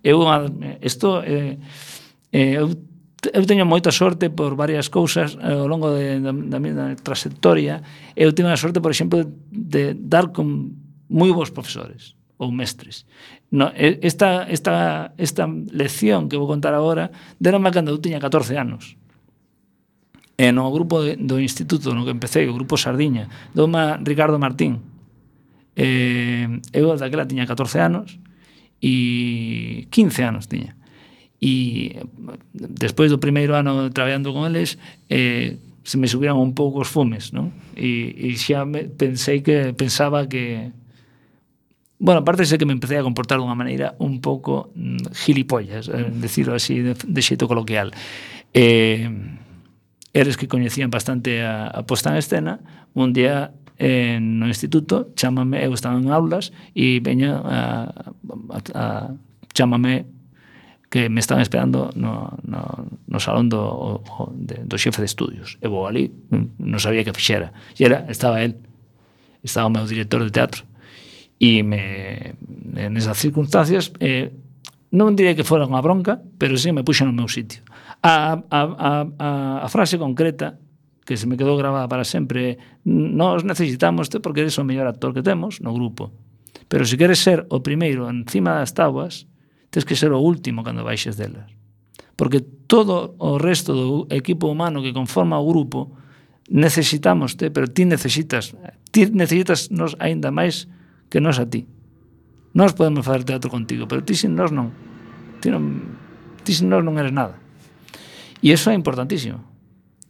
eu 0.04 0.24
isto 0.82 1.22
eh, 1.24 1.58
eh, 2.32 2.60
eu, 2.60 2.72
eu 3.34 3.44
teño 3.46 3.66
moita 3.66 3.92
sorte 3.92 4.30
por 4.30 4.56
varias 4.56 4.90
cousas 4.90 5.36
eh, 5.42 5.54
ao 5.54 5.68
longo 5.68 5.92
de, 5.96 6.22
da, 6.22 6.32
da 6.32 6.60
miña 6.60 6.96
trayectoria. 7.02 7.82
Eu 8.16 8.32
teño 8.32 8.50
a 8.54 8.58
sorte, 8.58 8.80
por 8.80 8.92
exemplo, 8.92 9.26
de 9.52 9.98
dar 9.98 10.32
con 10.32 10.72
moi 11.10 11.32
bons 11.34 11.52
profesores 11.52 12.16
ou 12.38 12.54
mestres. 12.54 13.08
No, 13.50 13.72
esta, 13.76 14.46
esta, 14.46 15.14
esta 15.18 15.50
lección 15.72 16.30
que 16.30 16.38
vou 16.38 16.48
contar 16.48 16.76
agora 16.78 17.10
deronme 17.40 17.74
cando 17.74 17.92
eu 17.92 17.98
tiña 17.98 18.22
14 18.22 18.56
anos. 18.56 18.96
E 20.38 20.54
no 20.54 20.70
grupo 20.70 21.02
de, 21.02 21.18
do 21.18 21.42
instituto 21.42 21.98
no 21.98 22.06
que 22.06 22.14
empecé, 22.14 22.46
o 22.46 22.54
grupo 22.54 22.78
Sardiña, 22.78 23.26
doma 23.58 23.98
Ricardo 23.98 24.38
Martín. 24.38 24.86
Eh, 25.74 26.46
eu 26.78 26.94
daquela 26.94 27.26
tiña 27.26 27.50
14 27.50 27.82
anos, 27.82 28.22
e 28.82 29.88
15 29.90 30.24
anos 30.24 30.46
tiña 30.48 30.78
e 31.42 32.02
despois 32.54 33.14
do 33.14 33.22
primeiro 33.22 33.54
ano 33.54 33.90
traballando 33.94 34.34
con 34.34 34.50
eles 34.50 34.78
eh, 35.10 35.58
se 35.86 35.96
me 35.98 36.10
subiran 36.10 36.38
un 36.38 36.58
pouco 36.58 36.82
os 36.82 36.90
fumes 36.90 37.32
non? 37.34 37.54
E, 37.78 38.14
e 38.18 38.34
xa 38.38 38.66
me, 38.66 38.90
pensei 38.90 39.42
que 39.42 39.74
pensaba 39.74 40.26
que 40.26 40.74
Bueno, 42.00 42.22
aparte 42.22 42.46
sei 42.46 42.62
que 42.62 42.70
me 42.70 42.78
empecé 42.78 43.02
a 43.02 43.02
comportar 43.02 43.42
dunha 43.42 43.58
maneira 43.58 43.98
un 43.98 44.22
pouco 44.22 44.70
mm, 44.78 45.18
gilipollas, 45.18 45.90
eh, 45.90 46.14
decirlo 46.14 46.54
así 46.54 46.78
de, 46.78 46.94
de 46.94 47.22
xeito 47.26 47.50
coloquial. 47.50 47.90
Eh, 48.54 49.10
eres 50.14 50.38
que 50.38 50.46
coñecían 50.46 50.94
bastante 50.94 51.42
a, 51.42 51.66
a 51.74 51.90
posta 51.90 52.14
en 52.14 52.22
escena, 52.22 52.62
un 52.94 53.18
día 53.18 53.50
eh, 53.78 54.20
no 54.20 54.48
instituto, 54.48 55.14
chámame, 55.16 55.64
eu 55.64 55.74
estaba 55.74 55.98
en 55.98 56.10
aulas 56.10 56.52
e 56.74 57.00
veña 57.00 57.42
a, 57.46 57.60
a, 58.50 58.60
a 58.74 58.86
chámame 59.54 60.06
que 60.90 61.10
me 61.10 61.20
estaban 61.20 61.42
esperando 61.42 61.92
no, 61.96 62.38
no, 62.44 62.88
no 63.08 63.20
salón 63.20 63.50
do, 63.50 63.60
o, 63.60 64.34
de, 64.34 64.64
do 64.64 64.78
xefe 64.78 65.02
de 65.04 65.10
estudios. 65.10 65.60
E 65.62 65.68
vou 65.68 65.86
ali, 65.86 66.10
non 66.32 66.80
sabía 66.80 67.04
que 67.04 67.14
fixera. 67.14 67.52
E 67.76 67.84
era, 67.84 68.08
estaba 68.08 68.42
el, 68.42 68.56
estaba 69.44 69.68
o 69.68 69.74
meu 69.74 69.86
director 69.86 70.24
de 70.24 70.32
teatro. 70.32 70.64
E 71.38 71.62
me, 71.62 72.34
en 72.74 72.98
esas 72.98 73.20
circunstancias, 73.20 73.92
eh, 74.00 74.32
non 74.96 75.14
diré 75.14 75.36
que 75.36 75.44
fora 75.44 75.68
unha 75.68 75.84
bronca, 75.84 76.24
pero 76.40 76.56
sí 76.56 76.72
me 76.72 76.88
puxo 76.88 77.04
no 77.04 77.12
meu 77.12 77.28
sitio. 77.28 77.62
A, 78.00 78.40
a, 78.48 78.60
a, 78.64 78.92
a, 79.20 79.30
a 79.62 79.68
frase 79.68 80.00
concreta 80.00 80.56
que 81.08 81.16
se 81.16 81.24
me 81.24 81.40
quedou 81.40 81.56
grabada 81.56 81.88
para 81.88 82.04
sempre, 82.04 82.60
nós 82.84 83.48
necesitamos 83.48 84.12
te 84.12 84.20
porque 84.20 84.44
eres 84.44 84.60
o 84.60 84.68
mellor 84.68 84.92
actor 84.92 85.16
que 85.16 85.24
temos 85.24 85.64
no 85.64 85.72
grupo. 85.72 86.12
Pero 86.68 86.84
se 86.84 87.00
queres 87.00 87.24
ser 87.24 87.48
o 87.48 87.64
primeiro 87.64 88.12
encima 88.12 88.60
das 88.60 88.76
tabuas, 88.76 89.24
tens 89.72 89.88
que 89.88 89.96
ser 89.96 90.12
o 90.12 90.20
último 90.20 90.68
cando 90.68 90.84
baixes 90.84 91.16
delas. 91.16 91.48
Porque 92.20 92.44
todo 92.44 93.16
o 93.24 93.40
resto 93.40 93.72
do 93.72 93.88
equipo 94.12 94.52
humano 94.52 94.84
que 94.84 94.92
conforma 94.92 95.40
o 95.40 95.48
grupo 95.48 95.96
necesitamos 96.52 97.40
te, 97.40 97.56
pero 97.56 97.72
ti 97.72 97.88
necesitas, 97.88 98.52
ti 98.92 99.08
necesitas 99.08 99.72
nos 99.72 99.96
aínda 100.04 100.28
máis 100.28 100.68
que 101.08 101.24
nos 101.24 101.40
a 101.40 101.48
ti. 101.48 101.72
Nós 102.52 102.76
podemos 102.76 103.08
fazer 103.08 103.24
teatro 103.24 103.48
contigo, 103.48 103.88
pero 103.88 104.04
ti 104.04 104.12
sin 104.12 104.36
nós 104.36 104.52
non. 104.52 104.76
Ti, 105.40 105.56
non, 105.56 105.96
ti 106.44 106.52
sin 106.52 106.68
nós 106.68 106.84
non 106.84 107.00
eres 107.00 107.16
nada. 107.16 107.40
E 108.44 108.52
iso 108.52 108.68
é 108.68 108.76
importantísimo 108.76 109.57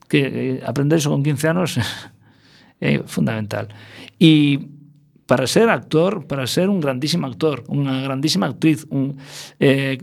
que 0.07 0.19
eh, 0.23 0.63
aprender 0.65 0.97
eso 0.99 1.11
con 1.11 1.23
15 1.23 1.47
anos 1.47 1.69
é 2.81 3.03
fundamental. 3.05 3.67
E 4.19 4.59
para 5.27 5.45
ser 5.45 5.69
actor, 5.69 6.25
para 6.25 6.47
ser 6.47 6.69
un 6.69 6.79
grandísimo 6.79 7.27
actor, 7.27 7.67
unha 7.67 7.99
grandísima 8.01 8.47
actriz, 8.47 8.87
un 8.87 9.19
eh, 9.59 9.99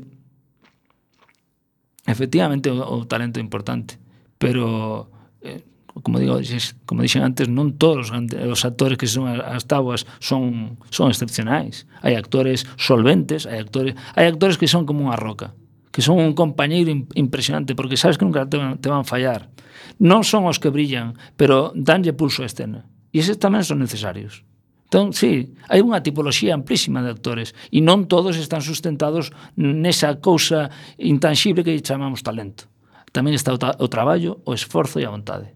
efectivamente 2.05 2.69
o, 2.69 2.77
o 2.77 3.09
talento 3.09 3.41
é 3.41 3.43
importante, 3.43 3.97
pero 4.37 5.09
eh, 5.41 5.65
como 6.05 6.21
digo, 6.21 6.37
como 6.85 7.01
dixen 7.01 7.25
antes, 7.25 7.49
non 7.49 7.81
todos 7.81 8.13
os, 8.13 8.13
os 8.13 8.61
actores 8.69 9.01
que 9.01 9.09
son 9.09 9.31
as 9.31 9.65
tabuas 9.65 10.05
son 10.21 10.77
son 10.93 11.09
excepcionais. 11.09 11.89
Hai 12.05 12.21
actores 12.21 12.69
solventes, 12.77 13.49
hai 13.49 13.63
actores, 13.63 13.97
hai 14.13 14.29
actores 14.29 14.61
que 14.61 14.69
son 14.69 14.85
como 14.85 15.09
unha 15.09 15.17
roca 15.17 15.57
que 15.95 16.03
son 16.03 16.19
un 16.19 16.35
compañeiro 16.35 16.91
impresionante, 17.15 17.79
porque 17.79 17.97
sabes 17.97 18.19
que 18.19 18.25
nunca 18.25 18.51
te 18.51 18.59
van, 18.59 18.83
te 18.83 18.91
van 18.91 19.07
fallar. 19.07 19.55
Non 20.03 20.27
son 20.27 20.51
os 20.51 20.59
que 20.59 20.75
brillan, 20.75 21.15
pero 21.39 21.71
danlle 21.79 22.11
pulso 22.11 22.43
a 22.43 22.51
escena. 22.51 22.91
E 23.15 23.23
eses 23.23 23.39
tamén 23.39 23.63
son 23.63 23.79
necesarios. 23.79 24.43
Entón, 24.91 25.15
sí, 25.15 25.55
hai 25.71 25.79
unha 25.87 26.03
tipoloxía 26.03 26.51
amplísima 26.51 26.99
de 26.99 27.15
actores 27.15 27.55
e 27.71 27.79
non 27.79 28.11
todos 28.11 28.35
están 28.35 28.59
sustentados 28.59 29.31
nesa 29.55 30.19
cousa 30.19 30.75
intangible 30.99 31.63
que 31.63 31.79
chamamos 31.79 32.27
talento. 32.27 32.67
Tamén 33.15 33.39
está 33.39 33.55
o, 33.55 33.59
ta 33.63 33.79
o 33.79 33.87
traballo, 33.87 34.43
o 34.43 34.51
esforzo 34.51 34.99
e 34.99 35.07
a 35.07 35.15
vontade 35.15 35.55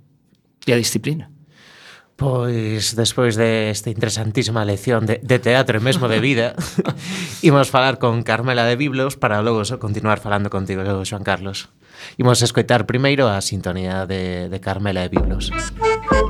e 0.63 0.71
a 0.71 0.79
disciplina. 0.79 1.35
Pois, 2.19 2.99
despois 2.99 3.39
desta 3.39 3.87
de 3.87 3.95
interesantísima 3.95 4.67
lección 4.67 5.07
de, 5.07 5.23
de 5.23 5.39
teatro 5.39 5.79
e 5.79 5.85
mesmo 5.87 6.11
de 6.11 6.19
vida, 6.19 6.59
imos 7.47 7.71
falar 7.71 8.03
con 8.03 8.27
Carmela 8.27 8.67
de 8.67 8.75
Biblos 8.75 9.15
para 9.15 9.39
logo 9.39 9.63
continuar 9.79 10.19
falando 10.19 10.51
contigo, 10.51 10.83
Joan 11.07 11.23
Carlos. 11.23 11.71
Imos 12.19 12.43
escoitar 12.43 12.91
primeiro 12.91 13.31
a 13.31 13.39
sintonía 13.39 14.03
de, 14.03 14.51
de 14.51 14.59
Carmela 14.59 15.07
de 15.07 15.15
Biblos. 15.15 15.55
Música 15.55 16.28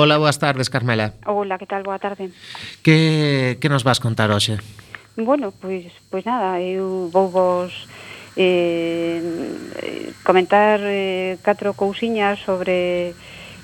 Ola, 0.00 0.16
boas 0.16 0.38
tardes, 0.38 0.72
Carmela. 0.72 1.12
Ola, 1.26 1.58
que 1.58 1.66
tal? 1.66 1.82
Boa 1.82 1.98
tarde. 1.98 2.32
Que, 2.80 3.58
que 3.60 3.68
nos 3.68 3.84
vas 3.84 4.00
contar 4.00 4.32
hoxe? 4.32 4.56
Bueno, 5.12 5.52
pois, 5.52 5.92
pois 6.08 6.24
nada, 6.24 6.56
eu 6.56 7.12
vou 7.12 7.28
vos 7.28 7.68
eh, 8.32 9.20
comentar 10.24 10.80
eh, 10.80 11.36
catro 11.44 11.76
cousiñas 11.76 12.40
sobre 12.40 13.12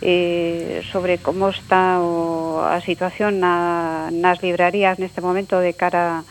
eh, 0.05 0.85
sobre 0.93 1.17
como 1.25 1.49
está 1.49 2.05
o, 2.05 2.61
a 2.61 2.85
situación 2.85 3.41
na, 3.41 4.13
nas 4.13 4.45
librarías 4.45 5.01
neste 5.01 5.25
momento 5.25 5.57
de 5.57 5.73
cara 5.73 6.21
a 6.21 6.25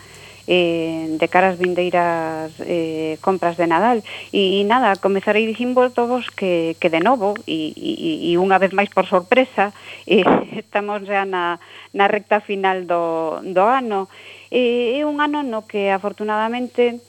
eh, 0.46 1.18
de 1.18 1.26
cara 1.28 1.52
ás 1.52 1.58
vindeiras 1.58 2.54
eh, 2.62 3.18
compras 3.20 3.58
de 3.58 3.66
Nadal. 3.66 4.02
E, 4.32 4.58
e 4.58 4.64
nada, 4.64 4.96
comezarei 4.96 5.46
dicimos 5.46 5.92
todos 5.92 6.30
que, 6.30 6.78
que 6.78 6.88
de 6.88 7.02
novo, 7.02 7.34
e, 7.46 7.74
e, 7.76 8.30
e 8.30 8.38
unha 8.38 8.58
vez 8.62 8.72
máis 8.72 8.88
por 8.88 9.06
sorpresa, 9.06 9.74
eh, 10.06 10.24
estamos 10.54 11.04
xa 11.04 11.26
na, 11.26 11.58
na 11.92 12.06
recta 12.06 12.40
final 12.40 12.86
do, 12.86 13.42
do 13.42 13.64
ano. 13.66 14.08
E, 14.50 14.98
é 14.98 15.02
un 15.02 15.18
ano 15.18 15.42
no 15.42 15.66
que 15.66 15.90
afortunadamente 15.90 17.02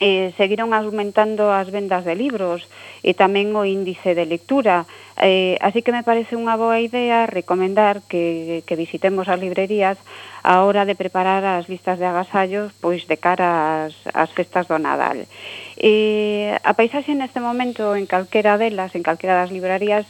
eh, 0.00 0.32
seguiron 0.40 0.72
aumentando 0.72 1.52
as 1.52 1.68
vendas 1.68 2.08
de 2.08 2.16
libros 2.16 2.64
e 3.04 3.12
tamén 3.12 3.52
o 3.52 3.68
índice 3.68 4.16
de 4.16 4.24
lectura. 4.24 4.88
Eh, 5.20 5.60
así 5.60 5.84
que 5.84 5.92
me 5.92 6.00
parece 6.00 6.34
unha 6.34 6.56
boa 6.56 6.80
idea 6.80 7.28
recomendar 7.28 8.00
que, 8.08 8.64
que 8.64 8.80
visitemos 8.80 9.28
as 9.28 9.36
librerías 9.36 10.00
a 10.40 10.64
hora 10.64 10.88
de 10.88 10.96
preparar 10.96 11.44
as 11.44 11.68
listas 11.68 12.00
de 12.00 12.08
agasallos 12.08 12.72
pois 12.80 13.04
de 13.04 13.20
cara 13.20 13.86
ás, 13.86 13.94
ás 14.16 14.32
festas 14.32 14.64
do 14.64 14.80
Nadal. 14.80 15.28
Eh, 15.76 16.56
a 16.64 16.72
paisaxe 16.72 17.12
neste 17.12 17.44
momento 17.44 17.92
en 17.92 18.08
calquera 18.08 18.56
delas, 18.56 18.96
en 18.96 19.04
calquera 19.04 19.36
das 19.36 19.52
librerías, 19.52 20.08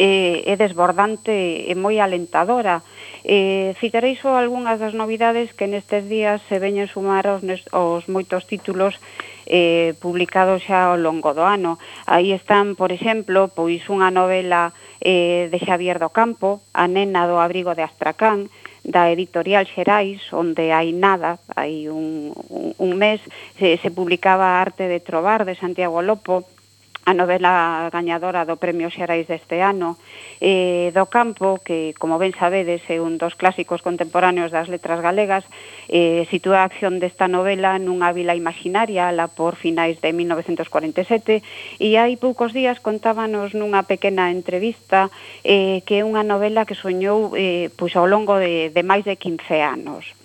é, 0.00 0.48
é 0.48 0.54
desbordante 0.56 1.28
e 1.68 1.74
moi 1.76 2.00
alentadora. 2.00 2.80
Eh, 3.20 3.76
citarei 3.76 4.16
só 4.16 4.40
algunhas 4.40 4.80
das 4.80 4.96
novidades 4.96 5.52
que 5.52 5.68
nestes 5.68 6.08
días 6.08 6.40
se 6.48 6.56
veñen 6.56 6.88
sumar 6.88 7.28
os, 7.28 7.44
os 7.68 8.08
moitos 8.08 8.48
títulos 8.48 8.96
eh, 9.44 9.92
publicados 10.00 10.64
xa 10.64 10.88
ao 10.88 10.96
longo 10.96 11.36
do 11.36 11.44
ano. 11.44 11.76
Aí 12.08 12.32
están, 12.32 12.80
por 12.80 12.96
exemplo, 12.96 13.52
pois 13.52 13.84
unha 13.92 14.08
novela 14.08 14.72
eh, 15.04 15.52
de 15.52 15.58
Xavier 15.60 16.00
do 16.00 16.08
Campo, 16.08 16.64
A 16.72 16.88
nena 16.88 17.28
do 17.28 17.36
abrigo 17.36 17.76
de 17.76 17.84
Astracán, 17.84 18.48
da 18.80 19.12
editorial 19.12 19.68
Xerais, 19.68 20.24
onde 20.32 20.72
hai 20.72 20.96
nada, 20.96 21.36
hai 21.52 21.92
un, 21.92 22.32
un, 22.48 22.72
un 22.80 22.90
mes, 22.96 23.20
se, 23.60 23.76
se 23.76 23.92
publicaba 23.92 24.64
Arte 24.64 24.88
de 24.88 25.04
Trobar, 25.04 25.44
de 25.44 25.60
Santiago 25.60 26.00
Lopo, 26.00 26.48
a 27.08 27.12
novela 27.16 27.88
gañadora 27.88 28.44
do 28.44 28.60
Premio 28.60 28.92
Xerais 28.92 29.24
deste 29.24 29.64
ano, 29.64 29.96
eh, 30.38 30.92
do 30.92 31.08
campo, 31.08 31.56
que, 31.64 31.96
como 31.96 32.20
ben 32.20 32.36
sabedes, 32.36 32.84
é 32.92 33.00
un 33.00 33.16
dos 33.16 33.34
clásicos 33.40 33.80
contemporáneos 33.80 34.52
das 34.52 34.68
letras 34.68 35.00
galegas, 35.00 35.48
eh, 35.88 36.28
sitúa 36.28 36.60
a 36.60 36.68
acción 36.68 37.00
desta 37.00 37.24
novela 37.24 37.80
nunha 37.80 38.12
vila 38.12 38.36
imaginaria, 38.36 39.08
la 39.16 39.32
por 39.32 39.56
finais 39.56 39.96
de 40.04 40.12
1947, 40.12 41.40
e 41.80 41.88
hai 41.96 42.20
poucos 42.20 42.52
días 42.52 42.84
contábanos 42.84 43.56
nunha 43.56 43.82
pequena 43.88 44.28
entrevista 44.28 45.08
eh, 45.40 45.80
que 45.88 46.00
é 46.00 46.06
unha 46.06 46.20
novela 46.20 46.68
que 46.68 46.76
soñou 46.76 47.32
eh, 47.32 47.72
pois 47.80 47.96
ao 47.96 48.04
longo 48.04 48.36
de, 48.36 48.68
de 48.68 48.82
máis 48.84 49.08
de 49.08 49.16
15 49.16 49.56
anos. 49.64 50.20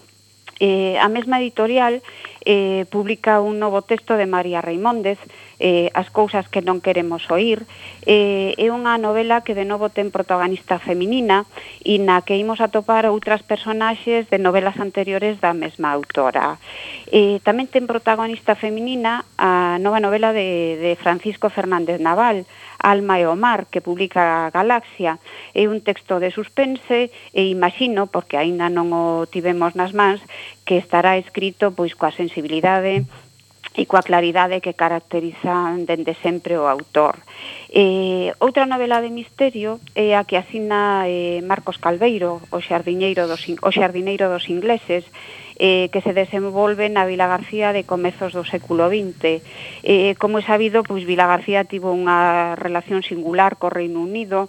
Eh, 0.60 0.96
a 1.00 1.10
mesma 1.12 1.44
editorial 1.44 2.00
eh, 2.48 2.86
publica 2.88 3.44
un 3.44 3.60
novo 3.60 3.82
texto 3.84 4.16
de 4.16 4.24
María 4.24 4.64
Reimóndez, 4.64 5.20
eh, 5.60 5.90
as 5.94 6.10
cousas 6.10 6.48
que 6.48 6.62
non 6.62 6.84
queremos 6.84 7.28
oír. 7.32 7.64
Eh, 8.04 8.54
é 8.58 8.68
unha 8.72 9.00
novela 9.00 9.42
que 9.42 9.58
de 9.58 9.64
novo 9.64 9.90
ten 9.90 10.12
protagonista 10.12 10.78
feminina 10.78 11.48
e 11.82 11.98
na 12.02 12.22
que 12.24 12.38
imos 12.38 12.60
atopar 12.60 13.08
outras 13.08 13.42
personaxes 13.42 14.28
de 14.30 14.38
novelas 14.38 14.78
anteriores 14.78 15.40
da 15.40 15.56
mesma 15.56 15.92
autora. 15.96 16.60
Eh, 17.12 17.40
tamén 17.44 17.72
ten 17.72 17.88
protagonista 17.88 18.54
feminina 18.58 19.24
a 19.40 19.80
nova 19.80 20.04
novela 20.04 20.36
de, 20.36 20.78
de 20.80 20.92
Francisco 21.00 21.48
Fernández 21.50 22.00
Naval, 22.04 22.44
Alma 22.86 23.18
e 23.18 23.26
o 23.26 23.34
mar, 23.34 23.66
que 23.72 23.82
publica 23.82 24.54
Galaxia. 24.54 25.18
É 25.58 25.66
un 25.66 25.82
texto 25.82 26.22
de 26.22 26.30
suspense 26.30 27.10
e 27.34 27.50
imagino, 27.50 28.06
porque 28.06 28.38
aínda 28.38 28.70
non 28.70 28.94
o 28.94 29.26
tivemos 29.26 29.74
nas 29.74 29.90
mans, 29.96 30.22
que 30.70 30.78
estará 30.78 31.18
escrito 31.18 31.74
pois 31.74 31.98
coa 31.98 32.14
sensibilidade 32.14 33.08
e 33.76 33.84
coa 33.84 34.02
claridade 34.02 34.64
que 34.64 34.74
caracterizan 34.74 35.84
dende 35.84 36.16
sempre 36.24 36.56
o 36.56 36.66
autor. 36.72 37.20
Eh, 37.68 38.32
outra 38.40 38.64
novela 38.64 39.04
de 39.04 39.12
misterio 39.12 39.84
é 39.92 40.16
a 40.16 40.24
que 40.24 40.40
asina 40.40 41.04
eh, 41.12 41.44
Marcos 41.44 41.76
Calveiro, 41.76 42.40
o 42.56 42.60
xardineiro 42.64 43.28
dos, 43.28 43.44
o 43.44 43.70
xardineiro 43.76 44.32
dos 44.32 44.48
ingleses, 44.48 45.04
eh, 45.60 45.92
que 45.92 46.00
se 46.00 46.16
desenvolve 46.16 46.88
na 46.88 47.04
Vila 47.04 47.28
García 47.28 47.76
de 47.76 47.84
comezos 47.84 48.32
do 48.32 48.48
século 48.48 48.88
XX. 48.88 49.44
Eh, 49.84 50.16
como 50.20 50.40
é 50.40 50.44
sabido, 50.44 50.84
pois 50.84 51.04
Vila 51.04 51.28
García 51.28 51.68
tivo 51.68 51.92
unha 51.92 52.56
relación 52.56 53.04
singular 53.04 53.60
co 53.60 53.68
Reino 53.68 54.00
Unido, 54.00 54.48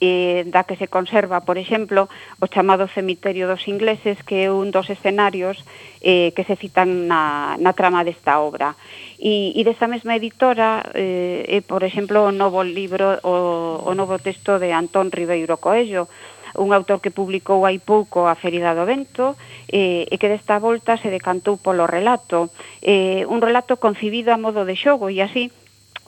eh, 0.00 0.44
da 0.48 0.64
que 0.64 0.76
se 0.76 0.88
conserva, 0.88 1.40
por 1.40 1.56
exemplo, 1.58 2.08
o 2.40 2.46
chamado 2.46 2.88
cemiterio 2.88 3.48
dos 3.48 3.64
ingleses, 3.68 4.20
que 4.22 4.44
é 4.44 4.52
un 4.52 4.70
dos 4.70 4.88
escenarios 4.92 5.64
eh, 6.04 6.32
que 6.36 6.44
se 6.44 6.56
citan 6.56 7.08
na, 7.08 7.56
na 7.56 7.72
trama 7.72 8.04
desta 8.04 8.38
obra. 8.40 8.76
E, 9.16 9.56
e 9.56 9.60
desta 9.64 9.88
mesma 9.88 10.16
editora 10.16 10.84
eh, 10.92 11.48
é, 11.48 11.58
por 11.64 11.80
exemplo, 11.84 12.28
o 12.28 12.32
novo 12.32 12.60
libro, 12.60 13.16
o, 13.24 13.80
o 13.88 13.92
novo 13.96 14.20
texto 14.20 14.60
de 14.60 14.76
Antón 14.76 15.08
Ribeiro 15.08 15.56
Coello, 15.56 16.08
un 16.56 16.72
autor 16.72 17.00
que 17.00 17.12
publicou 17.12 17.68
hai 17.68 17.76
pouco 17.78 18.28
a 18.28 18.34
Ferida 18.34 18.72
do 18.72 18.88
Vento 18.88 19.36
eh, 19.68 20.08
e 20.08 20.14
que 20.16 20.32
desta 20.32 20.56
volta 20.56 20.96
se 20.96 21.12
decantou 21.12 21.60
polo 21.60 21.84
relato. 21.84 22.48
Eh, 22.80 23.28
un 23.28 23.44
relato 23.44 23.76
concibido 23.76 24.32
a 24.32 24.40
modo 24.40 24.64
de 24.64 24.76
xogo 24.76 25.12
e 25.12 25.20
así 25.20 25.52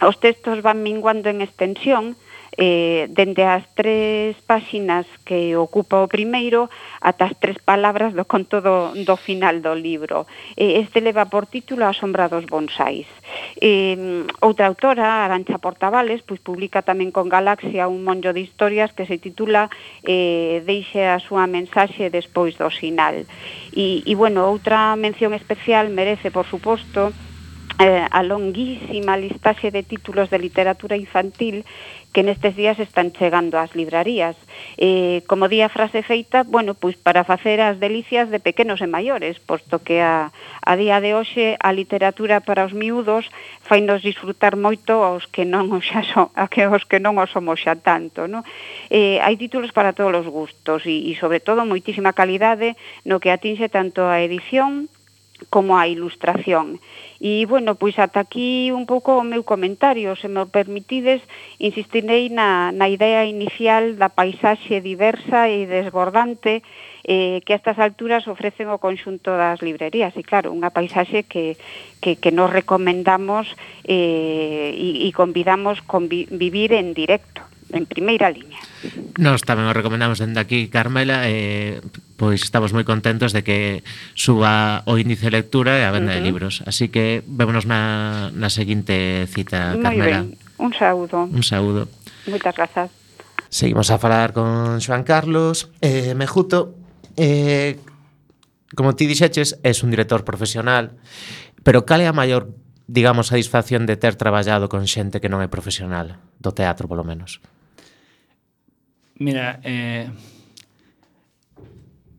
os 0.00 0.16
textos 0.22 0.62
van 0.62 0.80
minguando 0.80 1.28
en 1.28 1.42
extensión 1.44 2.16
eh, 2.56 3.06
dende 3.12 3.44
as 3.44 3.66
tres 3.76 4.38
páxinas 4.46 5.04
que 5.26 5.58
ocupa 5.58 6.00
o 6.00 6.08
primeiro 6.08 6.72
ata 7.02 7.28
as 7.28 7.36
tres 7.36 7.58
palabras 7.60 8.14
do 8.14 8.24
conto 8.24 8.62
do, 8.64 8.94
do 8.94 9.16
final 9.18 9.60
do 9.60 9.74
libro. 9.74 10.24
Eh, 10.56 10.80
este 10.80 11.04
leva 11.04 11.28
por 11.28 11.44
título 11.50 11.84
A 11.84 11.92
sombra 11.92 12.32
dos 12.32 12.46
bonsais. 12.46 13.06
Eh, 13.60 14.24
outra 14.40 14.70
autora, 14.70 15.26
Arancha 15.26 15.60
Portavales, 15.60 16.24
pois 16.24 16.40
publica 16.40 16.80
tamén 16.80 17.12
con 17.12 17.28
Galaxia 17.28 17.90
un 17.90 18.06
monllo 18.06 18.32
de 18.32 18.40
historias 18.40 18.94
que 18.96 19.04
se 19.04 19.20
titula 19.20 19.68
eh, 20.06 20.64
Deixe 20.64 21.04
a 21.04 21.20
súa 21.20 21.44
mensaxe 21.44 22.08
despois 22.08 22.56
do 22.56 22.70
sinal. 22.72 23.28
E, 23.74 24.02
e 24.02 24.12
bueno, 24.16 24.48
outra 24.48 24.96
mención 24.96 25.36
especial 25.36 25.92
merece, 25.92 26.32
por 26.32 26.48
suposto, 26.48 27.12
eh, 27.78 28.06
a 28.10 28.20
longuísima 28.22 29.16
listaxe 29.16 29.70
de 29.70 29.82
títulos 29.82 30.30
de 30.30 30.38
literatura 30.38 30.96
infantil 30.96 31.64
que 32.12 32.24
nestes 32.24 32.56
días 32.56 32.80
están 32.80 33.12
chegando 33.12 33.60
ás 33.60 33.76
librarías. 33.78 34.34
Eh, 34.80 35.22
como 35.30 35.46
día 35.46 35.68
frase 35.68 36.02
feita, 36.02 36.42
bueno, 36.42 36.74
pois 36.74 36.96
para 36.98 37.22
facer 37.22 37.60
as 37.60 37.78
delicias 37.78 38.32
de 38.32 38.40
pequenos 38.42 38.80
e 38.82 38.88
maiores, 38.88 39.38
posto 39.38 39.84
que 39.84 40.00
a, 40.02 40.34
a 40.64 40.72
día 40.74 40.98
de 41.04 41.14
hoxe 41.14 41.54
a 41.60 41.70
literatura 41.70 42.40
para 42.42 42.66
os 42.66 42.74
miúdos 42.74 43.30
fainos 43.62 44.02
disfrutar 44.02 44.56
moito 44.56 45.04
aos 45.04 45.28
que 45.30 45.44
non 45.46 45.70
os 45.70 45.84
xa 45.86 46.02
son, 46.02 46.32
a 46.34 46.48
que 46.50 46.66
os 46.66 46.82
que 46.88 46.98
non 46.98 47.20
os 47.20 47.30
somos 47.30 47.60
xa 47.62 47.78
tanto, 47.78 48.26
no? 48.26 48.42
Eh, 48.90 49.20
hai 49.22 49.36
títulos 49.36 49.70
para 49.70 49.94
todos 49.94 50.24
os 50.24 50.26
gustos 50.26 50.88
e, 50.88 51.12
e 51.12 51.12
sobre 51.14 51.38
todo 51.38 51.62
moitísima 51.68 52.16
calidade 52.16 52.74
no 53.04 53.20
que 53.20 53.30
atinxe 53.30 53.68
tanto 53.70 54.08
a 54.08 54.24
edición 54.24 54.90
como 55.50 55.78
a 55.78 55.86
ilustración. 55.86 56.80
E, 57.18 57.46
bueno, 57.50 57.74
pois 57.74 57.98
ata 57.98 58.22
aquí 58.22 58.70
un 58.70 58.86
pouco 58.86 59.18
o 59.18 59.26
meu 59.26 59.42
comentario, 59.42 60.14
se 60.14 60.30
me 60.30 60.46
permitides, 60.46 61.18
insistirei 61.58 62.30
na, 62.30 62.70
na 62.70 62.86
idea 62.86 63.26
inicial 63.26 63.98
da 63.98 64.06
paisaxe 64.06 64.78
diversa 64.78 65.50
e 65.50 65.66
desbordante 65.66 66.62
eh, 67.02 67.42
que 67.42 67.54
a 67.54 67.58
estas 67.58 67.82
alturas 67.82 68.30
ofrecen 68.30 68.70
o 68.70 68.78
conxunto 68.78 69.34
das 69.34 69.58
librerías. 69.64 70.14
E 70.14 70.22
claro, 70.22 70.54
unha 70.54 70.70
paisaxe 70.70 71.26
que, 71.26 71.58
que, 71.98 72.20
que 72.22 72.30
nos 72.30 72.54
recomendamos 72.54 73.50
eh, 73.82 74.70
e, 74.76 75.06
e 75.06 75.08
convidamos 75.10 75.82
convivir 75.82 76.70
en 76.76 76.94
directo, 76.94 77.42
en 77.74 77.82
primeira 77.88 78.30
liña. 78.30 78.62
Nos 79.18 79.42
tamén 79.42 79.66
o 79.66 79.74
recomendamos 79.74 80.22
dende 80.22 80.38
aquí, 80.38 80.70
Carmela, 80.70 81.26
eh, 81.26 81.82
pois 82.14 82.46
estamos 82.46 82.70
moi 82.70 82.86
contentos 82.86 83.34
de 83.34 83.42
que 83.42 83.82
suba 84.14 84.86
o 84.86 84.94
índice 84.98 85.26
de 85.30 85.42
lectura 85.42 85.78
e 85.78 85.82
a 85.82 85.90
venda 85.90 86.14
uh 86.14 86.18
-huh. 86.18 86.22
de 86.22 86.26
libros. 86.26 86.54
Así 86.66 86.88
que 86.88 87.26
vémonos 87.26 87.66
na, 87.66 88.30
na 88.34 88.48
seguinte 88.48 89.26
cita, 89.30 89.74
muy 89.74 89.82
Carmela. 89.82 90.22
Ben. 90.22 90.38
Un 90.58 90.74
saúdo. 90.74 91.26
Un 91.26 91.42
saúdo. 91.42 91.86
Moitas 92.26 92.54
grazas. 92.54 92.90
Seguimos 93.48 93.90
a 93.90 93.98
falar 93.98 94.32
con 94.32 94.80
Xoan 94.80 95.04
Carlos 95.04 95.70
eh, 95.80 96.14
Mejuto 96.14 96.74
eh, 97.16 97.80
Como 98.76 98.92
ti 98.92 99.08
dixeches, 99.08 99.56
és 99.64 99.80
un 99.80 99.88
director 99.88 100.20
profesional 100.24 101.00
Pero 101.64 101.88
cal 101.88 102.04
é 102.04 102.08
a 102.08 102.12
maior, 102.12 102.52
digamos, 102.84 103.32
satisfacción 103.32 103.88
de 103.88 103.96
ter 103.96 104.20
traballado 104.20 104.68
con 104.68 104.84
xente 104.84 105.24
que 105.24 105.32
non 105.32 105.40
é 105.40 105.48
profesional 105.48 106.20
Do 106.36 106.52
teatro, 106.52 106.84
polo 106.84 107.08
menos? 107.08 107.40
Mira, 109.18 109.58
eh, 109.64 110.10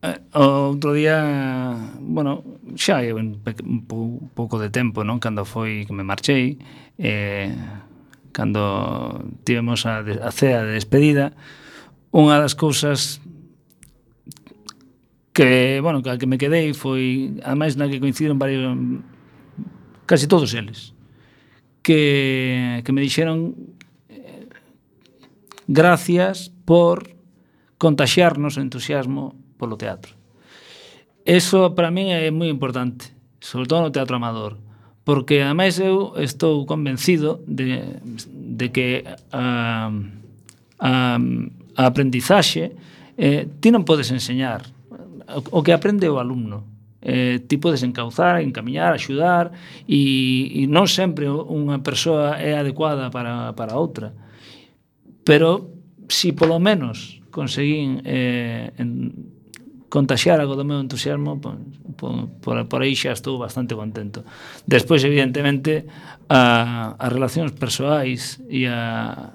eh 0.02 0.20
outro 0.36 0.92
día, 0.92 1.16
bueno, 2.00 2.44
xa 2.76 3.00
hai 3.00 3.16
un, 3.16 3.40
un 3.40 3.80
pouco 4.36 4.60
de 4.60 4.68
tempo, 4.68 5.00
non? 5.00 5.16
Cando 5.16 5.48
foi 5.48 5.88
que 5.88 5.96
me 5.96 6.04
marchei, 6.04 6.60
eh, 7.00 7.56
cando 8.36 9.24
tivemos 9.48 9.88
a, 9.88 10.04
a 10.04 10.30
cea 10.32 10.60
de 10.60 10.76
despedida, 10.76 11.32
unha 12.12 12.36
das 12.36 12.52
cousas 12.52 13.24
que, 15.32 15.80
bueno, 15.80 16.04
que 16.04 16.28
me 16.28 16.36
quedei 16.36 16.76
foi, 16.76 17.32
ademais 17.40 17.80
na 17.80 17.88
que 17.88 17.96
coincidiron 17.96 18.36
varios, 18.36 18.76
casi 20.04 20.28
todos 20.28 20.52
eles, 20.52 20.92
que, 21.80 22.84
que 22.84 22.92
me 22.92 23.00
dixeron 23.00 23.56
eh, 24.12 24.44
gracias 25.64 26.52
por 26.70 27.10
contagiarnos 27.82 28.54
o 28.54 28.62
entusiasmo 28.62 29.34
polo 29.58 29.74
teatro. 29.74 30.14
Eso 31.26 31.74
para 31.74 31.90
min 31.90 32.14
é 32.14 32.30
moi 32.30 32.46
importante, 32.46 33.10
sobre 33.42 33.66
todo 33.66 33.82
no 33.82 33.90
teatro 33.90 34.14
amador, 34.14 34.54
porque 35.02 35.42
ademais 35.42 35.82
eu 35.82 36.14
estou 36.22 36.62
convencido 36.70 37.42
de, 37.42 37.98
de 38.30 38.70
que 38.70 39.02
a, 39.34 39.90
a, 40.78 41.18
a 41.74 41.82
aprendizaxe 41.90 42.70
eh, 43.18 43.50
ti 43.58 43.74
non 43.74 43.82
podes 43.82 44.14
enseñar 44.14 44.62
o, 45.26 45.58
o 45.58 45.66
que 45.66 45.74
aprende 45.74 46.06
o 46.06 46.22
alumno 46.22 46.62
eh, 47.02 47.42
ti 47.50 47.58
podes 47.58 47.82
encauzar, 47.82 48.38
encamiñar, 48.46 48.94
axudar 48.94 49.50
e, 49.90 50.62
e 50.62 50.70
non 50.70 50.86
sempre 50.86 51.26
unha 51.26 51.82
persoa 51.82 52.38
é 52.38 52.54
adecuada 52.54 53.10
para, 53.10 53.58
para 53.58 53.74
outra 53.74 54.14
pero 55.26 55.79
si 56.10 56.34
polo 56.34 56.58
menos 56.58 57.22
conseguín 57.30 58.02
eh, 58.04 58.74
en, 58.76 59.30
contaxiar 59.90 60.38
algo 60.38 60.54
do 60.54 60.64
meu 60.64 60.78
entusiasmo 60.78 61.42
por, 61.42 61.58
por, 62.40 62.56
por 62.70 62.80
aí 62.80 62.94
xa 62.94 63.10
estou 63.12 63.36
bastante 63.36 63.74
contento. 63.74 64.22
Despois 64.64 65.02
evidentemente 65.02 65.84
a, 66.30 66.94
as 66.94 67.10
relacións 67.10 67.52
persoais 67.58 68.38
e 68.46 68.70
a 68.70 69.34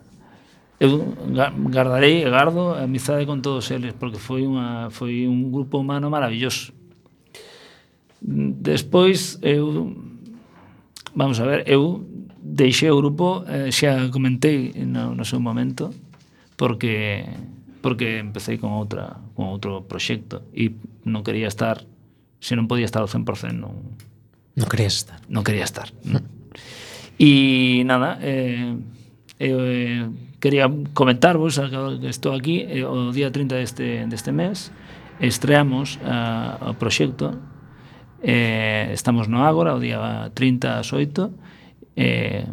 eu 0.79 1.15
guardarei 1.71 2.23
e 2.23 2.29
gardo 2.31 2.75
a 2.75 2.83
amizade 2.83 3.27
con 3.27 3.39
todos 3.43 3.71
eles 3.71 3.95
porque 3.95 4.19
foi 4.19 4.47
unha 4.47 4.91
foi 4.91 5.27
un 5.27 5.51
grupo 5.51 5.79
humano 5.79 6.07
maravilloso. 6.07 6.71
Despois 8.23 9.39
eu 9.43 9.91
vamos 11.15 11.39
a 11.39 11.45
ver 11.45 11.67
eu 11.67 12.03
deixei 12.39 12.91
o 12.91 12.99
grupo 12.99 13.43
eh, 13.47 13.71
xa 13.75 14.07
comentei 14.07 14.71
no, 14.87 15.15
no 15.15 15.25
seu 15.27 15.39
momento 15.39 15.91
porque, 16.55 17.25
porque 17.81 18.19
empecé 18.19 18.57
con, 18.57 18.73
outra, 18.73 19.19
con 19.35 19.51
outro 19.51 19.83
proxecto 19.85 20.47
e 20.55 20.75
non 21.05 21.21
quería 21.21 21.51
estar, 21.51 21.83
se 22.39 22.55
non 22.55 22.65
podía 22.65 22.87
estar 22.87 23.03
ao 23.03 23.11
100% 23.11 23.53
non... 23.55 23.95
Non 24.55 24.67
quería 24.71 24.87
estar. 24.87 25.19
Non 25.27 25.43
quería 25.43 25.67
estar. 25.67 25.91
E 27.19 27.83
nada, 27.87 28.19
eh, 28.23 28.75
eu 29.39 29.57
eh, 29.59 30.07
quería 30.39 30.69
comentarvos 30.93 31.59
que 31.59 32.09
estou 32.09 32.37
aquí 32.37 32.63
eh, 32.63 32.85
o 32.85 33.11
día 33.11 33.31
30 33.31 33.55
deste, 33.55 34.05
deste 34.07 34.31
mes 34.31 34.71
estreamos 35.19 35.99
a, 36.03 36.71
o 36.71 36.73
proxecto 36.77 37.35
eh, 38.23 38.91
estamos 38.93 39.27
no 39.27 39.43
Ágora 39.43 39.75
o 39.75 39.81
día 39.81 40.31
30 40.37 40.79
ás 40.79 40.93
8 40.93 41.33
eh, 41.97 42.45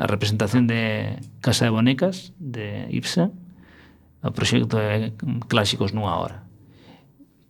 a 0.00 0.06
representación 0.08 0.64
de 0.64 1.20
Casa 1.44 1.68
de 1.68 1.76
Bonecas 1.76 2.32
de 2.40 2.88
Ipsa 2.88 3.28
o 4.24 4.32
proxecto 4.32 4.80
é 4.80 5.12
Clásicos 5.48 5.92
nunha 5.92 6.16
hora. 6.16 6.48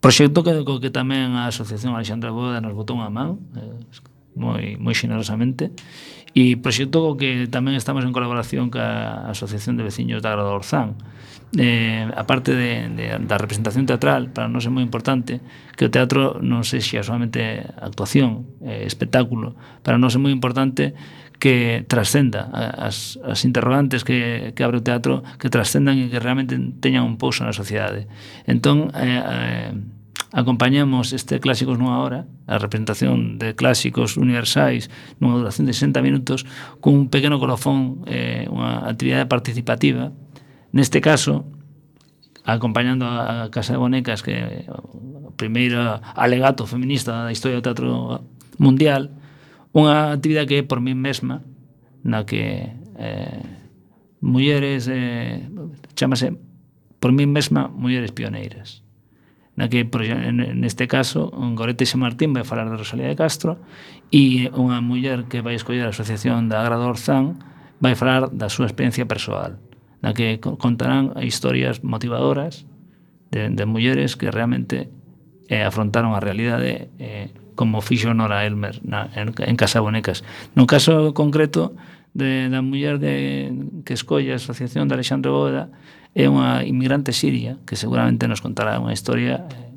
Proxecto 0.03 0.43
que, 0.43 0.67
co 0.67 0.83
que 0.83 0.91
tamén 0.91 1.39
a 1.39 1.47
Asociación 1.47 1.95
Alexandra 1.95 2.35
Boda 2.35 2.59
nos 2.59 2.75
botou 2.75 2.99
unha 2.99 3.11
man 3.11 3.39
eh, 3.55 3.79
moi, 4.35 4.75
moi 4.83 4.95
xenerosamente 4.95 5.71
e 6.35 6.59
proxecto 6.59 7.03
co 7.03 7.19
que 7.19 7.47
tamén 7.47 7.79
estamos 7.79 8.03
en 8.03 8.11
colaboración 8.11 8.71
ca 8.71 9.31
Asociación 9.31 9.79
de 9.79 9.87
Veciños 9.87 10.23
da 10.23 10.35
Grada 10.35 10.51
Orzán. 10.51 10.99
Eh, 11.59 12.07
a 12.07 12.23
parte 12.31 12.55
de, 12.55 12.87
de, 12.95 13.07
da 13.27 13.35
representación 13.35 13.83
teatral 13.83 14.31
para 14.31 14.47
nós 14.47 14.63
é 14.67 14.71
moi 14.71 14.87
importante 14.87 15.43
que 15.75 15.87
o 15.87 15.91
teatro 15.91 16.39
non 16.39 16.63
sexa 16.63 17.03
solamente 17.03 17.63
actuación 17.83 18.47
eh, 18.63 18.87
espectáculo 18.87 19.59
para 19.83 19.99
nós 19.99 20.15
é 20.15 20.23
moi 20.23 20.31
importante 20.31 20.95
que 21.41 21.85
trascenda 21.89 22.53
as, 22.53 23.19
as 23.25 23.43
interrogantes 23.49 24.05
que, 24.05 24.53
que 24.55 24.63
abre 24.63 24.79
o 24.79 24.85
teatro 24.85 25.25
que 25.41 25.49
trascendan 25.49 25.97
e 25.97 26.13
que 26.13 26.21
realmente 26.21 26.55
teñan 26.85 27.09
un 27.09 27.17
pouso 27.17 27.43
na 27.43 27.57
sociedade. 27.57 28.07
Entón 28.45 28.93
eh, 28.93 29.25
eh, 29.25 29.73
acompañamos 30.37 31.17
este 31.17 31.41
Clásicos 31.41 31.81
nunha 31.81 31.99
hora 31.99 32.29
a 32.45 32.61
representación 32.61 33.41
de 33.41 33.57
clásicos 33.57 34.21
universais 34.21 34.93
nunha 35.19 35.41
duración 35.41 35.65
de 35.65 35.73
60 35.73 36.05
minutos 36.05 36.45
cun 36.79 37.09
pequeno 37.09 37.41
colofón 37.41 38.05
eh, 38.05 38.45
unha 38.53 38.85
actividade 38.85 39.25
participativa. 39.25 40.13
Neste 40.77 41.01
caso 41.01 41.49
acompañando 42.45 43.09
a 43.09 43.49
Casa 43.49 43.75
de 43.75 43.81
Bonecas 43.81 44.21
que 44.21 44.69
o 44.69 45.33
primeiro 45.41 46.05
alegato 46.13 46.69
feminista 46.69 47.25
da 47.25 47.33
historia 47.33 47.59
do 47.59 47.65
teatro 47.65 47.89
mundial 48.61 49.17
unha 49.71 50.11
actividade 50.11 50.51
que 50.51 50.57
é 50.61 50.65
por 50.67 50.83
mí 50.83 50.95
mesma 50.99 51.47
na 52.03 52.27
que 52.27 52.75
eh, 52.99 53.45
mulleres 54.21 54.89
eh, 54.91 55.47
chamase 55.95 56.35
por 56.99 57.13
mí 57.13 57.27
mesma 57.27 57.69
mulleres 57.69 58.13
pioneiras. 58.13 58.83
Na 59.57 59.69
que 59.69 59.85
por, 59.85 60.03
neste 60.05 60.89
caso 60.89 61.29
Gorete 61.55 61.85
Xe 61.85 62.01
Martín 62.01 62.33
vai 62.33 62.45
falar 62.45 62.71
de 62.71 62.81
Rosalía 62.81 63.13
de 63.13 63.19
Castro 63.19 63.61
e 64.09 64.49
unha 64.57 64.81
muller 64.81 65.29
que 65.29 65.45
vai 65.45 65.55
escoller 65.55 65.85
a 65.85 65.93
Asociación 65.93 66.49
da 66.49 66.65
Agrado 66.65 66.89
Orzán 66.89 67.39
vai 67.81 67.97
falar 67.97 68.33
da 68.33 68.49
súa 68.49 68.69
experiencia 68.69 69.05
persoal 69.05 69.61
na 70.01 70.17
que 70.17 70.41
contarán 70.41 71.13
historias 71.21 71.85
motivadoras 71.85 72.65
de, 73.31 73.53
de 73.53 73.65
mulleres 73.69 74.17
que 74.17 74.33
realmente 74.33 74.89
eh, 75.49 75.63
afrontaron 75.63 76.17
a 76.17 76.25
realidade 76.25 76.89
eh, 76.97 77.33
como 77.55 77.81
fixo 77.81 78.15
Nora 78.15 78.47
Elmer 78.47 78.81
na, 78.85 79.11
en, 79.15 79.35
en 79.37 79.57
Casabonecas. 79.57 80.25
No 80.55 80.67
caso 80.67 81.15
concreto 81.15 81.75
de, 82.15 82.49
da 82.49 82.63
muller 82.63 82.99
de, 82.99 83.55
que 83.85 83.95
escolle 83.95 84.33
a 84.33 84.41
Asociación 84.41 84.89
de 84.89 84.95
Alexandre 84.95 85.31
Boda 85.31 85.71
é 86.15 86.27
unha 86.27 86.67
inmigrante 86.67 87.15
siria 87.15 87.59
que 87.63 87.79
seguramente 87.79 88.27
nos 88.27 88.43
contará 88.43 88.83
unha 88.83 88.91
historia 88.91 89.47
eh, 89.47 89.71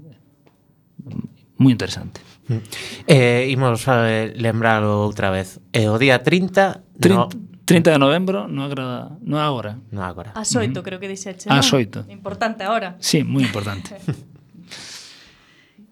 moi 1.61 1.69
interesante. 1.69 2.21
Mm. 2.49 2.61
Eh, 3.05 3.53
imos 3.53 3.85
a 3.85 4.03
lembralo 4.33 5.05
outra 5.05 5.29
vez. 5.29 5.61
Eh, 5.71 5.87
o 5.87 6.01
día 6.01 6.25
30, 6.25 6.99
30 6.99 7.13
no... 7.13 7.29
30 7.63 7.95
de 7.95 7.99
novembro, 7.99 8.51
non 8.51 8.67
agrada, 8.67 9.15
no 9.23 9.39
agora. 9.39 9.79
Non 9.95 10.03
agora. 10.03 10.35
A 10.35 10.43
xoito, 10.43 10.81
mm. 10.81 10.83
creo 10.83 10.99
que 10.99 11.07
dixeche. 11.07 11.47
A 11.47 11.63
xoito. 11.63 12.03
Importante 12.11 12.67
agora. 12.67 12.99
Sí, 12.99 13.23
moi 13.23 13.45
importante. 13.45 13.95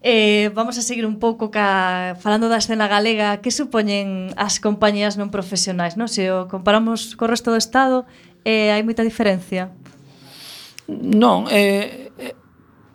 Eh, 0.03 0.49
vamos 0.55 0.77
a 0.79 0.81
seguir 0.81 1.05
un 1.05 1.21
pouco 1.21 1.51
ca 1.53 2.17
falando 2.17 2.49
da 2.49 2.57
escena 2.57 2.89
galega, 2.89 3.37
que 3.37 3.53
supoñen 3.53 4.33
as 4.33 4.57
compañías 4.57 5.13
non 5.13 5.29
profesionais, 5.29 5.93
non? 5.93 6.09
Se 6.09 6.25
o 6.33 6.49
comparamos 6.49 7.13
co 7.13 7.29
resto 7.29 7.53
do 7.53 7.61
estado, 7.61 8.09
eh, 8.41 8.73
hai 8.73 8.81
moita 8.81 9.05
diferencia. 9.05 9.69
Non, 10.89 11.45
eh, 11.53 12.09
eh, 12.17 12.33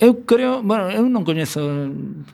eu 0.03 0.27
creo, 0.27 0.67
bueno, 0.67 0.91
eu 0.91 1.07
non 1.07 1.23
coñezo, 1.23 1.63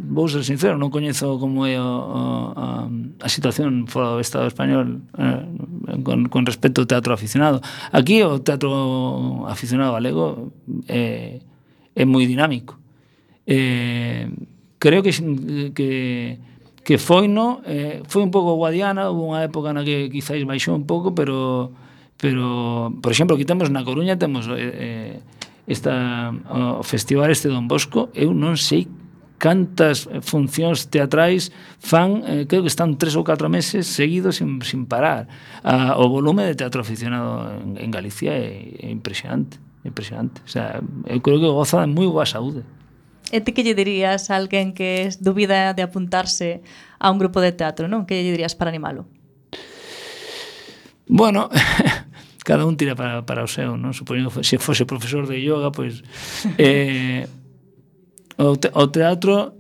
vou 0.00 0.24
ser 0.32 0.40
sincero, 0.40 0.80
non 0.80 0.88
coñezo 0.88 1.36
como 1.36 1.68
é 1.68 1.76
o, 1.76 1.84
o, 1.84 2.20
a, 2.56 2.88
a 3.20 3.28
situación 3.28 3.84
fora 3.92 4.16
do 4.16 4.24
Estado 4.24 4.48
español 4.48 5.04
eh, 5.20 6.00
con, 6.00 6.32
con 6.32 6.48
respecto 6.48 6.80
ao 6.80 6.88
teatro 6.88 7.12
aficionado. 7.12 7.60
Aquí 7.92 8.24
o 8.24 8.40
teatro 8.40 9.44
aficionado 9.52 9.92
galego 9.92 10.48
eh, 10.88 11.44
é 11.92 12.04
moi 12.08 12.24
dinámico. 12.24 12.80
Eh, 13.44 14.32
creo 14.82 15.00
que 15.06 15.14
que, 15.70 16.38
que 16.82 16.98
foi 16.98 17.30
no 17.30 17.62
eh, 17.62 18.02
foi 18.10 18.26
un 18.26 18.34
pouco 18.34 18.58
guadiana, 18.58 19.06
houve 19.06 19.22
unha 19.22 19.46
época 19.46 19.70
na 19.70 19.86
que 19.86 20.10
quizáis 20.10 20.42
baixou 20.42 20.74
un 20.74 20.90
pouco, 20.90 21.14
pero 21.14 21.70
pero 22.18 22.90
por 22.98 23.14
exemplo, 23.14 23.38
aquí 23.38 23.46
temos 23.46 23.70
na 23.70 23.86
Coruña 23.86 24.18
temos 24.18 24.50
eh, 24.50 24.58
eh 24.58 25.14
esta 25.70 26.34
o 26.50 26.82
festival 26.82 27.30
este 27.30 27.46
Don 27.46 27.70
Bosco, 27.70 28.10
eu 28.18 28.34
non 28.34 28.58
sei 28.58 28.90
cantas 29.38 30.10
funcións 30.26 30.90
teatrais 30.90 31.54
fan, 31.78 32.26
eh, 32.26 32.42
creo 32.50 32.66
que 32.66 32.70
están 32.70 32.98
tres 32.98 33.14
ou 33.14 33.22
catro 33.22 33.46
meses 33.46 33.86
seguidos 33.86 34.42
sin, 34.42 34.58
sin 34.66 34.90
parar. 34.90 35.30
Ah, 35.62 35.94
o 35.98 36.10
volume 36.10 36.42
de 36.42 36.58
teatro 36.58 36.82
aficionado 36.82 37.46
en, 37.62 37.78
en 37.78 37.90
Galicia 37.94 38.34
é, 38.34 38.74
é 38.82 38.90
impresionante, 38.90 39.62
impresionante. 39.86 40.42
O 40.42 40.50
sea, 40.50 40.82
eu 41.06 41.22
creo 41.22 41.38
que 41.38 41.46
goza 41.46 41.86
de 41.86 41.90
moi 41.94 42.10
boa 42.10 42.26
saúde. 42.26 42.66
E 43.30 43.38
ti 43.40 43.54
que 43.54 43.62
lle 43.62 43.78
dirías 43.78 44.28
a 44.32 44.40
alguén 44.40 44.74
que 44.74 45.06
es 45.06 45.22
dubida 45.22 45.72
de 45.72 45.86
apuntarse 45.86 46.64
a 46.98 47.12
un 47.12 47.22
grupo 47.22 47.38
de 47.38 47.54
teatro, 47.54 47.86
non? 47.86 48.08
Que 48.08 48.18
lle 48.18 48.34
dirías 48.34 48.58
para 48.58 48.74
animalo? 48.74 49.06
Bueno, 51.06 51.48
cada 52.44 52.66
un 52.66 52.76
tira 52.76 52.96
para, 52.96 53.22
para 53.22 53.44
o 53.44 53.50
seu, 53.50 53.78
non? 53.78 53.94
Supoño 53.94 54.32
que 54.32 54.42
se 54.42 54.58
fose 54.58 54.88
profesor 54.88 55.30
de 55.30 55.38
yoga, 55.38 55.70
pois... 55.70 56.02
Eh, 56.58 57.28
o, 58.36 58.56
te, 58.56 58.72
o 58.72 58.88
teatro 58.90 59.54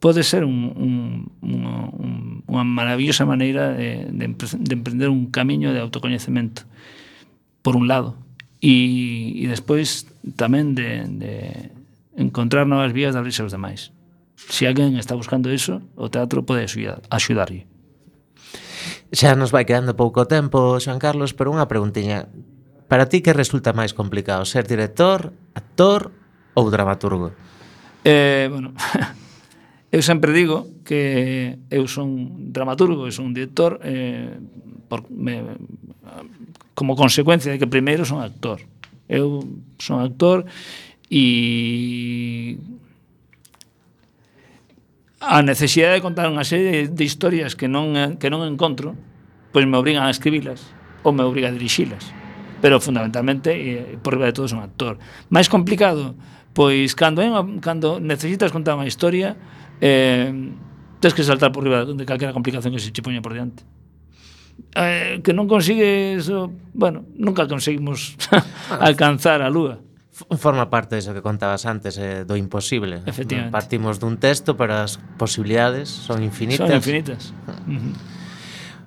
pode 0.00 0.22
ser 0.22 0.44
un, 0.44 0.72
un, 0.76 0.94
un, 1.42 1.64
un, 1.98 2.12
unha 2.46 2.62
maravillosa 2.62 3.26
maneira 3.26 3.74
de, 3.74 4.06
de, 4.14 4.26
de 4.30 4.72
emprender 4.74 5.10
un 5.10 5.26
camiño 5.32 5.74
de 5.74 5.82
autocoñecemento, 5.82 6.62
por 7.62 7.74
un 7.74 7.90
lado. 7.90 8.14
E, 8.62 9.42
e 9.42 9.44
despois 9.50 10.06
tamén 10.38 10.74
de, 10.74 11.06
de, 11.18 11.34
encontrar 12.18 12.66
novas 12.66 12.90
vías 12.90 13.14
de 13.14 13.22
abrirse 13.22 13.40
aos 13.46 13.54
demais. 13.54 13.94
Se 14.34 14.66
alguén 14.66 14.98
está 14.98 15.14
buscando 15.14 15.54
iso, 15.54 15.82
o 15.94 16.10
teatro 16.10 16.42
pode 16.42 16.66
axudarlle. 17.10 17.70
Xa 19.14 19.38
nos 19.38 19.54
vai 19.54 19.64
quedando 19.64 19.96
pouco 19.96 20.26
tempo, 20.26 20.76
Xoan 20.82 20.98
Carlos, 20.98 21.32
pero 21.32 21.54
unha 21.54 21.70
preguntiña. 21.70 22.28
Para 22.90 23.08
ti 23.08 23.22
que 23.22 23.32
resulta 23.32 23.72
máis 23.72 23.94
complicado, 23.94 24.44
ser 24.44 24.66
director, 24.66 25.32
actor 25.54 26.10
ou 26.58 26.68
dramaturgo? 26.68 27.32
Eh, 28.04 28.50
bueno, 28.50 28.74
eu 29.94 30.02
sempre 30.02 30.34
digo 30.34 30.68
que 30.84 31.56
eu 31.70 31.86
son 31.86 32.50
dramaturgo, 32.52 33.06
eu 33.08 33.14
son 33.14 33.32
director, 33.32 33.80
eh, 33.86 34.36
por, 34.90 35.08
me, 35.08 35.56
como 36.74 36.94
consecuencia 36.94 37.52
de 37.52 37.58
que 37.58 37.68
primeiro 37.68 38.04
son 38.04 38.20
actor. 38.20 38.60
Eu 39.08 39.40
son 39.80 40.04
actor 40.04 40.44
e 41.08 42.60
a 45.20 45.42
necesidade 45.42 45.98
de 45.98 46.04
contar 46.04 46.30
unha 46.30 46.46
serie 46.46 46.88
de 46.88 47.04
historias 47.04 47.58
que 47.58 47.66
non, 47.66 48.16
que 48.16 48.30
non 48.30 48.46
encontro 48.46 48.94
pois 49.50 49.64
me 49.64 49.76
obrigan 49.80 50.04
a 50.04 50.12
escribilas 50.12 50.62
ou 51.02 51.10
me 51.12 51.24
obriga 51.24 51.48
a 51.48 51.54
dirixilas. 51.54 52.12
Pero 52.60 52.82
fundamentalmente 52.82 53.54
eh, 53.54 53.98
por 54.02 54.14
riba 54.14 54.26
de 54.28 54.34
todo 54.34 54.50
son 54.50 54.60
actor. 54.60 55.00
Máis 55.32 55.48
complicado 55.48 56.14
pois 56.52 56.94
cando, 56.94 57.22
eh, 57.22 57.32
cando 57.60 57.98
necesitas 57.98 58.52
contar 58.52 58.76
unha 58.76 58.88
historia 58.88 59.34
eh, 59.80 60.30
tens 61.00 61.14
que 61.14 61.24
saltar 61.24 61.50
por 61.54 61.64
riba 61.64 61.86
de 61.86 62.04
calquera 62.04 62.34
complicación 62.34 62.74
que 62.74 62.82
se 62.82 62.92
che 62.92 63.02
poña 63.02 63.24
por 63.24 63.32
diante. 63.32 63.64
Eh, 64.74 65.22
que 65.22 65.32
non 65.32 65.46
consigues 65.46 66.28
bueno, 66.74 67.06
nunca 67.14 67.46
conseguimos 67.46 68.18
alcanzar 68.74 69.40
a 69.42 69.48
lúa 69.48 69.87
forma 70.38 70.66
parte 70.70 70.98
iso 70.98 71.14
que 71.14 71.22
contabas 71.22 71.62
antes 71.66 71.94
eh, 71.98 72.26
do 72.26 72.34
imposible. 72.34 73.02
Efectivamente. 73.06 73.54
Partimos 73.54 74.02
dun 74.02 74.18
texto 74.18 74.58
para 74.58 74.82
as 74.82 74.98
posibilidades 75.14 75.86
son 75.86 76.26
infinitas. 76.26 76.66
Son 76.66 76.74
infinitas. 76.74 77.30
Ah. 77.46 77.54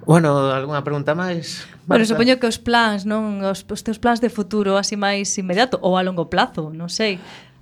Bueno, 0.06 0.50
algunha 0.52 0.82
pregunta 0.84 1.14
máis? 1.14 1.64
Marta? 1.86 1.88
Bueno, 1.88 2.04
supoño 2.06 2.36
que 2.42 2.48
os 2.50 2.58
plans, 2.58 3.06
non? 3.06 3.46
Os, 3.46 3.64
os 3.64 3.82
teus 3.86 4.02
plans 4.02 4.20
de 4.20 4.34
futuro 4.34 4.76
así 4.76 4.98
máis 4.98 5.30
inmediato 5.38 5.78
ou 5.80 5.96
a 5.96 6.02
longo 6.02 6.28
plazo, 6.28 6.74
non 6.74 6.90
sei. 6.90 7.22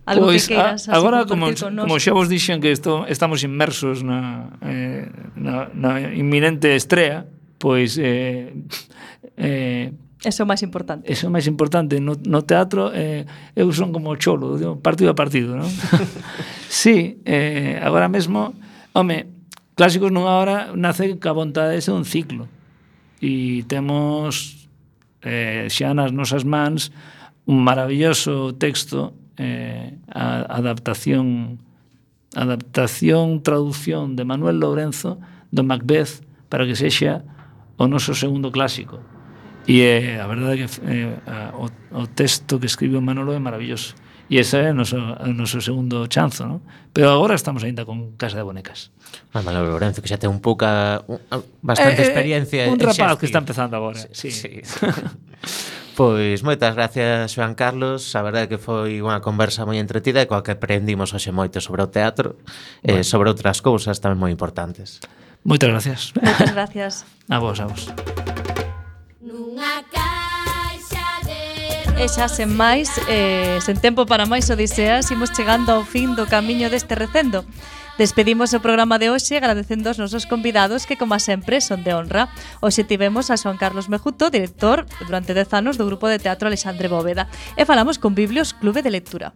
Algo 0.10 0.32
pois, 0.32 0.48
que 0.48 0.56
queiras 0.58 0.90
a, 0.90 0.98
agora, 0.98 1.28
como, 1.30 1.52
como 1.54 2.02
xa 2.02 2.16
vos 2.16 2.32
dixen 2.32 2.64
que 2.64 2.74
esto, 2.74 3.06
estamos 3.06 3.46
inmersos 3.46 4.02
na, 4.02 4.50
eh, 4.66 5.06
na, 5.38 5.70
na 5.76 6.10
inminente 6.16 6.74
estrea, 6.74 7.30
pois 7.62 8.00
eh, 8.02 8.56
eh, 9.38 9.94
Eso 10.24 10.44
é 10.44 10.46
o 10.46 10.50
máis 10.50 10.60
importante. 10.64 11.08
Eso 11.08 11.26
é 11.26 11.30
o 11.30 11.34
máis 11.34 11.48
importante. 11.48 12.00
No, 12.04 12.20
no 12.28 12.44
teatro 12.44 12.92
eh, 12.92 13.24
eu 13.56 13.72
son 13.72 13.96
como 13.96 14.12
o 14.12 14.20
cholo, 14.20 14.60
digo, 14.60 14.76
partido 14.84 15.12
a 15.12 15.16
partido, 15.16 15.56
non? 15.56 15.72
sí, 16.68 17.24
eh, 17.24 17.80
agora 17.80 18.12
mesmo, 18.12 18.52
home, 18.92 19.32
clásicos 19.80 20.12
nunha 20.12 20.36
hora 20.36 20.76
nace 20.76 21.16
ca 21.24 21.32
vontade 21.32 21.80
ese 21.80 21.96
un 21.96 22.04
ciclo. 22.04 22.52
E 23.24 23.64
temos 23.72 24.68
eh, 25.24 25.72
xa 25.72 25.96
nas 25.96 26.12
nosas 26.12 26.44
mans 26.44 26.92
un 27.48 27.64
maravilloso 27.64 28.52
texto 28.60 29.16
eh, 29.40 29.96
a 30.12 30.44
adaptación 30.60 31.64
adaptación, 32.36 33.42
traducción 33.42 34.16
de 34.16 34.24
Manuel 34.24 34.60
Lorenzo 34.60 35.18
do 35.50 35.64
Macbeth 35.64 36.22
para 36.52 36.68
que 36.68 36.76
sexa 36.78 37.26
o 37.80 37.88
noso 37.88 38.14
segundo 38.14 38.52
clásico. 38.52 39.02
E 39.68 39.84
eh, 39.84 40.22
a 40.22 40.28
verdade 40.28 40.56
é 40.56 40.58
que 40.64 40.70
eh, 40.88 41.16
a, 41.28 41.56
o, 41.58 41.68
o 41.96 42.04
texto 42.08 42.60
que 42.60 42.68
escribe 42.68 42.96
o 42.96 43.04
Manolo 43.04 43.34
é 43.34 43.40
maravilloso. 43.40 43.98
E 44.30 44.38
ese 44.38 44.62
é 44.62 44.70
o 44.70 44.78
noso, 44.78 45.02
o 45.02 45.34
noso 45.34 45.58
segundo 45.58 46.06
chanzo, 46.06 46.46
non? 46.46 46.62
Pero 46.94 47.10
agora 47.10 47.34
estamos 47.34 47.66
aínda 47.66 47.82
con 47.82 48.14
Casa 48.14 48.38
de 48.38 48.46
Bonecas. 48.46 48.94
Ah, 49.34 49.42
Manolo 49.42 49.74
Lorenzo, 49.74 50.06
que 50.06 50.10
xa 50.10 50.22
ten 50.22 50.30
un 50.30 50.38
pouca 50.38 51.02
un, 51.10 51.18
bastante 51.66 52.02
eh, 52.02 52.06
eh 52.06 52.10
experiencia. 52.14 52.62
Eh, 52.66 52.72
un 52.72 52.78
rapaz 52.78 53.18
que 53.18 53.26
está 53.26 53.42
empezando 53.42 53.74
agora. 53.74 53.98
Sí. 54.14 54.30
sí. 54.30 54.62
sí. 54.62 54.86
Pois 56.00 56.48
moitas 56.48 56.80
gracias, 56.80 57.36
Joan 57.36 57.60
Carlos. 57.60 58.16
A 58.16 58.24
verdade 58.24 58.48
que 58.48 58.56
foi 58.56 59.04
unha 59.04 59.20
conversa 59.20 59.68
moi 59.68 59.84
entretida 59.84 60.24
e 60.24 60.32
coa 60.32 60.40
que 60.40 60.56
aprendimos 60.56 61.12
hoxe 61.12 61.36
moito 61.36 61.60
sobre 61.60 61.84
o 61.84 61.92
teatro 61.92 62.40
eh, 62.88 62.96
bueno. 62.96 63.04
e 63.04 63.04
sobre 63.04 63.28
outras 63.28 63.60
cousas 63.60 64.00
tamén 64.00 64.16
moi 64.16 64.32
importantes. 64.32 65.04
Moitas 65.44 65.68
gracias. 65.68 66.16
Moitas 66.16 66.56
gracias. 66.56 66.94
a 67.36 67.44
vos, 67.44 67.60
a 67.60 67.68
vos. 67.68 67.92
Unha 69.60 69.84
caixa 69.92 71.20
de 71.28 72.00
E 72.00 72.08
xa 72.08 72.32
sen 72.32 72.48
máis, 72.56 72.96
eh, 73.12 73.60
sen 73.60 73.76
tempo 73.76 74.08
para 74.08 74.24
máis 74.24 74.48
odiseas, 74.48 75.12
imos 75.12 75.36
chegando 75.36 75.76
ao 75.76 75.84
fin 75.84 76.16
do 76.16 76.24
camiño 76.32 76.72
deste 76.72 76.96
recendo. 76.96 77.44
Despedimos 78.00 78.56
o 78.56 78.64
programa 78.64 78.96
de 79.04 79.12
hoxe 79.12 79.36
agradecendo 79.36 79.92
aos 79.92 80.00
nosos 80.00 80.24
convidados 80.24 80.88
que, 80.88 80.96
como 80.96 81.20
sempre, 81.20 81.60
son 81.60 81.84
de 81.84 81.92
honra. 81.92 82.32
Hoxe 82.64 82.88
tivemos 82.88 83.28
a 83.28 83.36
Xoan 83.36 83.60
Carlos 83.60 83.92
Mejuto, 83.92 84.32
director 84.32 84.88
durante 85.04 85.36
10 85.36 85.52
anos 85.60 85.76
do 85.76 85.84
Grupo 85.84 86.08
de 86.08 86.24
Teatro 86.24 86.48
Alexandre 86.48 86.88
Bóveda, 86.88 87.28
e 87.60 87.68
falamos 87.68 88.00
con 88.00 88.16
Biblios 88.16 88.56
Clube 88.56 88.80
de 88.80 88.96
Lectura. 88.96 89.36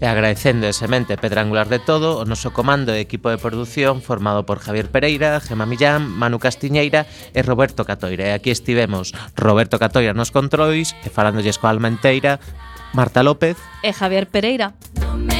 E 0.00 0.06
agradecendo 0.06 0.66
ese 0.66 0.88
mente 0.88 1.16
pedra 1.16 1.42
angular 1.42 1.68
de 1.68 1.78
todo, 1.78 2.20
o 2.20 2.24
noso 2.24 2.52
comando 2.52 2.92
e 2.92 3.02
equipo 3.02 3.32
de 3.32 3.40
produción 3.40 4.04
formado 4.04 4.44
por 4.44 4.60
Javier 4.60 4.92
Pereira, 4.92 5.40
Gema 5.40 5.66
Millán, 5.66 6.06
Manu 6.06 6.38
Castiñeira 6.38 7.06
e 7.32 7.40
Roberto 7.42 7.88
Catoira. 7.88 8.28
E 8.28 8.32
aquí 8.32 8.52
estivemos 8.52 9.12
Roberto 9.34 9.80
Catoira 9.80 10.12
nos 10.12 10.30
controis 10.30 10.92
e 11.02 11.08
falándolles 11.08 11.56
coa 11.56 11.72
Almenteira, 11.72 12.38
Marta 12.92 13.22
López 13.24 13.56
e 13.82 13.90
Javier 13.92 14.28
Pereira. 14.28 14.74
No 15.00 15.16
me 15.16 15.39